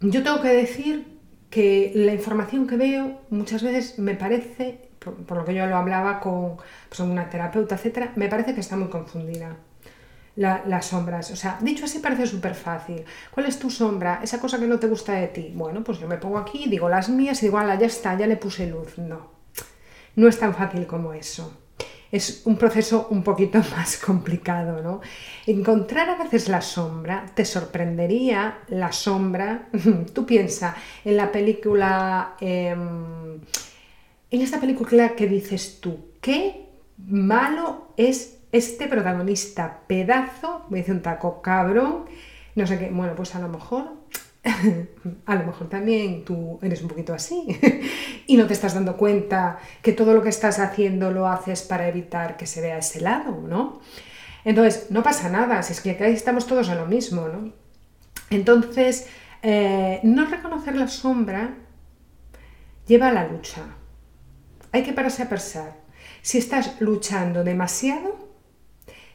yo 0.00 0.22
tengo 0.22 0.40
que 0.40 0.48
decir 0.48 1.06
que 1.50 1.92
la 1.94 2.14
información 2.14 2.66
que 2.66 2.76
veo 2.76 3.20
muchas 3.30 3.62
veces 3.62 3.98
me 3.98 4.14
parece, 4.14 4.88
por, 4.98 5.36
lo 5.36 5.44
que 5.44 5.54
yo 5.54 5.66
lo 5.66 5.76
hablaba 5.76 6.18
con 6.18 6.56
pues, 6.88 6.98
una 6.98 7.30
terapeuta, 7.30 7.76
etcétera, 7.76 8.12
me 8.16 8.28
parece 8.28 8.54
que 8.54 8.60
está 8.60 8.76
muy 8.76 8.88
confundida 8.88 9.56
las 10.36 10.86
sombras. 10.86 11.30
O 11.30 11.36
sea, 11.36 11.58
dicho 11.60 11.84
así 11.84 11.98
parece 11.98 12.26
súper 12.26 12.54
fácil. 12.54 13.04
¿Cuál 13.30 13.46
es 13.46 13.58
tu 13.58 13.70
sombra? 13.70 14.20
Esa 14.22 14.38
cosa 14.38 14.58
que 14.58 14.66
no 14.66 14.78
te 14.78 14.86
gusta 14.86 15.14
de 15.14 15.28
ti. 15.28 15.52
Bueno, 15.54 15.82
pues 15.82 15.98
yo 15.98 16.06
me 16.06 16.18
pongo 16.18 16.38
aquí, 16.38 16.66
digo 16.68 16.88
las 16.88 17.08
mías 17.08 17.42
y 17.42 17.46
digo, 17.46 17.58
ala, 17.58 17.76
ya 17.76 17.86
está, 17.86 18.16
ya 18.16 18.26
le 18.26 18.36
puse 18.36 18.66
luz. 18.66 18.98
No, 18.98 19.30
no 20.14 20.28
es 20.28 20.38
tan 20.38 20.54
fácil 20.54 20.86
como 20.86 21.12
eso. 21.12 21.62
Es 22.12 22.42
un 22.44 22.56
proceso 22.56 23.08
un 23.10 23.22
poquito 23.22 23.58
más 23.76 23.96
complicado, 23.96 24.82
¿no? 24.82 25.00
Encontrar 25.46 26.10
a 26.10 26.22
veces 26.22 26.48
la 26.48 26.60
sombra, 26.60 27.26
te 27.34 27.44
sorprendería 27.44 28.58
la 28.68 28.92
sombra. 28.92 29.68
Tú 30.12 30.26
piensa 30.26 30.76
en 31.04 31.16
la 31.16 31.32
película, 31.32 32.36
em, 32.40 33.40
en 34.30 34.40
esta 34.42 34.60
película 34.60 35.14
que 35.14 35.26
dices 35.26 35.80
tú, 35.80 36.10
qué 36.20 36.66
malo 36.98 37.92
es 37.96 38.35
este 38.52 38.88
protagonista 38.88 39.80
pedazo, 39.86 40.64
me 40.70 40.78
dice 40.78 40.92
un 40.92 41.02
taco 41.02 41.42
cabrón, 41.42 42.04
no 42.54 42.66
sé 42.66 42.78
qué, 42.78 42.90
bueno, 42.90 43.14
pues 43.14 43.34
a 43.34 43.40
lo 43.40 43.48
mejor, 43.48 43.92
a 45.26 45.34
lo 45.34 45.46
mejor 45.46 45.68
también 45.68 46.24
tú 46.24 46.58
eres 46.62 46.82
un 46.82 46.88
poquito 46.88 47.12
así 47.14 47.46
y 48.26 48.36
no 48.36 48.46
te 48.46 48.54
estás 48.54 48.74
dando 48.74 48.96
cuenta 48.96 49.58
que 49.82 49.92
todo 49.92 50.14
lo 50.14 50.22
que 50.22 50.30
estás 50.30 50.58
haciendo 50.58 51.10
lo 51.10 51.28
haces 51.28 51.62
para 51.62 51.88
evitar 51.88 52.36
que 52.36 52.46
se 52.46 52.60
vea 52.60 52.78
ese 52.78 53.00
lado, 53.00 53.42
¿no? 53.46 53.80
Entonces, 54.44 54.90
no 54.90 55.02
pasa 55.02 55.28
nada, 55.28 55.62
si 55.62 55.72
es 55.72 55.80
que 55.80 55.90
acá 55.92 56.06
estamos 56.06 56.46
todos 56.46 56.68
a 56.68 56.74
lo 56.74 56.86
mismo, 56.86 57.28
¿no? 57.28 57.52
Entonces, 58.30 59.08
Eh, 59.42 60.00
no 60.02 60.26
reconocer 60.26 60.74
la 60.74 60.88
sombra 60.88 61.54
lleva 62.88 63.08
a 63.08 63.12
la 63.12 63.28
lucha. 63.28 63.62
Hay 64.72 64.82
que 64.82 64.92
pararse 64.92 65.22
a 65.22 65.28
pensar. 65.28 65.74
Si 66.22 66.38
estás 66.38 66.80
luchando 66.80 67.44
demasiado, 67.44 68.25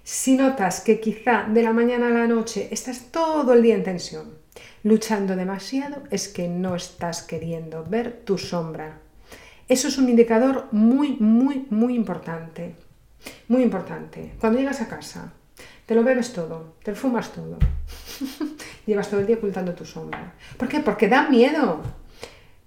si 0.04 0.36
notas 0.36 0.82
que 0.82 1.00
quizá 1.00 1.44
de 1.44 1.64
la 1.64 1.74
mañana 1.74 2.08
a 2.08 2.12
la 2.12 2.28
noche 2.28 2.68
estás 2.72 3.12
todo 3.12 3.54
el 3.54 3.62
día 3.62 3.76
en 3.76 3.84
tensión, 3.84 4.34
luchando 4.84 5.36
demasiado, 5.36 6.04
es 6.10 6.28
que 6.28 6.48
no 6.48 6.76
estás 6.76 7.22
queriendo 7.22 7.86
ver 7.88 8.22
tu 8.26 8.38
sombra. 8.38 9.00
Eso 9.68 9.88
es 9.88 9.98
un 9.98 10.10
indicador 10.10 10.68
muy, 10.72 11.18
muy, 11.20 11.68
muy 11.70 11.96
importante. 11.96 12.76
Muy 13.48 13.62
importante. 13.62 14.34
Cuando 14.40 14.60
llegas 14.60 14.82
a 14.82 14.88
casa, 14.88 15.34
te 15.86 15.96
lo 15.96 16.04
bebes 16.04 16.34
todo, 16.34 16.76
te 16.84 16.92
lo 16.92 16.98
fumas 16.98 17.32
todo. 17.32 17.58
Llevas 18.86 19.10
todo 19.10 19.20
el 19.20 19.28
día 19.28 19.38
ocultando 19.38 19.74
tu 19.74 19.86
sombra. 19.86 20.34
¿Por 20.58 20.68
qué? 20.68 20.80
Porque 20.80 21.08
da 21.08 21.30
miedo. 21.30 21.82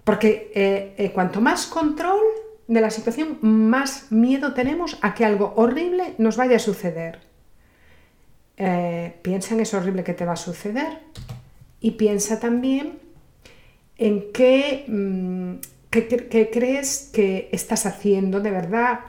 Porque 0.03 0.51
eh, 0.55 0.95
eh, 0.97 1.11
cuanto 1.11 1.41
más 1.41 1.65
control 1.65 2.21
de 2.67 2.81
la 2.81 2.89
situación, 2.89 3.37
más 3.41 4.11
miedo 4.11 4.53
tenemos 4.53 4.97
a 5.01 5.13
que 5.13 5.25
algo 5.25 5.53
horrible 5.55 6.15
nos 6.17 6.37
vaya 6.37 6.55
a 6.55 6.59
suceder. 6.59 7.19
Eh, 8.57 9.15
piensa 9.21 9.53
en 9.53 9.61
eso 9.61 9.77
horrible 9.77 10.03
que 10.03 10.13
te 10.13 10.25
va 10.25 10.33
a 10.33 10.37
suceder 10.37 10.99
y 11.81 11.91
piensa 11.91 12.39
también 12.39 12.99
en 13.97 14.31
qué, 14.31 14.85
mm, 14.87 15.55
qué 15.89 16.49
crees 16.51 17.09
que 17.13 17.49
estás 17.51 17.85
haciendo 17.85 18.39
de 18.39 18.51
verdad, 18.51 18.99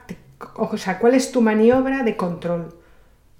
o 0.55 0.77
sea, 0.77 0.99
cuál 0.99 1.15
es 1.15 1.31
tu 1.31 1.41
maniobra 1.41 2.03
de 2.03 2.15
control. 2.15 2.75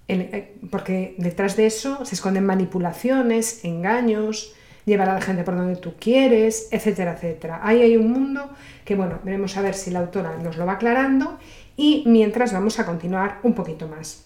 Eh, 0.09 0.55
porque 0.71 1.15
detrás 1.17 1.57
de 1.57 1.65
eso 1.65 2.05
se 2.05 2.15
esconden 2.15 2.45
manipulaciones, 2.45 3.65
engaños, 3.65 4.53
llevar 4.87 5.09
a 5.09 5.15
la 5.15 5.21
gente 5.21 5.43
por 5.43 5.55
donde 5.55 5.75
tú 5.75 5.93
quieres, 5.99 6.69
etcétera, 6.71 7.13
etcétera. 7.13 7.59
Ahí 7.61 7.81
hay 7.81 7.97
un 7.97 8.09
mundo 8.09 8.49
que, 8.85 8.95
bueno, 8.95 9.19
veremos 9.23 9.57
a 9.57 9.61
ver 9.61 9.75
si 9.75 9.91
la 9.91 9.99
autora 9.99 10.37
nos 10.37 10.57
lo 10.57 10.65
va 10.65 10.73
aclarando 10.73 11.37
y 11.75 12.03
mientras 12.07 12.53
vamos 12.53 12.79
a 12.79 12.85
continuar 12.85 13.39
un 13.43 13.53
poquito 13.53 13.87
más. 13.87 14.23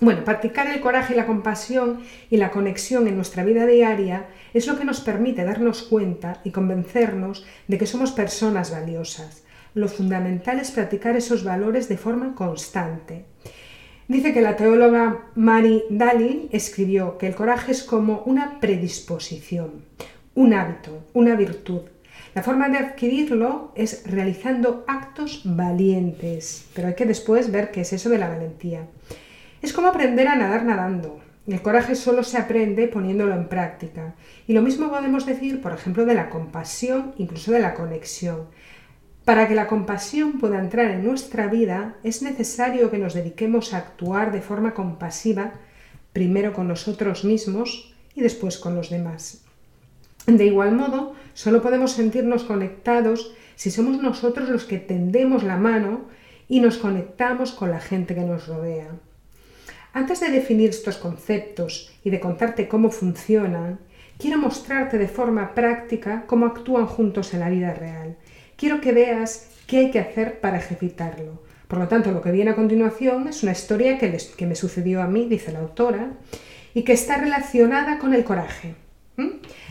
Bueno, 0.00 0.22
practicar 0.22 0.68
el 0.68 0.80
coraje 0.80 1.14
y 1.14 1.16
la 1.16 1.26
compasión 1.26 2.00
y 2.30 2.36
la 2.36 2.52
conexión 2.52 3.08
en 3.08 3.16
nuestra 3.16 3.44
vida 3.44 3.66
diaria 3.66 4.26
es 4.54 4.68
lo 4.68 4.78
que 4.78 4.84
nos 4.84 5.00
permite 5.00 5.44
darnos 5.44 5.82
cuenta 5.82 6.40
y 6.44 6.52
convencernos 6.52 7.44
de 7.66 7.78
que 7.78 7.86
somos 7.86 8.12
personas 8.12 8.70
valiosas. 8.70 9.42
Lo 9.74 9.88
fundamental 9.88 10.60
es 10.60 10.70
practicar 10.70 11.16
esos 11.16 11.42
valores 11.42 11.88
de 11.88 11.98
forma 11.98 12.36
constante. 12.36 13.24
Dice 14.06 14.32
que 14.32 14.40
la 14.40 14.56
teóloga 14.56 15.26
Mary 15.34 15.82
Dalin 15.90 16.48
escribió 16.52 17.18
que 17.18 17.26
el 17.26 17.34
coraje 17.34 17.72
es 17.72 17.82
como 17.82 18.22
una 18.24 18.60
predisposición, 18.60 19.84
un 20.38 20.54
hábito, 20.54 21.04
una 21.14 21.34
virtud. 21.34 21.80
La 22.32 22.44
forma 22.44 22.68
de 22.68 22.78
adquirirlo 22.78 23.72
es 23.74 24.04
realizando 24.06 24.84
actos 24.86 25.42
valientes, 25.44 26.68
pero 26.74 26.86
hay 26.86 26.94
que 26.94 27.06
después 27.06 27.50
ver 27.50 27.72
qué 27.72 27.80
es 27.80 27.92
eso 27.92 28.08
de 28.08 28.18
la 28.18 28.28
valentía. 28.28 28.86
Es 29.62 29.72
como 29.72 29.88
aprender 29.88 30.28
a 30.28 30.36
nadar 30.36 30.64
nadando. 30.64 31.18
El 31.48 31.60
coraje 31.60 31.96
solo 31.96 32.22
se 32.22 32.38
aprende 32.38 32.86
poniéndolo 32.86 33.34
en 33.34 33.48
práctica. 33.48 34.14
Y 34.46 34.52
lo 34.52 34.62
mismo 34.62 34.90
podemos 34.90 35.26
decir, 35.26 35.60
por 35.60 35.72
ejemplo, 35.72 36.06
de 36.06 36.14
la 36.14 36.30
compasión, 36.30 37.14
incluso 37.18 37.50
de 37.50 37.58
la 37.58 37.74
conexión. 37.74 38.42
Para 39.24 39.48
que 39.48 39.56
la 39.56 39.66
compasión 39.66 40.38
pueda 40.38 40.60
entrar 40.60 40.88
en 40.92 41.02
nuestra 41.02 41.48
vida 41.48 41.96
es 42.04 42.22
necesario 42.22 42.92
que 42.92 42.98
nos 42.98 43.14
dediquemos 43.14 43.74
a 43.74 43.78
actuar 43.78 44.30
de 44.30 44.40
forma 44.40 44.72
compasiva, 44.72 45.54
primero 46.12 46.52
con 46.52 46.68
nosotros 46.68 47.24
mismos 47.24 47.92
y 48.14 48.20
después 48.20 48.56
con 48.58 48.76
los 48.76 48.88
demás. 48.88 49.47
De 50.28 50.46
igual 50.46 50.76
modo, 50.76 51.14
solo 51.34 51.60
podemos 51.60 51.90
sentirnos 51.90 52.44
conectados 52.44 53.34
si 53.56 53.72
somos 53.72 54.00
nosotros 54.00 54.48
los 54.48 54.64
que 54.64 54.78
tendemos 54.78 55.42
la 55.42 55.56
mano 55.56 56.02
y 56.48 56.60
nos 56.60 56.78
conectamos 56.78 57.50
con 57.50 57.72
la 57.72 57.80
gente 57.80 58.14
que 58.14 58.20
nos 58.20 58.46
rodea. 58.46 58.92
Antes 59.92 60.20
de 60.20 60.30
definir 60.30 60.70
estos 60.70 60.98
conceptos 60.98 61.92
y 62.04 62.10
de 62.10 62.20
contarte 62.20 62.68
cómo 62.68 62.90
funcionan, 62.90 63.80
quiero 64.18 64.38
mostrarte 64.38 64.98
de 64.98 65.08
forma 65.08 65.54
práctica 65.54 66.24
cómo 66.28 66.46
actúan 66.46 66.86
juntos 66.86 67.34
en 67.34 67.40
la 67.40 67.50
vida 67.50 67.74
real 67.74 68.16
quiero 68.58 68.80
que 68.82 68.92
veas 68.92 69.48
qué 69.66 69.78
hay 69.78 69.90
que 69.90 70.00
hacer 70.00 70.40
para 70.40 70.58
ejercitarlo. 70.58 71.40
Por 71.68 71.78
lo 71.78 71.88
tanto, 71.88 72.10
lo 72.12 72.20
que 72.20 72.32
viene 72.32 72.50
a 72.50 72.56
continuación 72.56 73.28
es 73.28 73.42
una 73.42 73.52
historia 73.52 73.98
que, 73.98 74.46
me 74.46 74.54
sucedió 74.54 75.00
a 75.00 75.06
mí, 75.06 75.26
dice 75.28 75.52
la 75.52 75.60
autora, 75.60 76.12
y 76.74 76.82
que 76.82 76.92
está 76.92 77.16
relacionada 77.16 77.98
con 77.98 78.12
el 78.12 78.24
coraje. 78.24 78.74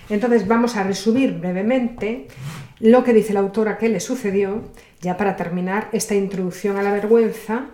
Entonces 0.09 0.47
vamos 0.47 0.75
a 0.75 0.83
resumir 0.83 1.33
brevemente 1.33 2.27
lo 2.79 3.03
que 3.03 3.13
dice 3.13 3.33
la 3.33 3.39
autora 3.39 3.77
que 3.77 3.89
le 3.89 3.99
sucedió, 3.99 4.63
ya 5.01 5.17
para 5.17 5.35
terminar 5.35 5.89
esta 5.91 6.15
introducción 6.15 6.77
a 6.77 6.83
la 6.83 6.91
vergüenza 6.91 7.65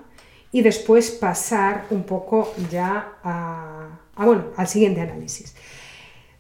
y 0.51 0.61
después 0.61 1.11
pasar 1.11 1.85
un 1.89 2.03
poco 2.03 2.53
ya 2.71 3.13
a, 3.23 3.99
bueno, 4.15 4.45
al 4.55 4.67
siguiente 4.67 5.01
análisis. 5.01 5.55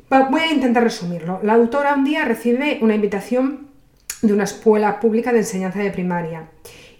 Voy 0.09 0.41
a 0.41 0.51
intentar 0.51 0.83
resumirlo. 0.83 1.39
La 1.43 1.53
autora 1.53 1.95
un 1.95 2.03
día 2.03 2.23
recibe 2.23 2.79
una 2.81 2.95
invitación 2.95 3.67
de 4.21 4.33
una 4.33 4.43
escuela 4.43 4.99
pública 4.99 5.33
de 5.33 5.39
enseñanza 5.39 5.79
de 5.79 5.89
primaria 5.89 6.49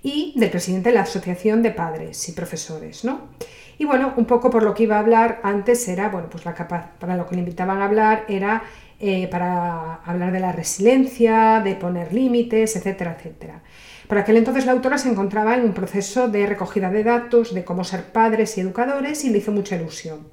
y 0.02 0.34
del 0.36 0.50
presidente 0.50 0.90
de 0.90 0.96
la 0.96 1.04
Asociación 1.04 1.62
de 1.62 1.72
Padres 1.72 2.28
y 2.28 2.32
Profesores, 2.32 3.06
¿no? 3.06 3.30
Y 3.78 3.86
bueno, 3.86 4.14
un 4.18 4.26
poco 4.26 4.50
por 4.50 4.64
lo 4.64 4.74
que 4.74 4.84
iba 4.84 4.98
a 4.98 5.00
hablar 5.00 5.40
antes 5.44 5.88
era, 5.88 6.10
bueno, 6.10 6.28
pues 6.30 6.46
la 6.46 6.54
capa 6.54 6.92
para 7.00 7.18
lo 7.18 7.28
que 7.28 7.36
le 7.36 7.42
invitaban 7.42 7.82
a 7.82 7.86
hablar 7.86 8.26
era 8.28 8.64
eh, 9.00 9.28
para 9.28 9.96
hablar 10.06 10.32
de 10.32 10.40
la 10.40 10.52
resiliencia, 10.52 11.62
de 11.64 11.76
poner 11.76 12.14
límites, 12.14 12.76
etcétera, 12.76 13.16
etcétera. 13.18 13.62
Por 14.08 14.18
aquel 14.18 14.38
entonces 14.38 14.66
la 14.66 14.74
autora 14.74 14.98
se 14.98 15.10
encontraba 15.10 15.56
en 15.56 15.64
un 15.64 15.74
proceso 15.74 16.28
de 16.28 16.46
recogida 16.46 16.90
de 16.90 17.04
datos, 17.04 17.54
de 17.54 17.64
cómo 17.64 17.84
ser 17.84 18.04
padres 18.06 18.58
y 18.58 18.62
educadores 18.62 19.24
y 19.26 19.30
le 19.30 19.40
hizo 19.40 19.52
mucha 19.52 19.76
ilusión. 19.76 20.28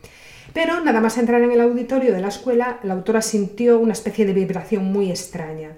Pero 0.53 0.81
nada 0.81 1.01
más 1.01 1.17
entrar 1.17 1.43
en 1.43 1.53
el 1.53 1.61
auditorio 1.61 2.13
de 2.13 2.21
la 2.21 2.29
escuela, 2.29 2.79
la 2.83 2.95
autora 2.95 3.23
sintió 3.23 3.79
una 3.79 3.93
especie 3.93 4.27
de 4.27 4.33
vibración 4.33 4.93
muy 4.93 5.11
extraña 5.11 5.71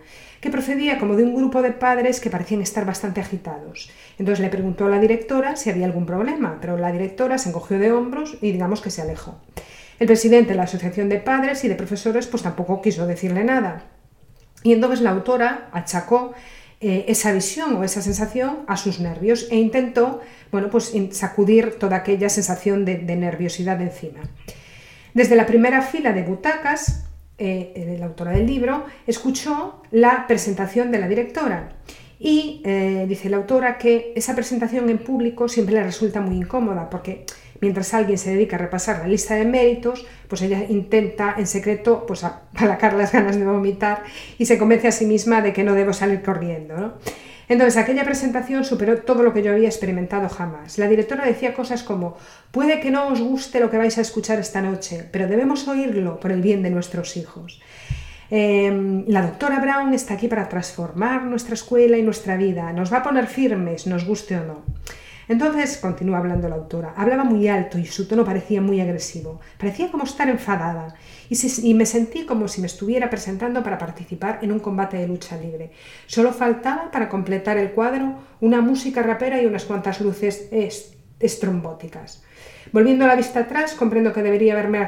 que 0.42 0.50
procedía 0.50 0.98
como 0.98 1.14
de 1.14 1.22
un 1.22 1.37
grupo 1.37 1.62
de 1.62 1.70
padres 1.70 2.18
que 2.18 2.28
parecían 2.28 2.61
estar 2.61 2.85
bastante 2.85 3.20
agitados. 3.20 3.90
Entonces 4.18 4.40
le 4.40 4.50
preguntó 4.50 4.87
a 4.87 4.90
la 4.90 4.98
directora 4.98 5.55
si 5.55 5.70
había 5.70 5.87
algún 5.87 6.05
problema, 6.05 6.59
pero 6.61 6.76
la 6.76 6.90
directora 6.90 7.38
se 7.38 7.50
encogió 7.50 7.78
de 7.78 7.92
hombros 7.92 8.37
y 8.42 8.50
digamos 8.50 8.81
que 8.81 8.90
se 8.90 9.02
alejó. 9.02 9.40
El 10.00 10.09
presidente 10.09 10.50
de 10.50 10.57
la 10.57 10.64
Asociación 10.64 11.09
de 11.09 11.20
Padres 11.20 11.62
y 11.62 11.68
de 11.68 11.76
Profesores 11.76 12.26
pues 12.26 12.42
tampoco 12.42 12.83
quiso 12.83 13.07
decirle 13.07 13.44
nada. 13.44 13.85
Y 14.64 14.72
entonces 14.72 15.00
la 15.00 15.11
autora 15.11 15.68
achacó 15.70 16.35
eh, 16.81 17.05
esa 17.07 17.33
visión 17.33 17.76
o 17.76 17.85
esa 17.85 18.02
sensación 18.02 18.64
a 18.66 18.76
sus 18.76 18.98
nervios 18.98 19.46
e 19.48 19.57
intentó 19.59 20.20
bueno, 20.50 20.70
pues, 20.70 20.92
sacudir 21.12 21.78
toda 21.78 21.98
aquella 21.98 22.28
sensación 22.28 22.85
de, 22.85 22.98
nerviosidad 22.98 23.81
encima. 23.81 24.22
Desde 25.14 25.37
la 25.37 25.46
primera 25.46 25.83
fila 25.83 26.12
de 26.12 26.24
butacas, 26.24 27.05
eh, 27.42 27.96
la 27.98 28.07
autora 28.07 28.33
del 28.33 28.46
libro, 28.46 28.85
escuchó 29.07 29.83
la 29.90 30.26
presentación 30.26 30.92
de 30.92 30.98
la 30.98 31.09
directora. 31.09 31.70
Y 32.18 32.62
eh, 32.64 33.05
dice 33.09 33.28
la 33.28 33.38
autora 33.38 33.78
que 33.78 34.12
esa 34.14 34.37
presentación 34.37 34.88
en 34.88 34.98
público 34.98 35.48
siempre 35.48 35.74
le 35.74 35.83
resulta 35.83 36.20
muy 36.20 36.37
incómoda 36.37 36.88
porque 36.88 37.26
mientras 37.61 37.94
alguien 37.94 38.16
se 38.16 38.31
dedica 38.31 38.55
a 38.55 38.61
repasar 38.61 39.00
la 39.00 39.09
lista 39.09 39.35
de 39.35 39.44
méritos, 39.44 40.07
pues 40.28 40.40
ella 40.42 40.64
intenta 40.68 41.35
en 41.37 41.48
secreto 41.48 42.07
pues 42.07 42.22
apalacar 42.22 42.92
las 42.92 43.11
ganas 43.11 43.37
de 43.37 43.44
vomitar 43.44 44.05
y 44.38 44.46
se 44.46 44.57
convence 44.57 44.87
a 44.87 44.92
sí 44.92 45.05
misma 45.05 45.42
de 45.42 45.52
que 45.52 45.64
no 45.64 45.74
debo 45.74 45.92
salir 45.92 46.22
corriendo. 46.22 46.96
Entonces, 47.52 47.76
aquella 47.76 48.04
presentación 48.04 48.64
superó 48.64 49.02
todo 49.02 49.22
lo 49.22 49.34
que 49.34 49.42
yo 49.42 49.52
había 49.52 49.68
experimentado 49.68 50.30
jamás. 50.30 50.78
La 50.78 50.88
directora 50.88 51.26
decía 51.26 51.52
cosas 51.52 51.82
como, 51.82 52.16
puede 52.50 52.80
que 52.80 52.90
no 52.90 53.08
os 53.08 53.20
guste 53.20 53.60
lo 53.60 53.70
que 53.70 53.76
vais 53.76 53.98
a 53.98 54.00
escuchar 54.00 54.38
esta 54.38 54.62
noche, 54.62 55.06
pero 55.12 55.28
debemos 55.28 55.68
oírlo 55.68 56.18
por 56.18 56.32
el 56.32 56.40
bien 56.40 56.62
de 56.62 56.70
nuestros 56.70 57.14
hijos. 57.18 57.60
Em, 58.30 59.04
la 59.06 59.20
doctora 59.20 59.60
Brown 59.60 59.92
está 59.92 60.14
aquí 60.14 60.28
para 60.28 60.48
transformar 60.48 61.24
nuestra 61.24 61.52
escuela 61.52 61.98
y 61.98 62.02
nuestra 62.02 62.38
vida. 62.38 62.72
Nos 62.72 62.90
va 62.90 62.98
a 62.98 63.02
poner 63.02 63.26
firmes, 63.26 63.86
nos 63.86 64.06
guste 64.06 64.38
o 64.38 64.44
no. 64.44 64.62
Entonces, 65.33 65.79
continúa 65.79 66.18
hablando 66.18 66.47
la 66.47 66.57
autora, 66.57 66.92
hablaba 66.95 67.25
muy 67.25 67.49
alto 67.49 67.79
y 67.79 67.87
su 67.87 68.07
tono 68.07 68.23
parecía 68.23 68.61
muy 68.61 68.83
agresivo, 68.83 69.40
parecía 69.59 69.90
como 69.90 70.05
estar 70.05 70.29
enfadada 70.29 70.95
y, 71.31 71.73
me 71.73 71.87
sentí 71.87 72.27
como 72.27 72.49
si 72.49 72.61
me 72.61 72.66
estuviera 72.66 73.09
presentando 73.09 73.62
para 73.62 73.79
participar 73.79 74.40
en 74.42 74.53
un 74.53 74.59
combate 74.59 74.99
de 74.99 75.09
lucha 75.09 75.38
libre. 75.38 75.70
Solo 76.07 76.35
faltaba 76.35 76.91
para 76.91 77.09
completar 77.09 77.57
el 77.57 77.70
cuadro 77.70 78.16
una 78.43 78.61
música 78.61 79.03
rapera 79.03 79.41
y 79.41 79.47
unas 79.47 79.64
cuantas 79.64 80.03
luces 80.03 80.51
estrombóticas. 81.18 82.22
Volviendo 82.70 83.07
la 83.07 83.16
vista 83.16 83.41
atrás, 83.41 83.72
comprendo 83.72 84.12
que 84.12 84.22
debería 84.22 84.53
haberme 84.53 84.87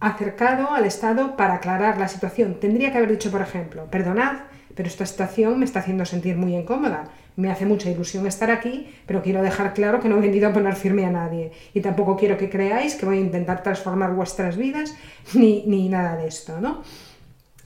acercado 0.00 0.72
al 0.72 0.86
Estado 0.86 1.36
para 1.36 1.54
aclarar 1.54 1.98
la 1.98 2.08
situación. 2.08 2.58
Tendría 2.58 2.90
que 2.90 2.98
haber 2.98 3.12
dicho, 3.12 3.30
por 3.30 3.42
ejemplo, 3.42 3.86
perdonad, 3.92 4.38
pero 4.74 4.88
esta 4.88 5.06
situación 5.06 5.60
me 5.60 5.64
está 5.64 5.78
haciendo 5.78 6.04
sentir 6.04 6.36
muy 6.36 6.56
incómoda. 6.56 7.04
Me 7.36 7.50
hace 7.50 7.66
mucha 7.66 7.90
ilusión 7.90 8.26
estar 8.26 8.50
aquí, 8.50 8.88
pero 9.06 9.22
quiero 9.22 9.42
dejar 9.42 9.74
claro 9.74 10.00
que 10.00 10.08
no 10.08 10.18
he 10.18 10.20
venido 10.20 10.48
a 10.48 10.52
poner 10.52 10.76
firme 10.76 11.04
a 11.04 11.10
nadie. 11.10 11.50
Y 11.72 11.80
tampoco 11.80 12.16
quiero 12.16 12.36
que 12.36 12.48
creáis 12.48 12.94
que 12.94 13.06
voy 13.06 13.18
a 13.18 13.20
intentar 13.20 13.62
transformar 13.62 14.14
vuestras 14.14 14.56
vidas 14.56 14.94
ni, 15.34 15.64
ni 15.66 15.88
nada 15.88 16.16
de 16.16 16.28
esto, 16.28 16.60
¿no? 16.60 16.82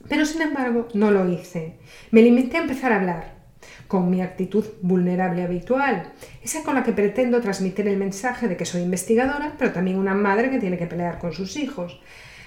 Pero 0.07 0.25
sin 0.25 0.41
embargo 0.41 0.87
no 0.93 1.11
lo 1.11 1.29
hice. 1.29 1.77
Me 2.11 2.21
limité 2.21 2.57
a 2.57 2.61
empezar 2.61 2.91
a 2.91 2.97
hablar, 2.97 3.39
con 3.87 4.09
mi 4.09 4.21
actitud 4.21 4.65
vulnerable 4.81 5.43
habitual, 5.43 6.13
esa 6.43 6.63
con 6.63 6.75
la 6.75 6.83
que 6.83 6.93
pretendo 6.93 7.41
transmitir 7.41 7.87
el 7.87 7.97
mensaje 7.97 8.47
de 8.47 8.55
que 8.55 8.65
soy 8.65 8.81
investigadora, 8.81 9.53
pero 9.57 9.71
también 9.71 9.97
una 9.97 10.13
madre 10.13 10.49
que 10.49 10.59
tiene 10.59 10.77
que 10.77 10.87
pelear 10.87 11.19
con 11.19 11.33
sus 11.33 11.57
hijos. 11.57 11.99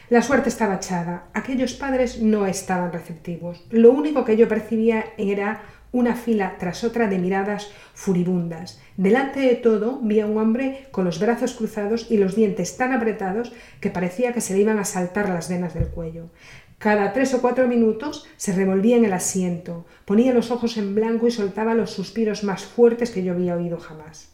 La 0.08 0.22
suerte 0.22 0.50
estaba 0.50 0.76
echada, 0.76 1.24
aquellos 1.32 1.74
padres 1.74 2.20
no 2.20 2.46
estaban 2.46 2.92
receptivos. 2.92 3.64
Lo 3.70 3.92
único 3.92 4.24
que 4.24 4.36
yo 4.36 4.46
percibía 4.46 5.06
era 5.16 5.62
una 5.92 6.16
fila 6.16 6.56
tras 6.58 6.82
otra 6.84 7.06
de 7.06 7.18
miradas 7.18 7.70
furibundas. 7.94 8.80
Delante 8.96 9.40
de 9.40 9.54
todo 9.54 10.00
vi 10.02 10.20
a 10.20 10.26
un 10.26 10.38
hombre 10.38 10.88
con 10.90 11.04
los 11.04 11.20
brazos 11.20 11.54
cruzados 11.54 12.10
y 12.10 12.16
los 12.16 12.34
dientes 12.34 12.76
tan 12.76 12.92
apretados 12.92 13.52
que 13.80 13.90
parecía 13.90 14.32
que 14.32 14.40
se 14.40 14.54
le 14.54 14.60
iban 14.60 14.78
a 14.78 14.84
saltar 14.84 15.28
las 15.28 15.48
venas 15.48 15.74
del 15.74 15.88
cuello. 15.88 16.30
Cada 16.78 17.12
tres 17.12 17.32
o 17.34 17.40
cuatro 17.40 17.68
minutos 17.68 18.26
se 18.36 18.52
revolvía 18.52 18.96
en 18.96 19.04
el 19.04 19.12
asiento, 19.12 19.86
ponía 20.04 20.34
los 20.34 20.50
ojos 20.50 20.76
en 20.78 20.96
blanco 20.96 21.28
y 21.28 21.30
soltaba 21.30 21.74
los 21.74 21.92
suspiros 21.92 22.42
más 22.42 22.64
fuertes 22.64 23.10
que 23.10 23.22
yo 23.22 23.34
había 23.34 23.54
oído 23.54 23.78
jamás. 23.78 24.32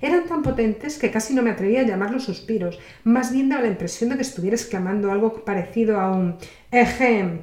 Eran 0.00 0.26
tan 0.26 0.42
potentes 0.42 0.98
que 0.98 1.10
casi 1.10 1.34
no 1.34 1.42
me 1.42 1.50
atrevía 1.50 1.80
a 1.80 1.86
llamarlos 1.86 2.24
suspiros, 2.24 2.78
más 3.04 3.32
bien 3.32 3.50
daba 3.50 3.62
la 3.62 3.68
impresión 3.68 4.10
de 4.10 4.16
que 4.16 4.22
estuviera 4.22 4.56
exclamando 4.56 5.12
algo 5.12 5.44
parecido 5.44 6.00
a 6.00 6.10
un 6.10 6.36
ejem, 6.72 7.40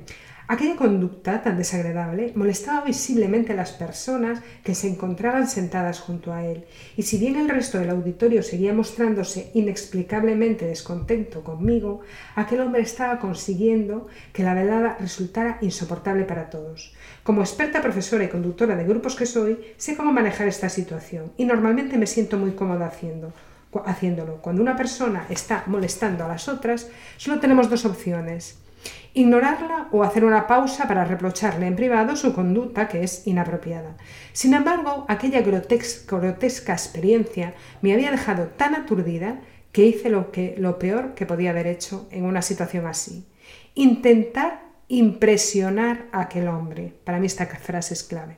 Aquella 0.49 0.77
conducta 0.77 1.41
tan 1.43 1.57
desagradable 1.57 2.31
molestaba 2.33 2.85
visiblemente 2.85 3.51
a 3.51 3.55
las 3.57 3.73
personas 3.73 4.39
que 4.63 4.75
se 4.75 4.87
encontraban 4.87 5.45
sentadas 5.45 5.99
junto 5.99 6.31
a 6.31 6.45
él, 6.45 6.63
y 6.95 7.03
si 7.03 7.17
bien 7.17 7.35
el 7.35 7.49
resto 7.49 7.79
del 7.79 7.89
auditorio 7.89 8.41
seguía 8.41 8.71
mostrándose 8.71 9.51
inexplicablemente 9.55 10.65
descontento 10.65 11.43
conmigo, 11.43 11.99
aquel 12.35 12.61
hombre 12.61 12.81
estaba 12.81 13.19
consiguiendo 13.19 14.07
que 14.31 14.43
la 14.43 14.53
velada 14.53 14.95
resultara 15.01 15.57
insoportable 15.59 16.23
para 16.23 16.49
todos. 16.49 16.93
Como 17.23 17.41
experta 17.41 17.81
profesora 17.81 18.23
y 18.23 18.29
conductora 18.29 18.77
de 18.77 18.85
grupos 18.85 19.17
que 19.17 19.25
soy, 19.25 19.59
sé 19.75 19.97
cómo 19.97 20.13
manejar 20.13 20.47
esta 20.47 20.69
situación 20.69 21.33
y 21.35 21.43
normalmente 21.43 21.97
me 21.97 22.07
siento 22.07 22.37
muy 22.37 22.51
cómoda 22.51 22.89
haciéndolo. 23.85 24.37
Cuando 24.41 24.61
una 24.61 24.77
persona 24.77 25.25
está 25.29 25.65
molestando 25.67 26.23
a 26.23 26.29
las 26.29 26.47
otras, 26.47 26.87
solo 27.17 27.41
tenemos 27.41 27.69
dos 27.69 27.83
opciones 27.83 28.59
ignorarla 29.13 29.87
o 29.91 30.03
hacer 30.03 30.23
una 30.23 30.47
pausa 30.47 30.87
para 30.87 31.05
reprocharle 31.05 31.65
en 31.67 31.75
privado 31.75 32.15
su 32.15 32.33
conducta 32.33 32.87
que 32.87 33.03
es 33.03 33.25
inapropiada. 33.25 33.97
Sin 34.33 34.53
embargo, 34.53 35.05
aquella 35.07 35.41
grotesca 35.41 36.73
experiencia 36.73 37.53
me 37.81 37.93
había 37.93 38.11
dejado 38.11 38.47
tan 38.47 38.75
aturdida 38.75 39.39
que 39.71 39.85
hice 39.85 40.09
lo, 40.09 40.31
lo 40.57 40.79
peor 40.79 41.13
que 41.13 41.25
podía 41.25 41.51
haber 41.51 41.67
hecho 41.67 42.07
en 42.11 42.25
una 42.25 42.41
situación 42.41 42.85
así. 42.85 43.25
Intentar 43.75 44.67
impresionar 44.87 46.05
a 46.11 46.21
aquel 46.21 46.47
hombre. 46.47 46.93
Para 47.03 47.19
mí 47.19 47.27
esta 47.27 47.45
frase 47.45 47.93
es 47.93 48.03
clave. 48.03 48.37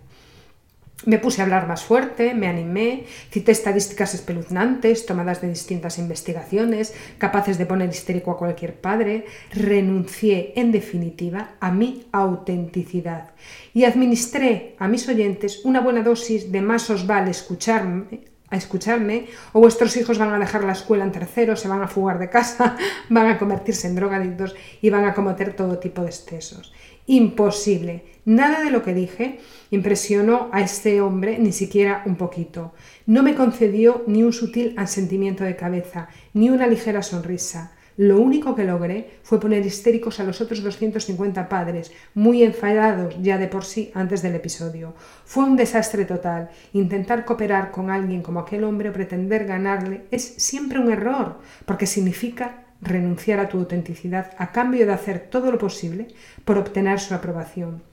Me 1.05 1.17
puse 1.17 1.41
a 1.41 1.45
hablar 1.45 1.65
más 1.65 1.85
fuerte, 1.85 2.33
me 2.33 2.47
animé, 2.47 3.05
cité 3.31 3.53
estadísticas 3.53 4.13
espeluznantes 4.13 5.05
tomadas 5.05 5.41
de 5.41 5.47
distintas 5.47 5.97
investigaciones, 5.97 6.93
capaces 7.17 7.57
de 7.57 7.65
poner 7.65 7.89
histérico 7.89 8.31
a 8.31 8.37
cualquier 8.37 8.75
padre, 8.75 9.25
renuncié, 9.51 10.51
en 10.57 10.73
definitiva, 10.73 11.51
a 11.61 11.71
mi 11.71 12.05
autenticidad 12.11 13.31
y 13.73 13.85
administré 13.85 14.75
a 14.77 14.89
mis 14.89 15.07
oyentes 15.07 15.61
una 15.63 15.79
buena 15.79 16.03
dosis 16.03 16.51
de 16.51 16.61
más 16.61 16.89
os 16.89 17.07
vale 17.07 17.31
escucharme, 17.31 18.27
a 18.49 18.57
escucharme, 18.57 19.27
o 19.53 19.59
vuestros 19.59 19.95
hijos 19.95 20.17
van 20.17 20.33
a 20.33 20.39
dejar 20.39 20.63
la 20.63 20.73
escuela 20.73 21.03
en 21.03 21.11
tercero, 21.11 21.55
se 21.55 21.67
van 21.67 21.81
a 21.81 21.87
fugar 21.87 22.19
de 22.19 22.29
casa, 22.29 22.77
van 23.09 23.27
a 23.27 23.37
convertirse 23.37 23.87
en 23.87 23.95
drogadictos 23.95 24.55
y 24.81 24.89
van 24.89 25.05
a 25.05 25.13
cometer 25.13 25.55
todo 25.55 25.77
tipo 25.77 26.01
de 26.01 26.09
excesos. 26.09 26.73
Imposible. 27.05 28.18
Nada 28.29 28.63
de 28.63 28.69
lo 28.69 28.83
que 28.83 28.93
dije 28.93 29.39
impresionó 29.71 30.49
a 30.51 30.61
este 30.61 31.01
hombre 31.01 31.39
ni 31.39 31.51
siquiera 31.51 32.03
un 32.05 32.15
poquito. 32.15 32.75
No 33.07 33.23
me 33.23 33.33
concedió 33.33 34.03
ni 34.05 34.21
un 34.21 34.33
sutil 34.33 34.75
asentimiento 34.77 35.43
de 35.43 35.55
cabeza, 35.55 36.09
ni 36.35 36.51
una 36.51 36.67
ligera 36.67 37.01
sonrisa. 37.01 37.71
Lo 37.97 38.21
único 38.21 38.53
que 38.53 38.65
logré 38.65 39.17
fue 39.23 39.39
poner 39.39 39.65
histéricos 39.65 40.19
a 40.19 40.25
los 40.25 40.41
otros 40.41 40.61
250 40.61 41.49
padres, 41.49 41.91
muy 42.13 42.43
enfadados 42.43 43.15
ya 43.19 43.39
de 43.39 43.47
por 43.47 43.65
sí 43.65 43.89
antes 43.95 44.21
del 44.21 44.35
episodio. 44.35 44.93
Fue 45.25 45.43
un 45.43 45.55
desastre 45.55 46.05
total. 46.05 46.51
Intentar 46.73 47.25
cooperar 47.25 47.71
con 47.71 47.89
alguien 47.89 48.21
como 48.21 48.41
aquel 48.41 48.63
hombre 48.63 48.89
o 48.89 48.93
pretender 48.93 49.45
ganarle 49.45 50.03
es 50.11 50.35
siempre 50.37 50.77
un 50.77 50.91
error, 50.91 51.39
porque 51.65 51.87
significa 51.87 52.67
renunciar 52.79 53.39
a 53.39 53.49
tu 53.49 53.57
autenticidad 53.57 54.33
a 54.37 54.51
cambio 54.51 54.85
de 54.85 54.93
hacer 54.93 55.31
todo 55.31 55.51
lo 55.51 55.57
posible 55.57 56.09
por 56.45 56.59
obtener 56.59 56.99
su 56.99 57.15
aprobación. 57.15 57.88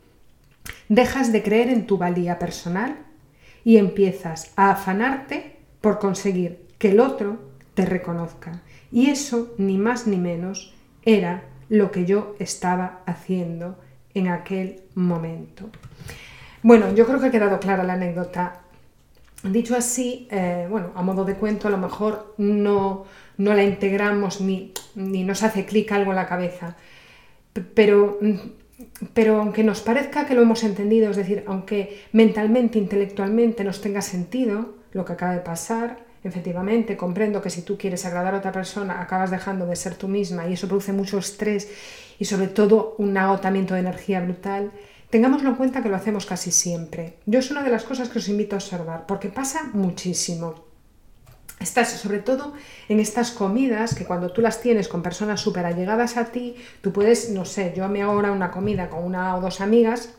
Dejas 0.88 1.32
de 1.32 1.42
creer 1.42 1.68
en 1.68 1.86
tu 1.86 1.98
valía 1.98 2.38
personal 2.38 2.96
y 3.64 3.78
empiezas 3.78 4.52
a 4.56 4.70
afanarte 4.70 5.56
por 5.80 5.98
conseguir 5.98 6.66
que 6.78 6.90
el 6.90 7.00
otro 7.00 7.38
te 7.74 7.84
reconozca. 7.84 8.62
Y 8.92 9.10
eso, 9.10 9.54
ni 9.58 9.78
más 9.78 10.06
ni 10.06 10.16
menos, 10.16 10.74
era 11.02 11.44
lo 11.68 11.90
que 11.90 12.04
yo 12.04 12.36
estaba 12.38 13.02
haciendo 13.06 13.78
en 14.14 14.28
aquel 14.28 14.82
momento. 14.94 15.68
Bueno, 16.62 16.94
yo 16.94 17.06
creo 17.06 17.20
que 17.20 17.26
ha 17.26 17.30
quedado 17.30 17.60
clara 17.60 17.84
la 17.84 17.94
anécdota. 17.94 18.62
Dicho 19.42 19.76
así, 19.76 20.26
eh, 20.30 20.66
bueno, 20.70 20.92
a 20.94 21.02
modo 21.02 21.24
de 21.24 21.34
cuento, 21.34 21.68
a 21.68 21.70
lo 21.70 21.78
mejor 21.78 22.34
no, 22.38 23.04
no 23.36 23.54
la 23.54 23.62
integramos 23.62 24.40
ni, 24.40 24.72
ni 24.94 25.22
nos 25.24 25.42
hace 25.42 25.66
clic 25.66 25.92
algo 25.92 26.12
en 26.12 26.16
la 26.16 26.26
cabeza. 26.26 26.76
Pero, 27.74 28.18
pero 29.14 29.40
aunque 29.40 29.64
nos 29.64 29.80
parezca 29.80 30.26
que 30.26 30.34
lo 30.34 30.42
hemos 30.42 30.62
entendido, 30.62 31.10
es 31.10 31.16
decir, 31.16 31.44
aunque 31.46 32.02
mentalmente, 32.12 32.78
intelectualmente 32.78 33.64
nos 33.64 33.80
tenga 33.80 34.02
sentido 34.02 34.74
lo 34.92 35.04
que 35.04 35.14
acaba 35.14 35.32
de 35.32 35.40
pasar, 35.40 36.04
efectivamente, 36.24 36.96
comprendo 36.96 37.40
que 37.40 37.50
si 37.50 37.62
tú 37.62 37.78
quieres 37.78 38.04
agradar 38.04 38.34
a 38.34 38.38
otra 38.38 38.52
persona, 38.52 39.00
acabas 39.00 39.30
dejando 39.30 39.66
de 39.66 39.76
ser 39.76 39.94
tú 39.94 40.08
misma 40.08 40.46
y 40.46 40.54
eso 40.54 40.68
produce 40.68 40.92
mucho 40.92 41.18
estrés 41.18 41.68
y 42.18 42.24
sobre 42.24 42.48
todo 42.48 42.94
un 42.98 43.16
agotamiento 43.16 43.74
de 43.74 43.80
energía 43.80 44.20
brutal. 44.20 44.72
Tengámoslo 45.10 45.50
en 45.50 45.56
cuenta 45.56 45.82
que 45.82 45.88
lo 45.88 45.96
hacemos 45.96 46.26
casi 46.26 46.50
siempre. 46.50 47.14
Yo 47.26 47.38
es 47.38 47.50
una 47.50 47.62
de 47.62 47.70
las 47.70 47.84
cosas 47.84 48.08
que 48.08 48.18
os 48.18 48.28
invito 48.28 48.56
a 48.56 48.58
observar, 48.58 49.06
porque 49.06 49.28
pasa 49.28 49.70
muchísimo. 49.72 50.65
Estás 51.58 51.88
sobre 51.92 52.18
todo 52.18 52.52
en 52.88 53.00
estas 53.00 53.30
comidas 53.30 53.94
que 53.94 54.04
cuando 54.04 54.30
tú 54.30 54.42
las 54.42 54.60
tienes 54.60 54.88
con 54.88 55.02
personas 55.02 55.40
súper 55.40 55.64
allegadas 55.64 56.16
a 56.18 56.26
ti, 56.26 56.56
tú 56.82 56.92
puedes, 56.92 57.30
no 57.30 57.46
sé, 57.46 57.72
yo 57.74 57.88
me 57.88 58.02
hago 58.02 58.12
ahora 58.12 58.32
una 58.32 58.50
comida 58.50 58.90
con 58.90 59.04
una 59.04 59.34
o 59.36 59.40
dos 59.40 59.62
amigas 59.62 60.10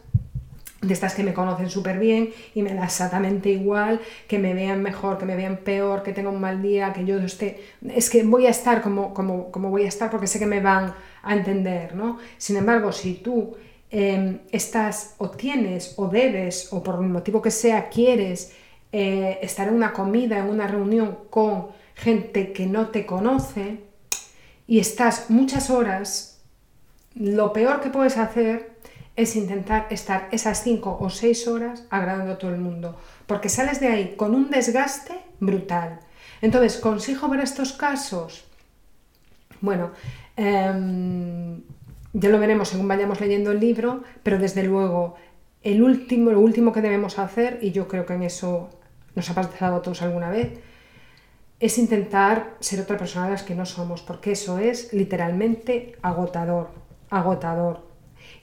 de 0.81 0.93
estas 0.93 1.15
que 1.15 1.23
me 1.23 1.33
conocen 1.33 1.69
súper 1.69 1.99
bien 1.99 2.29
y 2.53 2.61
me 2.61 2.73
da 2.73 2.85
exactamente 2.85 3.49
igual, 3.49 3.99
que 4.27 4.39
me 4.39 4.53
vean 4.53 4.81
mejor, 4.81 5.17
que 5.17 5.25
me 5.25 5.35
vean 5.35 5.57
peor, 5.57 6.03
que 6.03 6.13
tenga 6.13 6.29
un 6.29 6.39
mal 6.39 6.61
día, 6.61 6.93
que 6.93 7.05
yo 7.05 7.17
esté... 7.17 7.61
Es 7.87 8.09
que 8.09 8.23
voy 8.23 8.45
a 8.45 8.49
estar 8.49 8.81
como, 8.81 9.13
como, 9.13 9.69
voy 9.69 9.83
a 9.83 9.87
estar 9.87 10.09
porque 10.09 10.27
sé 10.27 10.39
que 10.39 10.45
me 10.45 10.61
van 10.61 10.93
a 11.23 11.35
entender, 11.35 11.95
¿no? 11.95 12.19
Sin 12.37 12.57
embargo, 12.57 12.91
si 12.91 13.15
tú 13.15 13.55
em, 13.89 14.39
estás 14.51 15.15
o 15.17 15.29
tienes 15.31 15.93
o 15.97 16.07
debes 16.07 16.71
o 16.71 16.83
por 16.83 16.95
el 16.95 17.09
motivo 17.09 17.41
que 17.41 17.51
sea 17.51 17.89
quieres 17.89 18.53
eh, 18.91 19.39
estar 19.41 19.67
en 19.67 19.75
una 19.75 19.93
comida, 19.93 20.39
en 20.39 20.49
una 20.49 20.67
reunión 20.67 21.17
con 21.29 21.67
gente 21.95 22.53
que 22.53 22.65
no 22.65 22.87
te 22.87 23.05
conoce 23.05 23.81
y 24.67 24.79
estás 24.79 25.29
muchas 25.29 25.69
horas, 25.69 26.41
lo 27.15 27.53
peor 27.53 27.81
que 27.81 27.89
puedes 27.89 28.17
hacer 28.17 28.77
es 29.15 29.35
intentar 29.35 29.87
estar 29.89 30.29
esas 30.31 30.61
cinco 30.63 30.97
o 31.01 31.09
seis 31.09 31.47
horas 31.47 31.85
agradando 31.89 32.33
a 32.33 32.37
todo 32.37 32.51
el 32.51 32.59
mundo, 32.59 32.97
porque 33.25 33.49
sales 33.49 33.79
de 33.79 33.87
ahí 33.87 34.15
con 34.15 34.35
un 34.35 34.51
desgaste 34.51 35.19
brutal. 35.39 35.99
Entonces, 36.41 36.77
¿consigo 36.77 37.27
ver 37.27 37.39
estos 37.39 37.73
casos? 37.73 38.45
Bueno, 39.59 39.91
em, 40.35 41.61
ya 42.13 42.29
lo 42.29 42.39
veremos 42.39 42.69
según 42.69 42.87
vayamos 42.87 43.19
leyendo 43.19 43.51
el 43.51 43.59
libro, 43.59 44.03
pero 44.21 44.37
desde 44.37 44.63
luego 44.63 45.15
el 45.63 45.81
último, 45.81 46.31
lo 46.31 46.39
último 46.39 46.71
que 46.71 46.81
debemos 46.81 47.17
hacer, 47.17 47.57
y 47.61 47.71
yo 47.71 47.87
creo 47.87 48.05
que 48.05 48.13
en 48.13 48.23
eso 48.23 48.69
nos 49.17 49.29
ha 49.31 49.33
pasado 49.33 49.77
a 49.77 49.81
todos 49.81 50.03
alguna 50.03 50.29
vez, 50.29 50.59
es 51.59 51.79
intentar 51.79 52.55
ser 52.59 52.79
otra 52.79 52.97
persona 52.97 53.25
de 53.25 53.31
las 53.31 53.41
que 53.41 53.55
no 53.55 53.65
somos, 53.65 54.03
porque 54.03 54.33
eso 54.33 54.59
es 54.59 54.93
literalmente 54.93 55.95
agotador, 56.03 56.69
agotador. 57.09 57.81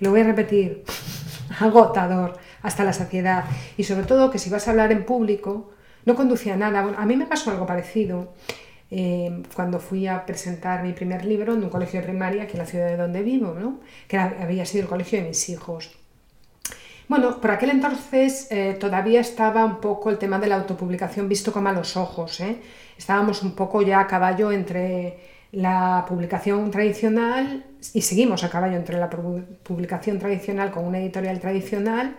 Y 0.01 0.05
lo 0.05 0.11
voy 0.11 0.23
a 0.23 0.25
repetir, 0.25 0.85
agotador, 1.61 2.37
hasta 2.63 2.83
la 2.83 2.93
saciedad. 2.93 3.45
Y 3.77 3.85
sobre 3.85 4.05
todo 4.05 4.33
que 4.33 4.41
si 4.41 4.51
vas 4.51 4.67
a 4.67 4.73
hablar 4.73 4.91
en 4.91 5.05
público, 5.05 5.71
no 6.07 6.17
conduce 6.17 6.51
a 6.51 6.57
nada. 6.57 6.81
a 6.81 7.07
mí 7.07 7.17
me 7.17 7.27
pasó 7.27 7.53
algo 7.53 7.67
parecido 7.67 8.35
eh, 8.91 9.45
cuando 9.55 9.79
fui 9.79 10.09
a 10.09 10.27
presentar 10.27 10.83
mi 10.83 10.93
primer 10.93 11.25
libro 11.25 11.55
en 11.55 11.63
un 11.63 11.71
colegio 11.71 12.01
de 12.01 12.07
primaria, 12.07 12.43
aquí 12.43 12.55
en 12.55 12.59
la 12.59 12.67
ciudad 12.67 12.89
de 12.89 12.97
donde 12.97 13.23
vivo, 13.23 13.55
que 14.09 14.19
había 14.19 14.67
sido 14.67 14.83
el 14.83 14.89
colegio 14.89 15.21
de 15.21 15.29
mis 15.29 15.49
hijos. 15.49 16.04
Bueno, 17.09 17.41
por 17.41 17.51
aquel 17.51 17.71
entonces 17.71 18.49
eh, 18.51 18.77
todavía 18.81 19.21
estaba 19.21 19.65
un 19.65 19.81
poco 19.81 20.11
el 20.11 20.19
tema 20.19 20.39
de 20.39 20.47
la 20.47 20.57
autopublicación 20.57 21.29
visto 21.29 21.53
con 21.53 21.63
malos 21.63 21.97
ojos. 21.97 22.41
¿eh? 22.41 22.57
Estábamos 22.97 23.43
un 23.43 23.55
poco 23.55 23.83
ya 23.83 24.01
a 24.01 24.07
caballo 24.07 24.51
entre, 24.51 25.19
la 25.55 26.05
publicación 26.09 26.71
tradicional, 26.71 27.65
y 27.93 28.03
seguimos 28.03 28.43
a 28.43 28.51
caballo 28.51 28.77
entre 28.77 28.99
la 28.99 29.09
publicación 29.09 30.19
tradicional 30.19 30.71
con 30.71 30.85
una 30.85 30.99
editorial 30.99 31.39
tradicional 31.39 32.17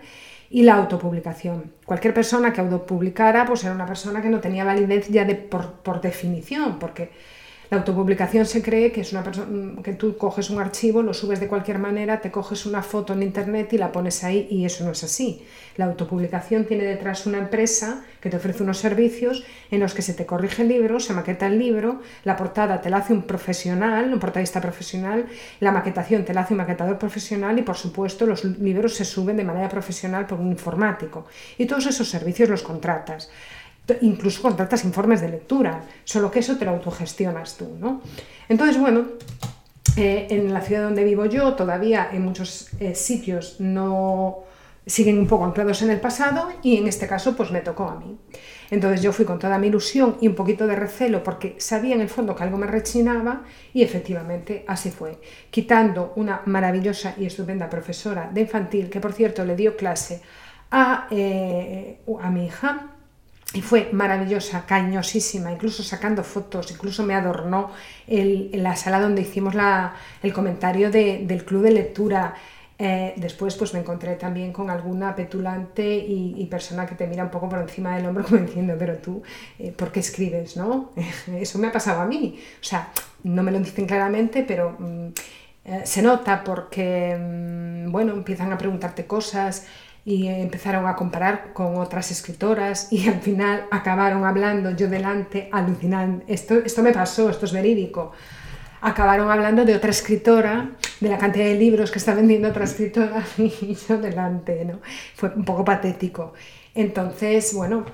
y 0.48 0.62
la 0.62 0.74
autopublicación. 0.76 1.72
Cualquier 1.84 2.14
persona 2.14 2.52
que 2.52 2.60
autopublicara 2.60 3.44
pues 3.44 3.64
era 3.64 3.74
una 3.74 3.84
persona 3.84 4.22
que 4.22 4.30
no 4.30 4.40
tenía 4.40 4.64
validez 4.64 5.08
ya 5.08 5.24
de, 5.24 5.34
por, 5.34 5.72
por 5.82 6.00
definición, 6.00 6.78
porque 6.78 7.10
la 7.70 7.78
autopublicación 7.78 8.46
se 8.46 8.62
cree 8.62 8.92
que 8.92 9.00
es 9.00 9.12
una 9.12 9.24
persona 9.24 9.46
mm, 9.46 9.82
que 9.82 9.92
tú 9.92 10.16
coges 10.16 10.50
un 10.50 10.60
archivo, 10.60 11.02
lo 11.02 11.14
subes 11.14 11.40
de 11.40 11.48
cualquier 11.48 11.78
manera, 11.78 12.20
te 12.20 12.30
coges 12.30 12.66
una 12.66 12.82
foto 12.82 13.12
en 13.12 13.22
internet 13.22 13.72
y 13.72 13.78
la 13.78 13.92
pones 13.92 14.22
ahí 14.24 14.46
y 14.50 14.64
eso 14.64 14.84
no 14.84 14.92
es 14.92 15.02
así. 15.02 15.42
La 15.76 15.86
autopublicación 15.86 16.64
tiene 16.64 16.84
detrás 16.84 17.26
una 17.26 17.38
empresa 17.38 18.04
que 18.20 18.30
te 18.30 18.36
ofrece 18.36 18.62
unos 18.62 18.78
servicios 18.78 19.44
en 19.70 19.80
los 19.80 19.94
que 19.94 20.02
se 20.02 20.14
te 20.14 20.26
corrige 20.26 20.62
el 20.62 20.68
libro, 20.68 21.00
se 21.00 21.12
maqueta 21.12 21.46
el 21.46 21.58
libro, 21.58 22.00
la 22.24 22.36
portada 22.36 22.80
te 22.80 22.90
la 22.90 22.98
hace 22.98 23.12
un 23.12 23.22
profesional, 23.22 24.12
un 24.12 24.18
portadista 24.18 24.60
profesional, 24.60 25.26
la 25.60 25.72
maquetación 25.72 26.24
te 26.24 26.34
la 26.34 26.42
hace 26.42 26.54
un 26.54 26.58
maquetador 26.58 26.98
profesional 26.98 27.58
y 27.58 27.62
por 27.62 27.76
supuesto 27.76 28.26
los 28.26 28.44
libros 28.44 28.94
se 28.94 29.04
suben 29.04 29.36
de 29.36 29.44
manera 29.44 29.68
profesional 29.68 30.26
por 30.26 30.40
un 30.40 30.50
informático 30.50 31.26
y 31.58 31.66
todos 31.66 31.86
esos 31.86 32.08
servicios 32.08 32.48
los 32.48 32.62
contratas 32.62 33.30
incluso 34.00 34.42
contratas 34.42 34.84
informes 34.84 35.20
de 35.20 35.28
lectura, 35.28 35.82
solo 36.04 36.30
que 36.30 36.40
eso 36.40 36.56
te 36.56 36.64
lo 36.64 36.72
autogestionas 36.72 37.56
tú, 37.56 37.76
¿no? 37.78 38.00
Entonces, 38.48 38.78
bueno, 38.80 39.06
eh, 39.96 40.26
en 40.30 40.52
la 40.52 40.60
ciudad 40.60 40.82
donde 40.82 41.04
vivo 41.04 41.26
yo, 41.26 41.54
todavía 41.54 42.10
en 42.12 42.22
muchos 42.22 42.68
eh, 42.80 42.94
sitios 42.94 43.60
no 43.60 44.44
siguen 44.84 45.18
un 45.18 45.26
poco 45.26 45.44
anclados 45.44 45.82
en 45.82 45.90
el 45.90 46.00
pasado 46.00 46.48
y 46.62 46.76
en 46.76 46.86
este 46.86 47.08
caso 47.08 47.34
pues 47.34 47.50
me 47.50 47.60
tocó 47.60 47.84
a 47.88 47.98
mí. 47.98 48.18
Entonces 48.70 49.02
yo 49.02 49.12
fui 49.12 49.24
con 49.24 49.38
toda 49.38 49.58
mi 49.58 49.66
ilusión 49.66 50.16
y 50.20 50.28
un 50.28 50.34
poquito 50.34 50.66
de 50.66 50.76
recelo 50.76 51.24
porque 51.24 51.56
sabía 51.58 51.94
en 51.94 52.00
el 52.00 52.08
fondo 52.08 52.36
que 52.36 52.44
algo 52.44 52.56
me 52.56 52.66
rechinaba 52.66 53.42
y 53.72 53.82
efectivamente 53.82 54.64
así 54.68 54.90
fue. 54.90 55.18
Quitando 55.50 56.12
una 56.16 56.42
maravillosa 56.46 57.14
y 57.18 57.26
estupenda 57.26 57.68
profesora 57.68 58.30
de 58.32 58.42
infantil 58.42 58.90
que 58.90 59.00
por 59.00 59.12
cierto 59.12 59.44
le 59.44 59.56
dio 59.56 59.76
clase 59.76 60.20
a, 60.70 61.08
eh, 61.10 62.00
a 62.20 62.30
mi 62.30 62.46
hija, 62.46 62.95
y 63.56 63.62
fue 63.62 63.88
maravillosa, 63.90 64.66
cañosísima, 64.66 65.50
incluso 65.50 65.82
sacando 65.82 66.22
fotos, 66.22 66.70
incluso 66.70 67.02
me 67.04 67.14
adornó 67.14 67.70
el, 68.06 68.50
la 68.52 68.76
sala 68.76 69.00
donde 69.00 69.22
hicimos 69.22 69.54
la, 69.54 69.94
el 70.22 70.34
comentario 70.34 70.90
de, 70.90 71.24
del 71.26 71.44
club 71.44 71.62
de 71.62 71.70
lectura. 71.70 72.34
Eh, 72.78 73.14
después 73.16 73.54
pues 73.54 73.72
me 73.72 73.80
encontré 73.80 74.16
también 74.16 74.52
con 74.52 74.68
alguna 74.68 75.16
petulante 75.16 75.96
y, 75.96 76.44
persona 76.50 76.84
que 76.84 76.94
te 76.94 77.06
mira 77.06 77.24
un 77.24 77.30
poco 77.30 77.48
por 77.48 77.58
encima 77.60 77.96
del 77.96 78.04
hombro 78.04 78.24
como 78.28 78.42
diciendo, 78.42 78.74
pero 78.78 78.98
tú, 78.98 79.22
eh, 79.58 79.72
¿por 79.72 79.90
qué 79.90 80.00
escribes? 80.00 80.58
¿no? 80.58 80.92
Eso 81.40 81.58
me 81.58 81.68
ha 81.68 81.72
pasado 81.72 82.02
a 82.02 82.04
mí. 82.04 82.38
O 82.60 82.64
sea, 82.64 82.90
no 83.22 83.42
me 83.42 83.52
lo 83.52 83.58
dicen 83.58 83.86
claramente, 83.86 84.44
pero 84.46 84.76
mm, 84.78 85.06
eh, 85.64 85.80
se 85.84 86.02
nota 86.02 86.44
porque, 86.44 87.16
mm, 87.18 87.90
bueno, 87.90 88.12
empiezan 88.12 88.52
a 88.52 88.58
preguntarte 88.58 89.06
cosas 89.06 89.66
y 90.06 90.28
empezaron 90.28 90.86
a 90.86 90.94
comparar 90.94 91.52
con 91.52 91.78
otras 91.78 92.12
escritoras 92.12 92.92
y 92.92 93.08
al 93.08 93.20
final 93.20 93.66
acabaron 93.72 94.24
hablando 94.24 94.70
yo 94.70 94.88
delante, 94.88 95.48
alucinando, 95.50 96.24
esto, 96.28 96.54
esto 96.64 96.80
me 96.84 96.92
pasó, 96.92 97.28
esto 97.28 97.44
es 97.44 97.52
verídico, 97.52 98.12
acabaron 98.80 99.28
hablando 99.32 99.64
de 99.64 99.74
otra 99.74 99.90
escritora, 99.90 100.70
de 101.00 101.08
la 101.08 101.18
cantidad 101.18 101.46
de 101.46 101.56
libros 101.56 101.90
que 101.90 101.98
está 101.98 102.14
vendiendo 102.14 102.48
otra 102.48 102.64
escritora 102.64 103.24
y 103.36 103.76
yo 103.88 103.98
delante, 103.98 104.64
¿no? 104.64 104.78
Fue 105.16 105.30
un 105.30 105.44
poco 105.44 105.64
patético. 105.64 106.34
Entonces, 106.72 107.52
bueno, 107.52 107.84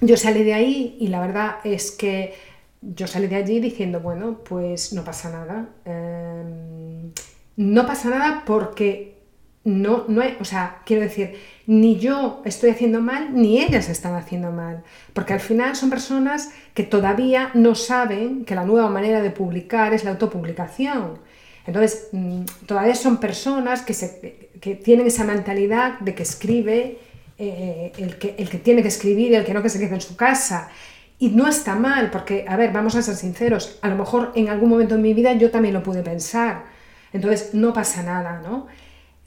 yo 0.00 0.16
salí 0.16 0.42
de 0.42 0.54
ahí 0.54 0.96
y 0.98 1.06
la 1.08 1.20
verdad 1.20 1.58
es 1.62 1.92
que 1.92 2.34
yo 2.82 3.06
salí 3.06 3.28
de 3.28 3.36
allí 3.36 3.60
diciendo, 3.60 4.00
bueno, 4.00 4.40
pues 4.42 4.92
no 4.94 5.04
pasa 5.04 5.30
nada. 5.30 5.68
Em, 5.84 7.12
no 7.56 7.86
pasa 7.86 8.10
nada 8.10 8.42
porque 8.44 9.19
no, 9.64 10.04
no, 10.08 10.22
o 10.40 10.44
sea, 10.44 10.78
quiero 10.86 11.02
decir, 11.02 11.38
ni 11.66 11.98
yo 11.98 12.40
estoy 12.46 12.70
haciendo 12.70 13.02
mal, 13.02 13.34
ni 13.34 13.60
ellas 13.60 13.90
están 13.90 14.14
haciendo 14.14 14.52
mal, 14.52 14.82
porque 15.12 15.34
al 15.34 15.40
final 15.40 15.76
son 15.76 15.90
personas 15.90 16.50
que 16.72 16.82
todavía 16.82 17.50
no 17.54 17.74
saben 17.74 18.44
que 18.46 18.54
la 18.54 18.64
nueva 18.64 18.88
manera 18.88 19.20
de 19.20 19.30
publicar 19.30 19.92
es 19.92 20.04
la 20.04 20.12
autopublicación. 20.12 21.18
Entonces, 21.66 22.08
mm, 22.12 22.44
todavía 22.66 22.94
son 22.94 23.18
personas 23.18 23.82
que, 23.82 23.92
se, 23.92 24.50
que 24.60 24.74
tienen 24.76 25.06
esa 25.06 25.24
mentalidad 25.24 26.00
de 26.00 26.14
que 26.14 26.22
escribe 26.22 26.98
eh, 27.38 27.92
el, 27.98 28.18
que, 28.18 28.34
el 28.38 28.48
que 28.48 28.58
tiene 28.58 28.82
que 28.82 28.88
escribir 28.88 29.34
el 29.34 29.44
que 29.44 29.54
no 29.54 29.62
que 29.62 29.68
se 29.68 29.78
quede 29.78 29.94
en 29.94 30.00
su 30.00 30.16
casa. 30.16 30.70
Y 31.18 31.28
no 31.28 31.46
está 31.46 31.74
mal, 31.74 32.10
porque, 32.10 32.46
a 32.48 32.56
ver, 32.56 32.72
vamos 32.72 32.96
a 32.96 33.02
ser 33.02 33.14
sinceros, 33.14 33.78
a 33.82 33.88
lo 33.88 33.96
mejor 33.96 34.32
en 34.34 34.48
algún 34.48 34.70
momento 34.70 34.94
en 34.94 35.02
mi 35.02 35.12
vida 35.12 35.34
yo 35.34 35.50
también 35.50 35.74
lo 35.74 35.82
pude 35.82 36.02
pensar. 36.02 36.64
Entonces, 37.12 37.52
no 37.52 37.74
pasa 37.74 38.02
nada, 38.02 38.40
¿no? 38.42 38.66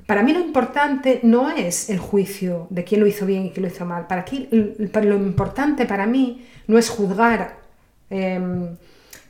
Para 0.06 0.24
mí 0.24 0.34
lo 0.34 0.40
importante 0.40 1.20
no 1.24 1.50
es 1.50 1.90
el 1.90 2.00
juicio 2.00 2.68
de 2.70 2.84
quién 2.84 3.02
lo 3.02 3.08
hizo 3.08 3.26
bien 3.26 3.46
y 3.46 3.52
quién 3.52 3.64
lo 3.64 3.72
hizo 3.72 3.86
mal. 3.86 4.08
Para, 4.08 4.22
aquí, 4.22 4.50
lo 4.52 5.16
importante 5.16 5.86
para 5.86 6.06
mí 6.06 6.46
no 6.68 6.78
es 6.78 6.90
juzgar, 6.90 7.58
em, 8.10 8.76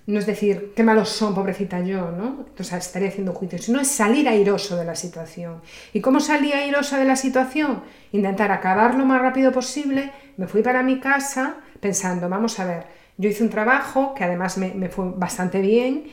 no 0.06 0.20
es 0.20 0.26
decir, 0.26 0.74
qué 0.76 0.84
malos 0.84 1.10
son, 1.10 1.34
pobrecita 1.34 1.80
yo, 1.82 2.12
¿no? 2.12 2.46
Entonces 2.48 2.74
estaría 2.74 3.10
haciendo 3.10 3.34
juicio, 3.34 3.58
sino 3.58 3.80
es 3.80 3.88
salir 3.88 4.28
airoso 4.28 4.76
de 4.76 4.86
la 4.86 4.96
situación. 4.96 5.62
¿Y 5.94 6.02
cómo 6.02 6.20
salí 6.20 6.52
airosa 6.52 6.98
de 6.98 7.06
la 7.06 7.16
situación? 7.16 7.84
Intentar 8.12 8.52
acabar 8.52 8.96
lo 8.96 9.06
más 9.06 9.22
rápido 9.22 9.52
posible. 9.52 10.12
Me 10.38 10.48
fui 10.48 10.62
para 10.62 10.84
mi 10.84 11.00
casa 11.00 11.58
pensando, 11.80 12.28
vamos 12.28 12.60
a 12.60 12.66
ver, 12.66 12.86
yo 13.18 13.30
hice 13.30 13.44
un 13.44 13.50
trabajo 13.50 14.14
que 14.16 14.24
además 14.24 14.58
me, 14.58 14.74
me 14.74 14.90
fue 14.90 15.12
bastante 15.16 15.62
bien 15.62 16.06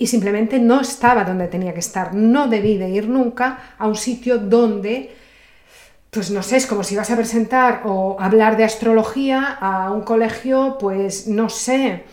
y 0.00 0.06
simplemente 0.06 0.58
no 0.58 0.80
estaba 0.80 1.24
donde 1.24 1.46
tenía 1.46 1.74
que 1.74 1.80
estar. 1.80 2.14
No 2.14 2.48
debí 2.48 2.78
de 2.78 2.88
ir 2.88 3.06
nunca 3.06 3.74
a 3.76 3.86
un 3.86 3.96
sitio 3.96 4.38
donde, 4.38 5.14
pues 6.08 6.30
no 6.30 6.42
sé, 6.42 6.56
es 6.56 6.66
como 6.66 6.82
si 6.82 6.96
vas 6.96 7.10
a 7.10 7.16
presentar 7.16 7.82
o 7.84 8.16
hablar 8.18 8.56
de 8.56 8.64
astrología 8.64 9.58
a 9.60 9.92
un 9.92 10.00
colegio, 10.00 10.78
pues 10.80 11.28
no 11.28 11.50
sé, 11.50 12.04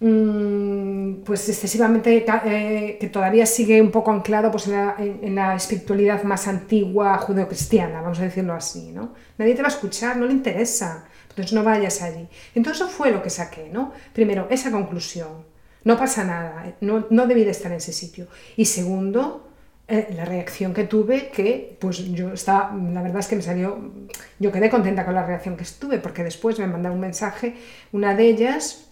mm, 0.00 1.22
pues 1.24 1.48
excesivamente, 1.48 2.26
eh, 2.44 2.98
que 3.00 3.08
todavía 3.08 3.46
sigue 3.46 3.80
un 3.80 3.92
poco 3.92 4.10
anclado 4.10 4.50
pues, 4.50 4.66
en, 4.66 5.34
la, 5.36 5.54
espiritualidad 5.54 6.24
más 6.24 6.48
antigua 6.48 7.18
judeocristiana, 7.18 8.00
vamos 8.00 8.18
a 8.18 8.24
decirlo 8.24 8.52
así, 8.52 8.90
¿no? 8.90 9.12
Nadie 9.38 9.54
te 9.54 9.62
va 9.62 9.68
a 9.68 9.70
escuchar, 9.70 10.16
no 10.16 10.26
le 10.26 10.32
interesa, 10.32 11.04
entonces 11.30 11.52
no 11.52 11.62
vayas 11.62 12.02
allí. 12.02 12.26
Entonces 12.56 12.82
eso 12.82 12.90
fue 12.90 13.12
lo 13.12 13.22
que 13.22 13.30
saqué, 13.30 13.70
¿no? 13.72 13.92
Primero, 14.12 14.48
esa 14.50 14.72
conclusión 14.72 15.55
no 15.86 15.96
pasa 15.96 16.24
nada, 16.24 16.74
no, 16.80 17.06
no 17.10 17.28
debí 17.28 17.44
de 17.44 17.52
estar 17.52 17.70
en 17.70 17.78
ese 17.78 17.92
sitio. 17.92 18.26
Y 18.56 18.64
segundo, 18.64 19.48
eh, 19.86 20.08
la 20.16 20.24
reacción 20.24 20.74
que 20.74 20.82
tuve, 20.82 21.28
que 21.28 21.78
pues 21.80 21.98
yo 22.12 22.32
estaba, 22.32 22.74
la 22.74 23.02
verdad 23.02 23.20
es 23.20 23.28
que 23.28 23.36
me 23.36 23.42
salió, 23.42 23.92
yo 24.40 24.50
quedé 24.50 24.68
contenta 24.68 25.04
con 25.04 25.14
la 25.14 25.24
reacción 25.24 25.56
que 25.56 25.62
estuve, 25.62 25.98
porque 25.98 26.24
después 26.24 26.58
me 26.58 26.66
mandaron 26.66 26.96
un 26.96 27.02
mensaje, 27.02 27.54
una 27.92 28.16
de 28.16 28.26
ellas, 28.26 28.88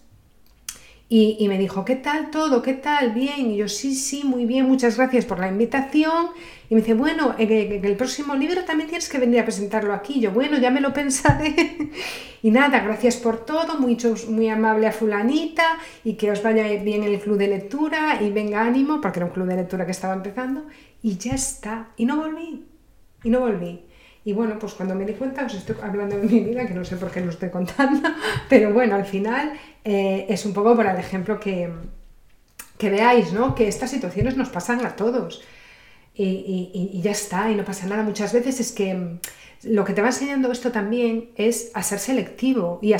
y, 1.09 1.35
y, 1.37 1.49
me 1.49 1.57
dijo, 1.59 1.83
¿qué 1.83 1.97
tal 1.97 2.31
todo? 2.31 2.61
¿Qué 2.61 2.73
tal? 2.73 3.11
Bien. 3.11 3.51
Y 3.51 3.57
yo, 3.57 3.67
sí, 3.67 3.93
sí, 3.93 4.23
muy 4.23 4.45
bien, 4.45 4.65
muchas 4.65 4.95
gracias 4.95 5.25
por 5.25 5.37
la 5.37 5.49
invitación. 5.49 6.29
Y 6.69 6.75
me 6.75 6.81
dice, 6.81 6.93
bueno, 6.93 7.35
en, 7.37 7.85
el 7.85 7.95
próximo 7.95 8.35
libro 8.35 8.63
también 8.63 8.89
tienes 8.89 9.09
que 9.09 9.17
venir 9.17 9.39
a 9.39 9.43
presentarlo 9.43 9.93
aquí. 9.93 10.19
yo, 10.19 10.31
bueno, 10.31 10.57
ya 10.57 10.71
me 10.71 10.81
lo 10.81 10.93
pensaré. 10.93 11.77
y 12.41 12.51
nada, 12.51 12.79
gracias 12.79 13.17
por 13.17 13.45
todo, 13.45 13.79
muy, 13.79 13.97
muy 14.29 14.49
amable 14.49 14.87
a 14.87 14.91
fulanita 14.91 15.77
y 16.03 16.13
que 16.13 16.31
os 16.31 16.41
vaya 16.41 16.67
bien 16.83 17.03
el 17.03 17.19
club 17.19 17.37
de 17.37 17.47
lectura 17.47 18.21
y 18.21 18.31
venga 18.31 18.61
ánimo, 18.61 19.01
porque 19.01 19.19
era 19.19 19.27
un 19.27 19.33
club 19.33 19.47
de 19.47 19.57
lectura 19.57 19.85
que 19.85 19.91
estaba 19.91 20.13
empezando. 20.13 20.65
Y 21.01 21.17
ya 21.17 21.33
está. 21.35 21.89
Y 21.97 22.05
no 22.05 22.17
volví. 22.17 22.65
Y 23.23 23.29
no 23.29 23.41
volví. 23.41 23.85
Y 24.23 24.33
bueno, 24.33 24.57
pues 24.57 24.73
cuando 24.73 24.95
me 24.95 25.05
di 25.05 25.13
cuenta 25.13 25.45
os 25.45 25.53
estoy 25.53 25.75
hablando 25.83 26.17
de 26.17 26.23
mi 26.23 26.39
vida, 26.39 26.65
que 26.65 26.73
no 26.73 26.83
sé 26.83 26.95
por 26.95 27.11
qué 27.11 27.21
lo 27.21 27.29
estoy 27.29 27.51
contando, 27.51 28.09
pero 28.49 28.73
bueno, 28.73 28.95
al 28.95 29.05
final 29.05 29.53
eh, 29.83 30.25
es 30.27 30.47
un 30.47 30.53
poco 30.53 30.75
para 30.75 30.93
el 30.93 30.97
ejemplo 30.97 31.39
que, 31.39 31.69
que 32.79 32.89
veáis, 32.89 33.33
¿no? 33.33 33.53
Que 33.53 33.67
estas 33.67 33.91
situaciones 33.91 34.35
nos 34.35 34.49
pasan 34.49 34.83
a 34.83 34.95
todos. 34.95 35.43
Y, 36.17 37.01
ya 37.03 37.11
está, 37.11 37.51
y 37.51 37.55
no 37.55 37.65
pasa 37.65 37.87
nada. 37.87 38.03
Muchas 38.03 38.31
veces 38.31 38.59
es 38.59 38.71
que 38.71 38.93
mm, 38.93 39.19
lo 39.63 39.83
que 39.83 39.93
te 39.93 40.01
va 40.01 40.07
enseñando 40.07 40.51
esto 40.51 40.71
también 40.71 41.31
es 41.35 41.71
a 41.73 41.83
ser 41.83 41.99
selectivo 41.99 42.79
y 42.81 42.93
a, 42.93 42.99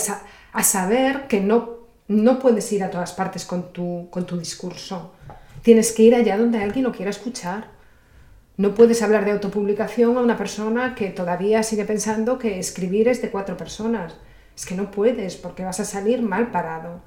a 0.51 0.63
saber 0.63 1.27
que 1.27 1.39
no, 1.39 1.85
no 2.07 2.39
puedes 2.39 2.71
ir 2.73 2.83
a 2.83 2.89
todas 2.89 3.13
partes 3.13 3.45
con 3.45 3.71
tu, 3.71 4.09
con 4.09 4.25
tu 4.25 4.37
discurso. 4.37 5.13
Tienes 5.61 5.91
que 5.93 6.03
ir 6.03 6.15
allá 6.15 6.37
donde 6.37 6.61
alguien 6.61 6.83
lo 6.83 6.91
quiera 6.91 7.09
escuchar. 7.09 7.69
No 8.57 8.73
puedes 8.73 9.01
hablar 9.01 9.25
de 9.25 9.31
autopublicación 9.31 10.17
a 10.17 10.21
una 10.21 10.37
persona 10.37 10.95
que 10.95 11.09
todavía 11.09 11.63
sigue 11.63 11.85
pensando 11.85 12.37
que 12.37 12.59
escribir 12.59 13.07
es 13.07 13.21
de 13.21 13.31
cuatro 13.31 13.57
personas. 13.57 14.15
Es 14.55 14.65
que 14.65 14.75
no 14.75 14.91
puedes 14.91 15.35
porque 15.35 15.63
vas 15.63 15.79
a 15.79 15.85
salir 15.85 16.21
mal 16.21 16.51
parado 16.51 17.01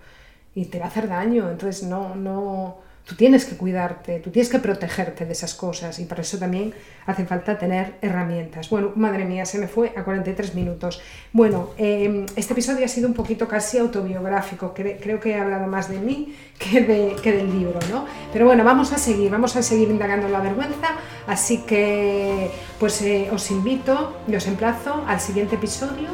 y 0.55 0.67
te 0.67 0.79
va 0.79 0.87
a 0.87 0.89
hacer 0.89 1.09
daño. 1.09 1.49
Entonces 1.51 1.85
no, 1.85 2.15
no, 2.15 2.79
tú 3.09 3.15
tienes 3.15 3.47
que 3.47 3.57
cuidarte, 3.57 4.21
tú 4.21 4.31
tienes 4.31 4.51
que 4.51 4.59
protegerte 4.59 5.25
de 5.25 5.33
esas 5.33 5.55
cosas 5.55 5.99
y 5.99 6.05
para 6.05 6.21
eso 6.21 6.37
también 6.39 6.75
hace 7.07 7.25
falta 7.25 7.59
tener 7.59 7.95
herramientas. 8.03 8.69
Bueno, 8.69 8.93
madre 8.97 9.25
mía, 9.25 9.47
se 9.47 9.59
me 9.59 9.67
fue 9.67 9.95
a 9.97 10.05
43 10.05 10.55
minutos. 10.55 11.01
Bueno, 11.33 11.71
em, 11.79 12.27
este 12.37 12.53
episodio 12.53 12.85
ha 12.85 12.89
sido 12.89 13.09
un 13.09 13.15
poquito 13.15 13.49
casi 13.49 13.79
autobiográfico, 13.79 14.75
creo 14.75 15.19
que 15.21 15.31
he 15.31 15.41
hablado 15.41 15.67
más 15.67 15.89
de 15.89 15.99
mí 15.99 16.37
que, 16.59 16.83
de, 16.83 17.33
del 17.33 17.51
libro, 17.51 17.79
¿no? 17.91 18.05
Pero 18.31 18.45
bueno, 18.45 18.63
vamos 18.63 18.93
a 18.93 18.99
seguir, 18.99 19.31
vamos 19.31 19.57
a 19.57 19.63
seguir 19.63 19.89
indagando 19.89 20.29
la 20.29 20.41
vergüenza, 20.41 20.89
así 21.27 21.63
que 21.63 22.51
pues 22.79 23.01
eh, 23.01 23.31
os 23.33 23.51
invito 23.51 24.19
y 24.29 24.37
os 24.37 24.47
emplazo 24.47 25.03
al 25.07 25.21
siguiente 25.21 25.55
episodio 25.55 26.11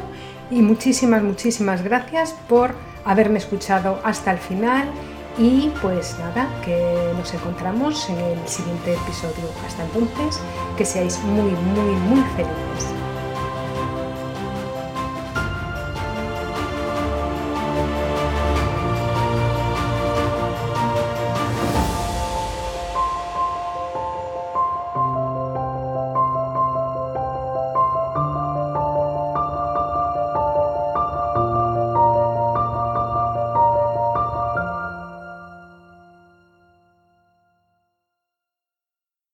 y 0.49 0.61
muchísimas, 0.61 1.21
muchísimas 1.23 1.83
gracias 1.83 2.33
por 2.47 2.73
haberme 3.03 3.39
escuchado 3.39 3.99
hasta 4.05 4.31
el 4.31 4.37
final 4.37 4.87
y 5.37 5.71
pues 5.81 6.17
nada, 6.19 6.49
que 6.63 7.13
nos 7.17 7.33
encontramos 7.33 8.09
en 8.09 8.17
el 8.17 8.47
siguiente 8.47 8.93
episodio. 8.93 9.49
Hasta 9.65 9.83
entonces, 9.83 10.39
que 10.77 10.85
seáis 10.85 11.19
muy, 11.23 11.51
muy, 11.51 11.95
muy 12.07 12.23
felices. 12.35 13.04